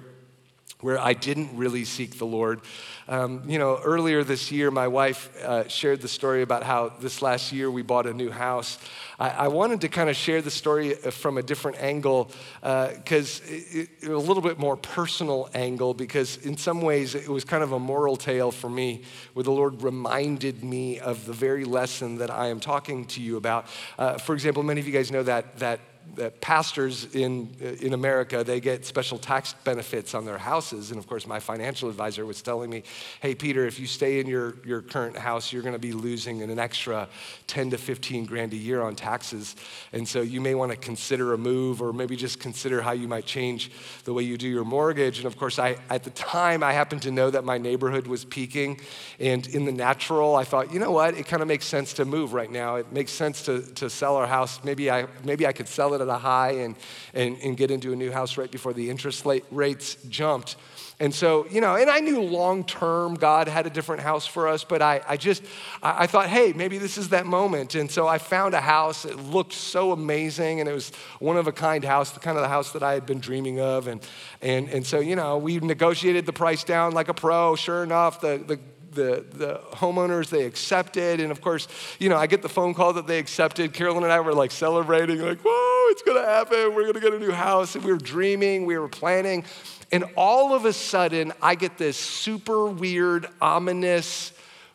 where 0.84 1.00
I 1.00 1.14
didn't 1.14 1.56
really 1.56 1.86
seek 1.86 2.18
the 2.18 2.26
Lord. 2.26 2.60
Um, 3.08 3.42
you 3.48 3.58
know, 3.58 3.80
earlier 3.84 4.24
this 4.24 4.52
year, 4.52 4.70
my 4.70 4.88
wife 4.88 5.36
uh, 5.42 5.68
shared 5.68 6.02
the 6.02 6.08
story 6.08 6.42
about 6.42 6.64
how 6.64 6.90
this 7.00 7.22
last 7.22 7.52
year 7.52 7.72
we 7.72 7.82
bought 7.82 8.06
a 8.06 8.14
new 8.14 8.30
house. 8.30 8.78
I, 9.18 9.30
I 9.30 9.48
wanted 9.48 9.82
to 9.82 9.90
kind 9.90 10.10
of 10.10 10.16
share 10.16 10.42
the 10.42 10.52
story 10.52 10.96
uh, 10.96 11.12
from 11.12 11.38
a 11.38 11.44
different 11.44 11.82
angle 11.82 12.32
because 12.62 13.42
uh, 13.42 14.12
a 14.12 14.18
little 14.18 14.44
bit 14.44 14.60
more 14.60 14.76
personal 14.76 15.50
angle 15.54 15.94
because 15.94 16.38
in 16.38 16.58
some 16.58 16.82
ways 16.82 17.16
it 17.16 17.30
was 17.30 17.46
kind 17.46 17.64
of 17.64 17.72
a 17.72 17.80
moral 17.80 18.18
tale 18.18 18.52
for 18.52 18.70
me 18.70 19.04
where 19.34 19.44
the 19.44 19.52
Lord 19.52 19.82
reminded 19.82 20.64
me 20.64 21.00
of 21.00 21.26
the 21.26 21.34
very 21.34 21.64
lesson 21.64 22.18
that 22.18 22.30
I 22.30 22.48
am 22.48 22.60
talking 22.60 23.06
to 23.06 23.22
you 23.22 23.38
about. 23.38 23.68
Uh, 23.98 24.18
for 24.18 24.34
example, 24.34 24.64
many 24.64 24.82
of 24.82 24.88
you 24.88 24.94
guys 24.94 25.12
know 25.12 25.24
that 25.24 25.60
that 25.60 25.80
that 26.16 26.42
pastors 26.42 27.14
in, 27.16 27.50
in 27.82 27.94
America, 27.94 28.44
they 28.44 28.60
get 28.60 28.86
special 28.86 29.18
tax 29.18 29.54
benefits 29.64 30.14
on 30.14 30.26
their 30.26 30.38
houses. 30.38 30.92
And 30.92 31.00
of 31.00 31.08
course, 31.08 31.26
my 31.26 31.40
financial 31.40 31.90
advisor 31.90 32.26
was 32.26 32.42
telling 32.42 32.70
me, 32.70 32.84
hey, 33.22 33.34
Peter, 33.34 33.66
if 33.66 33.80
you 33.80 33.88
stay 33.88 34.20
in 34.20 34.28
your, 34.28 34.56
your 34.64 34.82
current 34.82 35.18
house, 35.18 35.52
you're 35.52 35.64
going 35.64 35.74
to 35.74 35.80
be 35.80 35.92
losing 35.92 36.42
an 36.44 36.60
extra 36.60 37.08
10 37.48 37.72
to 37.72 37.78
15 37.78 38.26
grand 38.26 38.54
a 38.54 38.58
year 38.58 38.82
on 38.82 38.96
taxes. 38.96 39.56
And 39.92 40.08
so 40.08 40.22
you 40.22 40.40
may 40.40 40.54
want 40.54 40.72
to 40.72 40.78
consider 40.78 41.34
a 41.34 41.38
move 41.38 41.82
or 41.82 41.94
maybe 41.94 42.16
just 42.16 42.40
consider 42.40 42.82
how 42.82 42.92
you 42.92 43.08
might 43.08 43.26
change 43.26 43.72
the 44.04 44.14
way 44.14 44.24
you 44.24 44.38
do 44.38 44.48
your 44.48 44.66
mortgage. 44.66 45.18
And 45.18 45.26
of 45.26 45.38
course, 45.38 45.58
I, 45.58 45.78
at 45.90 46.04
the 46.04 46.12
time, 46.12 46.64
I 46.64 46.74
happened 46.74 47.02
to 47.04 47.12
know 47.12 47.30
that 47.32 47.44
my 47.44 47.58
neighborhood 47.58 48.06
was 48.06 48.24
peaking. 48.24 48.80
And 49.20 49.48
in 49.48 49.66
the 49.66 49.72
natural, 49.72 50.36
I 50.36 50.44
thought, 50.44 50.72
you 50.72 50.80
know 50.80 50.92
what? 50.92 51.18
It 51.18 51.26
kind 51.28 51.42
of 51.42 51.48
makes 51.48 51.66
sense 51.66 51.94
to 51.94 52.06
move 52.06 52.34
right 52.34 52.52
now. 52.52 52.76
It 52.76 52.92
makes 52.92 53.12
sense 53.12 53.44
to, 53.44 53.62
to 53.74 53.90
sell 53.90 54.16
our 54.16 54.28
house. 54.28 54.64
Maybe 54.64 54.92
I, 54.92 55.08
maybe 55.24 55.48
I 55.48 55.54
could 55.54 55.68
sell 55.68 55.93
sell 55.94 56.02
it 56.02 56.10
at 56.10 56.14
a 56.14 56.18
high 56.18 56.52
and, 56.52 56.76
and, 57.14 57.38
and 57.44 57.58
get 57.58 57.72
into 57.72 57.94
a 57.94 57.96
new 57.96 58.12
house 58.12 58.38
right 58.38 58.52
before 58.52 58.74
the 58.74 58.90
interest 58.90 59.26
rates 59.52 59.96
jumped. 60.10 60.56
And 61.00 61.14
so, 61.14 61.48
you 61.50 61.60
know, 61.60 61.76
and 61.76 61.90
I 61.90 62.00
knew 62.00 62.22
long 62.22 62.64
term 62.64 63.16
God 63.16 63.48
had 63.48 63.66
a 63.66 63.70
different 63.70 64.04
house 64.04 64.28
for 64.28 64.48
us, 64.48 64.64
but 64.64 64.82
I, 64.82 65.02
I 65.08 65.18
just, 65.18 65.44
I, 65.82 66.04
I, 66.04 66.08
thought, 66.08 66.28
hey, 66.28 66.54
maybe 66.54 66.78
this 66.78 66.98
is 66.98 67.10
that 67.10 67.26
moment. 67.26 67.76
And 67.76 67.90
so 67.90 68.08
I 68.08 68.20
found 68.20 68.54
a 68.54 68.62
house. 68.62 69.04
It 69.04 69.18
looked 69.18 69.54
so 69.54 69.92
amazing, 69.92 70.60
and 70.60 70.70
it 70.70 70.74
was 70.74 70.92
one 71.20 71.36
of 71.36 71.48
a 71.48 71.52
kind 71.52 71.84
house, 71.84 72.12
the 72.12 72.20
kind 72.20 72.38
of 72.38 72.44
the 72.44 72.50
house 72.50 72.72
that 72.72 72.84
I 72.84 72.94
had 72.94 73.06
been 73.06 73.20
dreaming 73.20 73.60
of. 73.60 73.88
And, 73.88 74.02
and, 74.42 74.70
and 74.70 74.86
so, 74.86 75.00
you 75.00 75.16
know, 75.16 75.38
we 75.38 75.60
negotiated 75.60 76.26
the 76.26 76.34
price 76.34 76.64
down 76.64 76.94
like 76.94 77.10
a 77.10 77.14
pro. 77.14 77.56
Sure 77.56 77.84
enough, 77.84 78.22
the, 78.22 78.38
the 78.46 78.60
the, 78.96 79.26
the 79.32 79.62
homeowners, 79.74 80.30
they 80.30 80.46
accepted. 80.46 81.20
And 81.20 81.32
of 81.32 81.42
course, 81.42 81.68
you 82.00 82.10
know, 82.10 82.18
I 82.18 82.28
get 82.28 82.42
the 82.42 82.50
phone 82.50 82.74
call 82.74 82.94
that 82.94 83.08
they 83.08 83.20
accepted. 83.20 83.74
Carolyn 83.74 84.04
and 84.04 84.12
I 84.12 84.20
were 84.20 84.34
like 84.34 84.52
celebrating, 84.52 85.20
like, 85.20 85.40
whoa, 85.44 85.73
it's 85.90 86.02
gonna 86.02 86.26
happen. 86.26 86.74
We're 86.74 86.86
gonna 86.86 87.00
get 87.00 87.14
a 87.14 87.20
new 87.20 87.32
house. 87.32 87.76
And 87.76 87.84
we 87.84 87.92
were 87.92 87.98
dreaming, 87.98 88.66
we 88.66 88.78
were 88.78 88.88
planning. 88.88 89.44
And 89.92 90.06
all 90.18 90.54
of 90.54 90.66
a 90.66 90.74
sudden, 90.74 91.34
I 91.42 91.56
get 91.56 91.78
this 91.78 91.98
super 91.98 92.68
weird, 92.68 93.28
ominous 93.42 94.34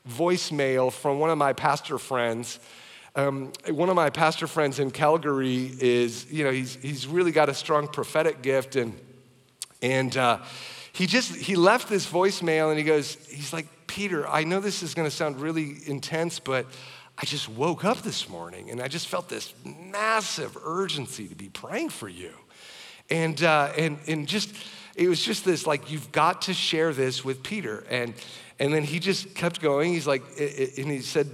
voicemail 0.08 0.92
from 0.92 1.18
one 1.18 1.30
of 1.30 1.38
my 1.38 1.52
pastor 1.52 1.98
friends. 1.98 2.60
Um, 3.16 3.52
one 3.68 3.88
of 3.88 3.96
my 3.96 4.10
pastor 4.10 4.46
friends 4.46 4.78
in 4.78 4.92
Calgary 4.92 5.72
is, 5.80 6.30
you 6.30 6.44
know, 6.44 6.52
he's, 6.52 6.76
he's 6.76 7.06
really 7.06 7.32
got 7.32 7.48
a 7.48 7.54
strong 7.54 7.88
prophetic 7.88 8.42
gift. 8.42 8.76
And, 8.76 8.96
and 9.82 10.16
uh, 10.16 10.38
he 10.92 11.06
just, 11.06 11.34
he 11.34 11.56
left 11.56 11.88
this 11.88 12.06
voicemail 12.06 12.68
and 12.70 12.78
he 12.78 12.84
goes, 12.84 13.16
he's 13.28 13.52
like, 13.52 13.66
Peter, 13.88 14.28
I 14.28 14.44
know 14.44 14.60
this 14.60 14.84
is 14.84 14.94
going 14.94 15.08
to 15.08 15.14
sound 15.14 15.40
really 15.40 15.78
intense, 15.86 16.38
but 16.38 16.66
I 17.20 17.24
just 17.24 17.48
woke 17.48 17.84
up 17.84 18.02
this 18.02 18.28
morning 18.28 18.70
and 18.70 18.80
I 18.80 18.86
just 18.86 19.08
felt 19.08 19.28
this 19.28 19.52
massive 19.64 20.56
urgency 20.64 21.26
to 21.26 21.34
be 21.34 21.48
praying 21.48 21.88
for 21.88 22.08
you. 22.08 22.30
And, 23.10 23.42
uh, 23.42 23.72
and, 23.76 23.98
and 24.06 24.28
just, 24.28 24.54
it 24.94 25.08
was 25.08 25.20
just 25.20 25.44
this 25.44 25.66
like, 25.66 25.90
you've 25.90 26.12
got 26.12 26.42
to 26.42 26.54
share 26.54 26.92
this 26.92 27.24
with 27.24 27.42
Peter. 27.42 27.84
And, 27.90 28.14
and 28.60 28.72
then 28.72 28.84
he 28.84 29.00
just 29.00 29.34
kept 29.34 29.60
going. 29.60 29.92
He's 29.92 30.06
like, 30.06 30.22
and 30.38 30.90
he 30.90 31.00
said, 31.00 31.28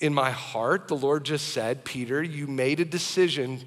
In 0.00 0.12
my 0.12 0.32
heart, 0.32 0.88
the 0.88 0.96
Lord 0.96 1.22
just 1.22 1.50
said, 1.50 1.84
Peter, 1.84 2.20
you 2.20 2.48
made 2.48 2.80
a 2.80 2.84
decision 2.84 3.60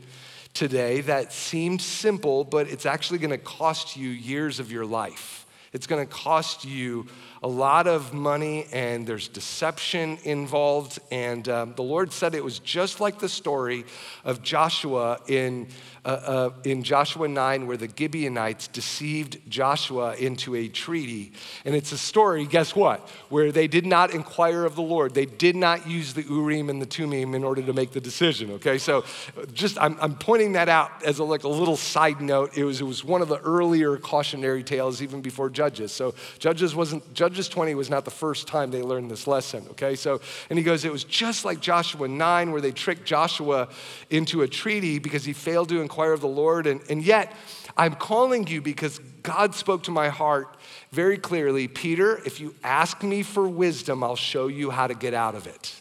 today 0.53 0.99
that 1.01 1.31
seemed 1.31 1.81
simple, 1.81 2.43
but 2.43 2.67
it's 2.67 2.85
actually 2.85 3.19
going 3.19 3.31
to 3.31 3.37
cost 3.37 3.95
you 3.95 4.09
years 4.09 4.59
of 4.59 4.73
your 4.73 4.85
life. 4.85 5.40
It's 5.73 5.87
going 5.87 6.05
to 6.05 6.13
cost 6.13 6.65
you 6.65 7.07
a 7.41 7.47
lot 7.47 7.87
of 7.87 8.13
money, 8.13 8.67
and 8.73 9.07
there's 9.07 9.27
deception 9.27 10.17
involved. 10.23 10.99
And 11.11 11.47
um, 11.47 11.73
the 11.75 11.81
Lord 11.81 12.11
said 12.11 12.35
it 12.35 12.43
was 12.43 12.59
just 12.59 12.99
like 12.99 13.19
the 13.19 13.29
story 13.29 13.85
of 14.25 14.43
Joshua 14.43 15.19
in 15.27 15.67
uh, 16.03 16.07
uh, 16.07 16.49
in 16.63 16.81
Joshua 16.81 17.27
9 17.27 17.67
where 17.67 17.77
the 17.77 17.87
Gibeonites 17.87 18.67
deceived 18.69 19.37
Joshua 19.47 20.15
into 20.15 20.55
a 20.55 20.67
treaty. 20.67 21.31
And 21.63 21.75
it's 21.75 21.91
a 21.91 21.97
story, 21.97 22.47
guess 22.47 22.75
what? 22.75 23.07
Where 23.29 23.51
they 23.51 23.67
did 23.67 23.85
not 23.85 24.09
inquire 24.11 24.65
of 24.65 24.75
the 24.75 24.81
Lord. 24.81 25.13
They 25.13 25.27
did 25.27 25.55
not 25.55 25.87
use 25.87 26.15
the 26.15 26.23
Urim 26.23 26.71
and 26.71 26.81
the 26.81 26.87
Thummim 26.87 27.35
in 27.35 27.43
order 27.43 27.61
to 27.61 27.71
make 27.71 27.91
the 27.91 28.01
decision, 28.01 28.49
okay? 28.53 28.79
So 28.79 29.05
just, 29.53 29.79
I'm, 29.79 29.95
I'm 30.01 30.15
pointing 30.15 30.53
that 30.53 30.69
out 30.69 31.03
as 31.03 31.19
a, 31.19 31.23
like 31.23 31.43
a 31.43 31.49
little 31.49 31.77
side 31.77 32.19
note. 32.19 32.57
It 32.57 32.63
was, 32.63 32.81
it 32.81 32.85
was 32.85 33.03
one 33.03 33.21
of 33.21 33.27
the 33.27 33.37
earlier 33.37 33.97
cautionary 33.97 34.63
tales 34.63 35.03
even 35.03 35.21
before 35.21 35.51
Judges. 35.61 35.91
So 35.91 36.15
Judges 36.39 36.73
wasn't, 36.73 37.13
Judges 37.13 37.47
20 37.47 37.75
was 37.75 37.87
not 37.87 38.03
the 38.03 38.09
first 38.09 38.47
time 38.47 38.71
they 38.71 38.81
learned 38.81 39.11
this 39.11 39.27
lesson, 39.27 39.63
okay? 39.69 39.93
So, 39.93 40.19
and 40.49 40.57
he 40.57 40.65
goes, 40.65 40.85
it 40.85 40.91
was 40.91 41.03
just 41.03 41.45
like 41.45 41.59
Joshua 41.59 42.07
9 42.07 42.51
where 42.51 42.61
they 42.61 42.71
tricked 42.71 43.05
Joshua 43.05 43.69
into 44.09 44.41
a 44.41 44.47
treaty 44.47 44.97
because 44.97 45.23
he 45.23 45.33
failed 45.33 45.69
to 45.69 45.79
inquire 45.79 46.13
of 46.13 46.21
the 46.21 46.27
Lord. 46.27 46.65
And, 46.65 46.81
and 46.89 47.03
yet, 47.03 47.31
I'm 47.77 47.93
calling 47.93 48.47
you 48.47 48.59
because 48.59 48.97
God 49.21 49.53
spoke 49.53 49.83
to 49.83 49.91
my 49.91 50.09
heart 50.09 50.57
very 50.91 51.19
clearly 51.19 51.67
Peter, 51.67 52.19
if 52.25 52.39
you 52.39 52.55
ask 52.63 53.03
me 53.03 53.21
for 53.21 53.47
wisdom, 53.47 54.03
I'll 54.03 54.15
show 54.15 54.47
you 54.47 54.71
how 54.71 54.87
to 54.87 54.95
get 54.95 55.13
out 55.13 55.35
of 55.35 55.45
it. 55.45 55.75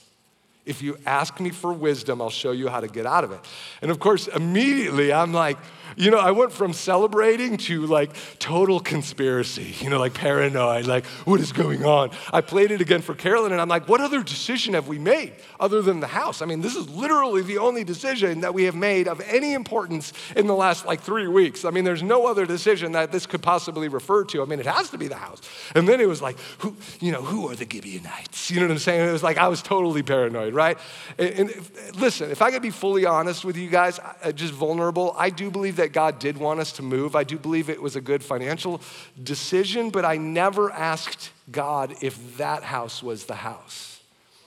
If 0.66 0.82
you 0.82 0.98
ask 1.06 1.40
me 1.40 1.48
for 1.48 1.72
wisdom, 1.72 2.20
I'll 2.20 2.28
show 2.28 2.52
you 2.52 2.68
how 2.68 2.80
to 2.80 2.88
get 2.88 3.06
out 3.06 3.24
of 3.24 3.32
it. 3.32 3.40
And 3.80 3.90
of 3.90 3.98
course, 3.98 4.28
immediately 4.28 5.10
I'm 5.10 5.32
like, 5.32 5.56
you 6.00 6.10
know, 6.10 6.18
I 6.18 6.30
went 6.30 6.50
from 6.50 6.72
celebrating 6.72 7.58
to 7.58 7.86
like 7.86 8.10
total 8.38 8.80
conspiracy, 8.80 9.74
you 9.80 9.90
know, 9.90 9.98
like 9.98 10.14
paranoid, 10.14 10.86
like 10.86 11.04
what 11.26 11.40
is 11.40 11.52
going 11.52 11.84
on? 11.84 12.10
I 12.32 12.40
played 12.40 12.70
it 12.70 12.80
again 12.80 13.02
for 13.02 13.14
Carolyn 13.14 13.52
and 13.52 13.60
I'm 13.60 13.68
like, 13.68 13.86
what 13.86 14.00
other 14.00 14.22
decision 14.22 14.72
have 14.72 14.88
we 14.88 14.98
made 14.98 15.34
other 15.58 15.82
than 15.82 16.00
the 16.00 16.06
house? 16.06 16.40
I 16.40 16.46
mean, 16.46 16.62
this 16.62 16.74
is 16.74 16.88
literally 16.88 17.42
the 17.42 17.58
only 17.58 17.84
decision 17.84 18.40
that 18.40 18.54
we 18.54 18.64
have 18.64 18.74
made 18.74 19.08
of 19.08 19.20
any 19.20 19.52
importance 19.52 20.14
in 20.34 20.46
the 20.46 20.54
last 20.54 20.86
like 20.86 21.02
three 21.02 21.28
weeks. 21.28 21.66
I 21.66 21.70
mean, 21.70 21.84
there's 21.84 22.02
no 22.02 22.26
other 22.26 22.46
decision 22.46 22.92
that 22.92 23.12
this 23.12 23.26
could 23.26 23.42
possibly 23.42 23.88
refer 23.88 24.24
to. 24.24 24.40
I 24.40 24.46
mean, 24.46 24.58
it 24.58 24.66
has 24.66 24.88
to 24.90 24.98
be 24.98 25.06
the 25.06 25.16
house. 25.16 25.42
And 25.74 25.86
then 25.86 26.00
it 26.00 26.08
was 26.08 26.22
like, 26.22 26.38
who, 26.58 26.74
you 27.00 27.12
know, 27.12 27.22
who 27.22 27.50
are 27.50 27.54
the 27.54 27.66
Gibeonites? 27.70 28.50
You 28.50 28.60
know 28.60 28.66
what 28.66 28.72
I'm 28.72 28.78
saying? 28.78 29.06
It 29.06 29.12
was 29.12 29.22
like 29.22 29.36
I 29.36 29.48
was 29.48 29.60
totally 29.60 30.02
paranoid, 30.02 30.54
right? 30.54 30.78
And, 31.18 31.28
and 31.30 31.50
if, 31.50 32.00
listen, 32.00 32.30
if 32.30 32.40
I 32.40 32.50
could 32.50 32.62
be 32.62 32.70
fully 32.70 33.04
honest 33.04 33.44
with 33.44 33.58
you 33.58 33.68
guys, 33.68 34.00
just 34.34 34.54
vulnerable, 34.54 35.14
I 35.18 35.28
do 35.28 35.50
believe 35.50 35.76
that 35.76 35.89
God 35.92 36.18
did 36.18 36.38
want 36.38 36.60
us 36.60 36.72
to 36.72 36.82
move. 36.82 37.16
I 37.16 37.24
do 37.24 37.38
believe 37.38 37.68
it 37.70 37.82
was 37.82 37.96
a 37.96 38.00
good 38.00 38.22
financial 38.22 38.80
decision, 39.22 39.90
but 39.90 40.04
I 40.04 40.16
never 40.16 40.70
asked 40.70 41.30
God 41.50 41.94
if 42.00 42.36
that 42.38 42.62
house 42.62 43.02
was 43.02 43.24
the 43.24 43.36
house. 43.36 44.00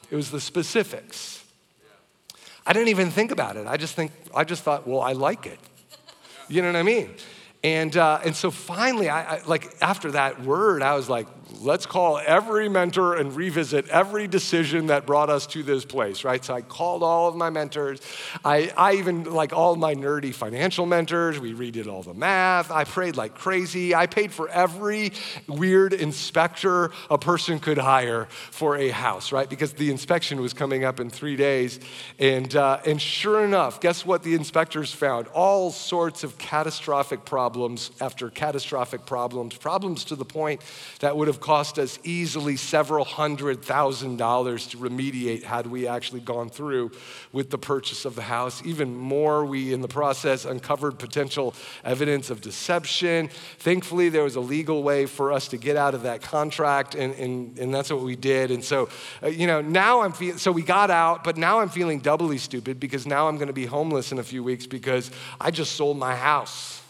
It 0.10 0.16
was 0.16 0.32
the 0.32 0.42
specifics. 0.42 1.44
I 2.66 2.74
didn't 2.74 2.90
even 2.90 3.12
think 3.12 3.32
about 3.32 3.58
it. 3.58 3.68
I 3.68 3.78
just 3.78 3.96
think 3.96 4.12
I 4.34 4.44
just 4.44 4.64
thought, 4.64 4.88
well, 4.88 5.02
I 5.02 5.14
like 5.14 5.46
it. 5.46 5.60
You 6.48 6.62
know 6.62 6.68
what 6.68 6.78
I 6.78 6.84
mean? 6.84 7.10
And, 7.64 7.96
uh, 7.96 8.20
and 8.26 8.36
so 8.36 8.52
finally, 8.52 9.08
I, 9.08 9.38
I, 9.38 9.42
like 9.46 9.76
after 9.82 10.12
that 10.12 10.44
word, 10.44 10.82
I 10.82 10.96
was 10.96 11.10
like, 11.10 11.28
let's 11.62 11.86
call 11.86 12.20
every 12.26 12.70
mentor 12.70 13.16
and 13.16 13.36
revisit 13.36 13.88
every 13.90 14.28
decision 14.28 14.88
that 14.88 15.06
brought 15.06 15.30
us 15.30 15.46
to 15.48 15.64
this 15.64 15.86
place, 15.86 16.24
right? 16.24 16.44
So 16.44 16.54
I 16.54 16.62
called 16.62 17.04
all 17.04 17.28
of 17.28 17.36
my 17.36 17.50
mentors. 17.50 18.02
I, 18.44 18.72
I 18.78 18.94
even, 18.96 19.26
like 19.26 19.54
all 19.54 19.76
my 19.76 19.96
nerdy 19.96 20.34
financial 20.34 20.86
mentors, 20.86 21.40
we 21.40 21.54
redid 21.54 21.88
all 21.88 22.04
the 22.04 22.14
math. 22.14 22.72
I 22.72 22.84
prayed 22.84 23.16
like 23.16 23.36
crazy. 23.36 23.94
I 23.96 24.08
paid 24.08 24.32
for 24.32 24.50
every 24.50 25.14
weird 25.48 25.94
inspector 25.94 26.92
a 27.10 27.18
person 27.18 27.60
could 27.60 27.78
hire 27.78 28.26
for 28.52 28.78
a 28.78 28.90
house, 28.90 29.32
right? 29.32 29.50
Because 29.50 29.74
the 29.74 29.92
inspection 29.92 30.42
was 30.42 30.54
coming 30.54 30.84
up 30.84 31.00
in 31.00 31.10
three 31.10 31.36
days. 31.36 31.80
And, 32.20 32.56
uh, 32.56 32.80
and 32.86 33.02
sure 33.02 33.44
enough, 33.44 33.82
guess 33.82 34.06
what 34.06 34.24
the 34.24 34.36
inspectors 34.36 34.94
found? 34.94 35.28
All 35.28 35.72
sorts 35.72 36.24
of 36.24 36.38
catastrophic 36.38 37.26
problems 37.26 37.92
after 38.02 38.30
catastrophic 38.30 39.06
problems, 39.06 39.56
problems 39.56 40.06
to 40.06 40.16
the 40.16 40.26
point 40.26 40.62
that 41.00 41.16
would 41.16 41.28
have 41.28 41.33
cost 41.40 41.80
us 41.80 42.00
easily 42.04 42.56
several 42.58 43.06
hundred 43.06 43.64
thousand 43.64 44.18
dollars 44.18 44.68
to 44.68 44.78
remediate 44.78 45.44
had 45.44 45.68
we 45.68 45.88
actually 45.88 46.20
gone 46.20 46.50
through 46.50 46.92
with 47.32 47.50
the 47.50 47.58
purchase 47.58 48.06
of 48.06 48.16
the 48.16 48.22
house. 48.22 48.62
Even 48.66 48.96
more, 48.96 49.46
we 49.46 49.74
in 49.74 49.82
the 49.82 49.88
process 49.88 50.46
uncovered 50.46 51.00
potential 51.00 51.54
evidence 51.84 52.30
of 52.30 52.42
deception. 52.42 53.30
Thankfully, 53.60 54.10
there 54.10 54.24
was 54.24 54.36
a 54.36 54.42
legal 54.42 54.84
way 54.84 55.06
for 55.06 55.32
us 55.32 55.48
to 55.50 55.58
get 55.58 55.76
out 55.78 55.96
of 55.96 56.04
that 56.04 56.22
contract, 56.22 56.96
and, 56.96 57.14
and, 57.16 57.58
and 57.58 57.74
that's 57.74 57.92
what 57.92 58.02
we 58.02 58.16
did. 58.16 58.52
And 58.52 58.64
so, 58.64 58.90
uh, 59.24 59.28
you 59.28 59.48
know, 59.48 59.62
now 59.62 60.02
I'm 60.02 60.14
feeling, 60.14 60.38
so 60.38 60.52
we 60.52 60.62
got 60.62 60.92
out, 60.92 61.24
but 61.24 61.38
now 61.38 61.60
I'm 61.60 61.70
feeling 61.70 62.00
doubly 62.00 62.38
stupid 62.38 62.80
because 62.80 63.08
now 63.08 63.28
I'm 63.28 63.38
going 63.38 63.48
to 63.48 63.54
be 63.54 63.66
homeless 63.66 64.12
in 64.12 64.20
a 64.20 64.24
few 64.24 64.44
weeks 64.44 64.68
because 64.68 65.10
I 65.42 65.52
just 65.52 65.74
sold 65.74 65.98
my 65.98 66.16
house. 66.16 66.83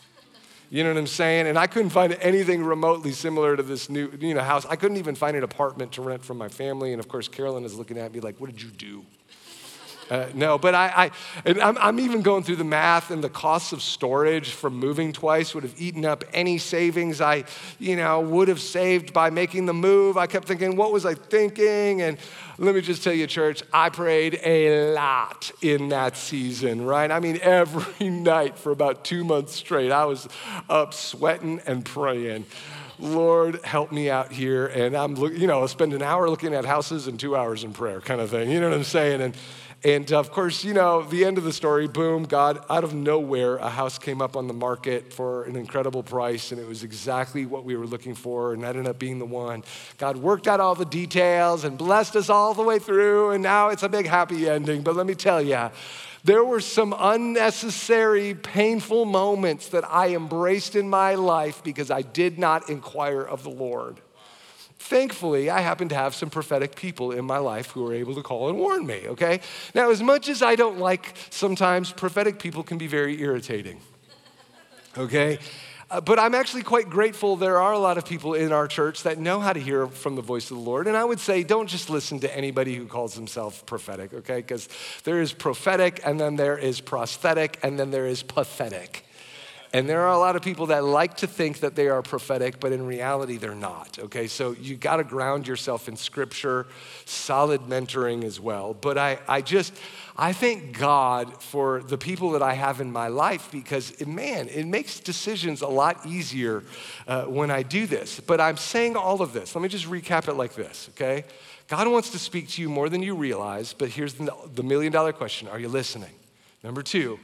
You 0.73 0.83
know 0.83 0.89
what 0.89 0.97
I'm 0.97 1.05
saying? 1.05 1.45
And 1.45 1.55
I 1.55 1.67
couldn't 1.67 1.91
find 1.91 2.17
anything 2.19 2.63
remotely 2.63 3.11
similar 3.11 3.55
to 3.55 3.61
this 3.61 3.91
new 3.91 4.11
you 4.19 4.33
know, 4.33 4.41
house. 4.41 4.65
I 4.65 4.75
couldn't 4.75 4.97
even 4.97 5.13
find 5.13 5.37
an 5.37 5.43
apartment 5.43 5.91
to 5.91 6.01
rent 6.01 6.25
from 6.25 6.39
my 6.39 6.49
family. 6.49 6.93
And 6.93 6.99
of 6.99 7.07
course, 7.07 7.27
Carolyn 7.27 7.63
is 7.63 7.75
looking 7.75 7.99
at 7.99 8.11
me 8.11 8.21
like, 8.21 8.41
what 8.41 8.49
did 8.49 8.59
you 8.59 8.69
do? 8.69 9.05
Uh, 10.09 10.27
no, 10.33 10.57
but 10.57 10.75
I, 10.75 10.87
I 10.95 11.11
and 11.45 11.61
I'm, 11.61 11.77
I'm, 11.77 11.99
even 11.99 12.21
going 12.21 12.43
through 12.43 12.57
the 12.57 12.63
math 12.63 13.11
and 13.11 13.23
the 13.23 13.29
costs 13.29 13.71
of 13.71 13.81
storage 13.81 14.51
from 14.51 14.75
moving 14.75 15.13
twice 15.13 15.53
would 15.55 15.63
have 15.63 15.79
eaten 15.79 16.05
up 16.05 16.23
any 16.33 16.57
savings 16.57 17.21
I, 17.21 17.45
you 17.79 17.95
know, 17.95 18.19
would 18.19 18.47
have 18.47 18.59
saved 18.59 19.13
by 19.13 19.29
making 19.29 19.65
the 19.65 19.73
move. 19.73 20.17
I 20.17 20.27
kept 20.27 20.47
thinking, 20.47 20.75
what 20.75 20.91
was 20.91 21.05
I 21.05 21.15
thinking? 21.15 22.01
And 22.01 22.17
let 22.57 22.75
me 22.75 22.81
just 22.81 23.03
tell 23.03 23.13
you, 23.13 23.27
church, 23.27 23.63
I 23.71 23.89
prayed 23.89 24.39
a 24.43 24.93
lot 24.93 25.51
in 25.61 25.89
that 25.89 26.17
season, 26.17 26.85
right? 26.85 27.09
I 27.09 27.19
mean, 27.19 27.39
every 27.41 28.09
night 28.09 28.57
for 28.57 28.71
about 28.71 29.05
two 29.05 29.23
months 29.23 29.53
straight, 29.53 29.91
I 29.91 30.05
was 30.05 30.27
up 30.69 30.93
sweating 30.93 31.61
and 31.65 31.83
praying. 31.83 32.45
Lord, 32.99 33.63
help 33.65 33.91
me 33.91 34.09
out 34.09 34.31
here. 34.31 34.67
And 34.67 34.95
I'm, 34.95 35.15
you 35.17 35.47
know, 35.47 35.63
I 35.63 35.65
spend 35.65 35.93
an 35.93 36.01
hour 36.01 36.29
looking 36.29 36.53
at 36.53 36.65
houses 36.65 37.07
and 37.07 37.19
two 37.19 37.35
hours 37.35 37.63
in 37.63 37.73
prayer, 37.73 37.99
kind 38.01 38.21
of 38.21 38.29
thing. 38.29 38.51
You 38.51 38.61
know 38.61 38.69
what 38.69 38.77
I'm 38.77 38.83
saying? 38.83 39.21
And 39.21 39.35
and 39.85 40.11
uh, 40.13 40.19
of 40.19 40.31
course, 40.31 40.63
you 40.63 40.73
know, 40.73 41.01
the 41.03 41.25
end 41.25 41.37
of 41.37 41.43
the 41.43 41.51
story, 41.51 41.87
boom, 41.87 42.23
God, 42.23 42.63
out 42.69 42.85
of 42.85 42.93
nowhere, 42.93 43.57
a 43.57 43.69
house 43.69 43.97
came 43.97 44.21
up 44.21 44.37
on 44.37 44.47
the 44.47 44.53
market 44.53 45.11
for 45.11 45.43
an 45.43 45.57
incredible 45.57 46.03
price, 46.03 46.51
and 46.53 46.61
it 46.61 46.67
was 46.67 46.83
exactly 46.83 47.45
what 47.45 47.65
we 47.65 47.75
were 47.75 47.85
looking 47.85 48.15
for, 48.15 48.53
and 48.53 48.63
that 48.63 48.77
ended 48.77 48.87
up 48.87 48.97
being 48.97 49.19
the 49.19 49.25
one. 49.25 49.63
God 49.97 50.15
worked 50.17 50.47
out 50.47 50.61
all 50.61 50.75
the 50.75 50.85
details 50.85 51.65
and 51.65 51.77
blessed 51.77 52.15
us 52.15 52.29
all 52.29 52.53
the 52.53 52.63
way 52.63 52.79
through, 52.79 53.31
and 53.31 53.43
now 53.43 53.69
it's 53.69 53.83
a 53.83 53.89
big 53.89 54.07
happy 54.07 54.47
ending. 54.47 54.83
But 54.83 54.95
let 54.95 55.05
me 55.05 55.15
tell 55.15 55.41
you, 55.41 55.69
There 56.23 56.45
were 56.45 56.61
some 56.61 56.95
unnecessary, 56.97 58.33
painful 58.33 59.03
moments 59.03 59.67
that 59.69 59.83
I 59.91 60.15
embraced 60.15 60.77
in 60.77 60.89
my 60.89 61.15
life 61.15 61.61
because 61.61 61.91
I 61.91 62.01
did 62.01 62.39
not 62.39 62.69
inquire 62.69 63.21
of 63.21 63.43
the 63.43 63.49
Lord. 63.49 63.99
Thankfully, 64.83 65.49
I 65.49 65.61
happen 65.61 65.87
to 65.89 65.95
have 65.95 66.13
some 66.13 66.29
prophetic 66.29 66.75
people 66.75 67.13
in 67.13 67.23
my 67.23 67.37
life 67.37 67.71
who 67.71 67.87
are 67.87 67.93
able 67.93 68.15
to 68.15 68.21
call 68.21 68.49
and 68.49 68.57
warn 68.57 68.85
me, 68.85 69.03
okay? 69.07 69.39
Now, 69.73 69.91
as 69.91 70.03
much 70.03 70.27
as 70.27 70.41
I 70.41 70.55
don't 70.57 70.77
like 70.77 71.13
sometimes, 71.29 71.93
prophetic 71.93 72.37
people 72.37 72.63
can 72.63 72.77
be 72.77 72.87
very 72.87 73.21
irritating, 73.21 73.79
okay? 74.97 75.39
Uh, 75.89 76.01
but 76.01 76.19
I'm 76.19 76.35
actually 76.35 76.63
quite 76.63 76.89
grateful 76.89 77.37
there 77.37 77.61
are 77.61 77.71
a 77.71 77.79
lot 77.79 77.97
of 77.97 78.05
people 78.05 78.33
in 78.33 78.51
our 78.51 78.67
church 78.67 79.03
that 79.03 79.17
know 79.17 79.39
how 79.39 79.53
to 79.53 79.59
hear 79.59 79.87
from 79.87 80.17
the 80.17 80.21
voice 80.21 80.51
of 80.51 80.57
the 80.57 80.63
Lord. 80.63 80.87
And 80.87 80.97
I 80.97 81.05
would 81.05 81.21
say 81.21 81.43
don't 81.43 81.67
just 81.67 81.89
listen 81.89 82.19
to 82.19 82.37
anybody 82.37 82.75
who 82.75 82.85
calls 82.85 83.15
himself 83.15 83.65
prophetic, 83.65 84.13
okay? 84.13 84.37
Because 84.37 84.67
there 85.05 85.21
is 85.21 85.31
prophetic, 85.31 86.01
and 86.03 86.19
then 86.19 86.35
there 86.35 86.57
is 86.57 86.81
prosthetic, 86.81 87.57
and 87.63 87.79
then 87.79 87.89
there 87.89 88.05
is 88.05 88.21
pathetic. 88.21 89.02
And 89.75 89.89
there 89.89 90.01
are 90.01 90.13
a 90.13 90.19
lot 90.19 90.35
of 90.35 90.43
people 90.43 90.67
that 90.67 90.83
like 90.83 91.17
to 91.17 91.27
think 91.27 91.61
that 91.61 91.73
they 91.73 91.87
are 91.87 92.03
prophetic, 92.03 92.59
but 92.59 92.71
in 92.71 92.85
reality, 92.85 93.37
they're 93.37 93.55
not. 93.55 93.97
Okay, 93.97 94.27
so 94.27 94.51
you 94.51 94.75
got 94.75 94.97
to 94.97 95.03
ground 95.03 95.47
yourself 95.47 95.87
in 95.87 95.97
scripture, 95.97 96.67
solid 97.05 97.61
mentoring 97.61 98.23
as 98.23 98.39
well. 98.39 98.75
But 98.75 98.99
I, 98.99 99.17
I 99.27 99.41
just, 99.41 99.73
I 100.15 100.31
thank 100.31 100.77
God 100.77 101.41
for 101.41 101.81
the 101.81 101.97
people 101.97 102.31
that 102.31 102.43
I 102.43 102.53
have 102.53 102.81
in 102.81 102.91
my 102.91 103.07
life 103.07 103.49
because, 103.51 103.99
man, 104.05 104.47
it 104.49 104.67
makes 104.67 104.99
decisions 104.99 105.63
a 105.63 105.67
lot 105.67 106.05
easier 106.05 106.63
uh, 107.07 107.23
when 107.23 107.49
I 107.49 107.63
do 107.63 107.87
this. 107.87 108.19
But 108.19 108.39
I'm 108.39 108.57
saying 108.57 108.95
all 108.95 109.23
of 109.23 109.33
this. 109.33 109.55
Let 109.55 109.63
me 109.63 109.69
just 109.69 109.87
recap 109.87 110.27
it 110.27 110.35
like 110.35 110.53
this, 110.53 110.89
okay? 110.93 111.25
God 111.67 111.87
wants 111.87 112.11
to 112.11 112.19
speak 112.19 112.47
to 112.49 112.61
you 112.61 112.69
more 112.69 112.89
than 112.89 113.01
you 113.01 113.15
realize, 113.15 113.73
but 113.73 113.89
here's 113.89 114.13
the, 114.13 114.31
the 114.53 114.61
million 114.61 114.93
dollar 114.93 115.13
question 115.13 115.47
Are 115.47 115.59
you 115.59 115.69
listening? 115.69 116.13
Number 116.63 116.83
two, 116.83 117.19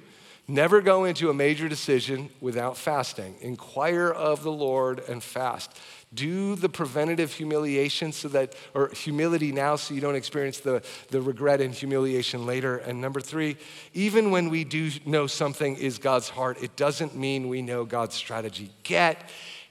Never 0.50 0.82
go 0.82 1.06
into 1.06 1.30
a 1.30 1.34
major 1.34 1.70
decision 1.70 2.32
without 2.42 2.76
fasting. 2.76 3.36
Inquire 3.42 4.10
of 4.10 4.42
the 4.42 4.52
Lord 4.52 4.98
and 5.08 5.22
fast. 5.22 5.78
Do 6.12 6.56
the 6.56 6.68
preventative 6.68 7.32
humiliation 7.32 8.12
so 8.12 8.30
that, 8.30 8.56
or 8.74 8.90
humility 8.90 9.52
now 9.52 9.76
so 9.76 9.94
you 9.94 10.02
don't 10.02 10.16
experience 10.16 10.60
the, 10.60 10.82
the 11.10 11.22
regret 11.22 11.62
and 11.62 11.72
humiliation 11.72 12.48
later. 12.48 12.78
And 12.78 13.00
number 13.00 13.22
three, 13.22 13.58
even 13.94 14.32
when 14.32 14.50
we 14.50 14.64
do 14.64 14.90
know 15.06 15.28
something 15.28 15.76
is 15.76 16.00
God's 16.00 16.30
heart, 16.30 16.64
it 16.64 16.76
doesn't 16.76 17.16
mean 17.16 17.48
we 17.48 17.62
know 17.62 17.86
God's 17.86 18.16
strategy. 18.16 18.72
Get 18.82 19.30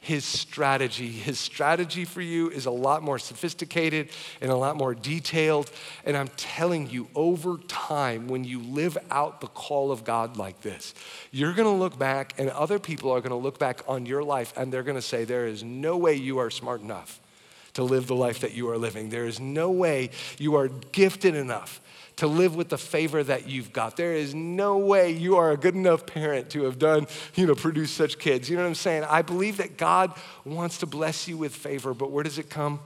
his 0.09 0.24
strategy. 0.24 1.09
His 1.09 1.38
strategy 1.38 2.06
for 2.06 2.22
you 2.22 2.48
is 2.48 2.64
a 2.64 2.70
lot 2.70 3.02
more 3.02 3.18
sophisticated 3.18 4.09
and 4.40 4.50
a 4.50 4.56
lot 4.56 4.74
more 4.74 4.94
detailed. 4.94 5.70
And 6.06 6.16
I'm 6.16 6.28
telling 6.28 6.88
you, 6.88 7.09
over 7.14 7.59
time, 7.68 8.26
when 8.26 8.42
you 8.42 8.61
live 8.61 8.96
out 9.11 9.42
the 9.42 9.48
call 9.48 9.92
of 9.92 10.04
God 10.04 10.38
like 10.38 10.62
this, 10.62 10.94
you're 11.30 11.52
gonna 11.52 11.76
look 11.76 11.98
back, 11.98 12.32
and 12.38 12.48
other 12.48 12.78
people 12.78 13.11
are 13.11 13.20
gonna 13.20 13.36
look 13.36 13.59
back 13.59 13.82
on 13.86 14.06
your 14.06 14.24
life 14.24 14.54
and 14.56 14.72
they're 14.72 14.82
gonna 14.82 15.02
say, 15.02 15.24
There 15.24 15.46
is 15.46 15.62
no 15.62 15.98
way 15.98 16.14
you 16.14 16.38
are 16.38 16.48
smart 16.48 16.80
enough 16.80 17.20
to 17.74 17.84
live 17.84 18.06
the 18.06 18.16
life 18.16 18.40
that 18.40 18.54
you 18.54 18.70
are 18.70 18.78
living. 18.78 19.11
There 19.11 19.26
is 19.26 19.38
no 19.38 19.70
way 19.70 20.09
you 20.38 20.54
are 20.54 20.68
gifted 20.68 21.34
enough 21.34 21.82
to 22.18 22.26
live 22.26 22.56
with 22.56 22.68
the 22.68 22.78
favor 22.78 23.22
that 23.22 23.48
you've 23.48 23.72
got. 23.72 23.96
There 23.96 24.12
is 24.12 24.34
no 24.34 24.78
way 24.78 25.12
you 25.12 25.36
are 25.36 25.52
a 25.52 25.56
good 25.56 25.76
enough 25.76 26.04
parent 26.04 26.50
to 26.50 26.64
have 26.64 26.78
done, 26.78 27.06
you 27.36 27.46
know, 27.46 27.54
produce 27.54 27.92
such 27.92 28.18
kids. 28.18 28.50
You 28.50 28.56
know 28.56 28.62
what 28.62 28.68
I'm 28.68 28.74
saying? 28.74 29.04
I 29.04 29.22
believe 29.22 29.58
that 29.58 29.76
God 29.78 30.12
wants 30.44 30.78
to 30.78 30.86
bless 30.86 31.28
you 31.28 31.36
with 31.36 31.54
favor, 31.54 31.94
but 31.94 32.10
where 32.10 32.24
does 32.24 32.38
it 32.38 32.50
come? 32.50 32.80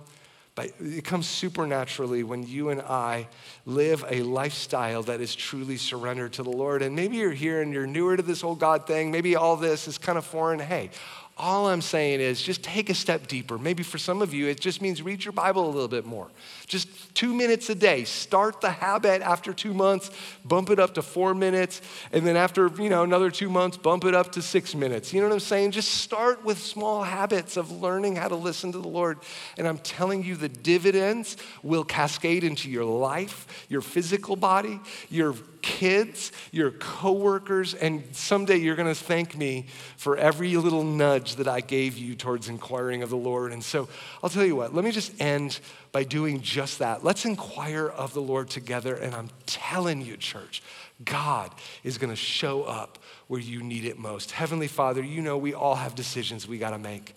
But 0.55 0.73
it 0.81 1.05
comes 1.05 1.27
supernaturally 1.27 2.25
when 2.25 2.47
you 2.47 2.69
and 2.69 2.83
I 2.83 3.27
live 3.65 4.05
a 4.11 4.21
lifestyle 4.21 5.03
that 5.05 5.23
is 5.23 5.35
truly 5.35 5.79
surrendered 5.79 6.35
to 6.35 6.43
the 6.43 6.51
Lord. 6.51 6.83
And 6.83 6.95
maybe 6.95 7.17
you're 7.17 7.31
here 7.31 7.63
and 7.63 7.73
you're 7.73 7.87
newer 7.87 8.19
to 8.19 8.23
this 8.23 8.43
whole 8.43 8.55
God 8.55 8.87
thing. 8.87 9.11
Maybe 9.11 9.35
all 9.35 9.57
this 9.57 9.89
is 9.89 9.97
kind 9.97 10.19
of 10.19 10.27
foreign. 10.27 10.59
Hey, 10.61 10.91
all 11.39 11.69
I'm 11.69 11.81
saying 11.81 12.21
is 12.21 12.43
just 12.43 12.63
take 12.63 12.91
a 12.91 12.95
step 12.95 13.27
deeper. 13.27 13.57
Maybe 13.57 13.83
for 13.83 13.97
some 13.97 14.21
of 14.21 14.35
you, 14.35 14.49
it 14.49 14.61
just 14.61 14.83
means 14.83 15.01
read 15.01 15.25
your 15.25 15.33
Bible 15.33 15.65
a 15.65 15.73
little 15.73 15.89
bit 15.89 16.05
more. 16.05 16.29
Just 16.73 17.15
two 17.15 17.35
minutes 17.35 17.69
a 17.69 17.75
day. 17.75 18.05
Start 18.05 18.63
the 18.63 18.71
habit 18.71 19.21
after 19.21 19.53
two 19.53 19.75
months, 19.75 20.11
bump 20.43 20.71
it 20.71 20.79
up 20.79 20.95
to 20.95 21.03
four 21.03 21.35
minutes, 21.35 21.83
and 22.13 22.27
then 22.27 22.35
after 22.35 22.71
you 22.79 22.89
know 22.89 23.03
another 23.03 23.31
two 23.31 23.51
months, 23.51 23.77
bump 23.77 24.07
it 24.07 24.15
up 24.15 24.33
to 24.33 24.41
six 24.41 24.75
minutes. 24.75 25.13
You 25.13 25.21
know 25.21 25.27
what 25.27 25.35
I'm 25.35 25.41
saying? 25.41 25.73
Just 25.73 25.97
start 25.97 26.47
with 26.47 26.57
small 26.57 27.03
habits 27.03 27.59
of 27.59 27.71
learning 27.71 28.17
how 28.17 28.29
to 28.29 28.37
listen 28.37 28.73
to 28.73 28.79
the 28.79 28.89
Lord. 28.89 29.19
And 29.59 29.69
I'm 29.69 29.77
telling 29.77 30.25
you, 30.25 30.35
the 30.35 30.49
dividends 30.49 31.37
will 31.63 31.85
cascade 31.85 32.43
into 32.43 32.71
your 32.71 32.87
life, 32.87 33.67
your 33.69 33.83
physical 33.83 34.35
body, 34.35 34.81
your 35.11 35.35
kids, 35.61 36.33
your 36.51 36.71
coworkers, 36.73 37.75
and 37.75 38.03
someday 38.13 38.57
you're 38.57 38.77
going 38.77 38.93
to 38.93 39.01
thank 39.01 39.37
me 39.37 39.67
for 39.97 40.17
every 40.17 40.57
little 40.57 40.85
nudge 40.85 41.37
that 41.37 41.49
I 41.49 41.61
gave 41.61 41.97
you 41.97 42.15
towards 42.15 42.49
inquiring 42.49 43.03
of 43.03 43.11
the 43.11 43.17
Lord. 43.17 43.53
And 43.53 43.63
so 43.63 43.89
I'll 44.23 44.31
tell 44.31 44.45
you 44.45 44.57
what, 44.57 44.75
let 44.75 44.85
me 44.85 44.91
just 44.91 45.21
end 45.21 45.61
by 45.93 46.05
doing 46.05 46.41
just 46.41 46.79
that. 46.79 47.05
Let's 47.05 47.25
inquire 47.27 47.87
of 47.87 48.15
the 48.15 48.23
Lord 48.23 48.49
together. 48.49 48.95
And 48.95 49.15
I'm 49.15 49.29
telling 49.47 50.01
you, 50.01 50.17
church, 50.17 50.63
God 51.05 51.53
is 51.85 51.99
going 51.99 52.11
to 52.11 52.17
show 52.17 52.65
up 52.65 52.99
where 53.29 53.41
you 53.41 53.63
need 53.63 53.85
it 53.85 53.99
most. 53.99 54.33
Heavenly 54.33 54.69
Father, 54.69 55.03
you 55.03 55.21
know 55.21 55.37
we 55.37 55.53
all 55.53 55.75
have 55.75 55.95
decisions 55.95 56.49
we 56.49 56.59
got 56.59 56.71
to 56.71 56.79
make. 56.79 57.15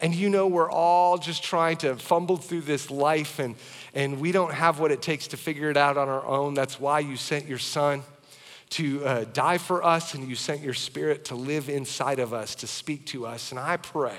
And 0.00 0.14
you 0.14 0.28
know 0.28 0.46
we're 0.46 0.70
all 0.70 1.18
just 1.18 1.42
trying 1.42 1.78
to 1.78 1.96
fumble 1.96 2.36
through 2.36 2.60
this 2.60 2.90
life 2.90 3.38
and 3.38 3.56
and 3.94 4.20
we 4.20 4.32
don't 4.32 4.52
have 4.52 4.78
what 4.78 4.92
it 4.92 5.02
takes 5.02 5.28
to 5.28 5.36
figure 5.36 5.70
it 5.70 5.76
out 5.76 5.96
on 5.96 6.08
our 6.08 6.24
own. 6.24 6.54
That's 6.54 6.78
why 6.78 7.00
you 7.00 7.16
sent 7.16 7.46
your 7.46 7.58
son 7.58 8.02
to 8.70 9.04
uh, 9.04 9.24
die 9.32 9.58
for 9.58 9.82
us, 9.82 10.14
and 10.14 10.28
you 10.28 10.34
sent 10.34 10.60
your 10.60 10.74
spirit 10.74 11.24
to 11.26 11.34
live 11.34 11.68
inside 11.70 12.18
of 12.18 12.34
us, 12.34 12.54
to 12.56 12.66
speak 12.66 13.06
to 13.06 13.26
us. 13.26 13.50
And 13.50 13.58
I 13.58 13.78
pray 13.78 14.18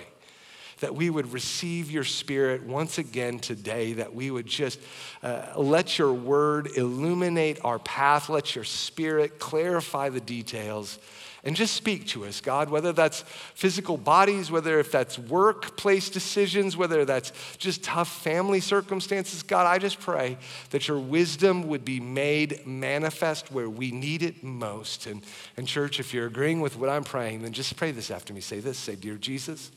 that 0.80 0.96
we 0.96 1.10
would 1.10 1.32
receive 1.34 1.92
your 1.92 2.04
spirit 2.04 2.64
once 2.64 2.98
again 2.98 3.40
today, 3.40 3.94
that 3.94 4.14
we 4.14 4.32
would 4.32 4.46
just 4.46 4.80
uh, 5.24 5.54
let 5.58 5.98
your 5.98 6.14
word 6.14 6.70
illuminate 6.76 7.60
our 7.64 7.80
path, 7.80 8.30
let 8.30 8.56
your 8.56 8.64
spirit 8.64 9.40
clarify 9.40 10.10
the 10.10 10.22
details 10.22 11.00
and 11.44 11.56
just 11.56 11.74
speak 11.74 12.06
to 12.08 12.26
us, 12.26 12.42
God, 12.42 12.70
whether 12.70 12.92
that's 12.92 13.22
physical 13.54 13.98
bodies, 13.98 14.52
whether 14.52 14.80
if 14.80 14.92
that's 14.92 15.18
workplace 15.18 16.10
decisions, 16.10 16.76
whether 16.76 17.06
that's 17.06 17.32
just 17.58 17.82
tough 17.82 18.10
family 18.22 18.60
circumstances. 18.60 19.42
God, 19.42 19.66
I 19.66 19.78
just 19.78 20.00
pray 20.00 20.38
that 20.72 20.88
your 20.88 21.00
wisdom 21.00 21.68
would 21.68 21.86
be 21.86 22.00
made 22.02 22.66
manifest 22.68 23.52
where 23.52 23.70
we 23.70 23.92
need 23.92 24.22
it 24.22 24.44
most. 24.44 25.08
And, 25.08 25.24
and 25.56 25.66
church, 25.66 26.00
if 26.00 26.14
you're 26.14 26.28
agreeing 26.28 26.60
with 26.60 26.78
what 26.78 26.90
I'm 26.90 27.06
praying, 27.06 27.44
then 27.44 27.54
just 27.54 27.76
pray 27.78 27.92
this 27.92 28.12
after 28.12 28.34
me. 28.34 28.42
Say 28.42 28.60
this, 28.60 28.78
say, 28.78 28.96
Dear 28.96 29.16
Jesus, 29.16 29.72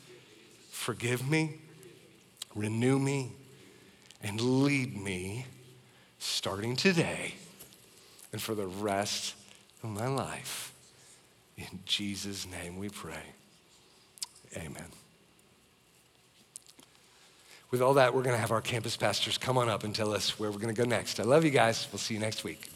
forgive 0.83 1.29
me, 1.31 1.61
renew 2.57 2.99
me, 2.99 3.31
and 4.21 4.41
lead 4.41 5.01
me 5.01 5.47
starting 6.19 6.75
today 6.75 7.35
and 8.33 8.43
for 8.43 8.55
the 8.55 8.67
rest 8.67 9.35
of 9.83 9.91
my 9.91 10.09
life. 10.09 10.73
In 11.57 11.79
Jesus' 11.87 12.47
name 12.51 12.79
we 12.79 12.89
pray. 12.89 13.23
Amen. 14.57 14.89
With 17.71 17.81
all 17.81 17.95
that, 17.95 18.13
we're 18.13 18.23
going 18.23 18.35
to 18.35 18.41
have 18.41 18.51
our 18.51 18.61
campus 18.61 18.97
pastors 18.97 19.39
come 19.39 19.57
on 19.57 19.69
up 19.69 19.85
and 19.85 19.95
tell 19.95 20.13
us 20.13 20.39
where 20.39 20.51
we're 20.51 20.59
going 20.59 20.75
to 20.75 20.83
go 20.83 20.89
next. 20.89 21.21
I 21.21 21.23
love 21.23 21.45
you 21.45 21.51
guys. 21.51 21.87
We'll 21.93 22.01
see 22.01 22.15
you 22.15 22.21
next 22.21 22.43
week. 22.43 22.72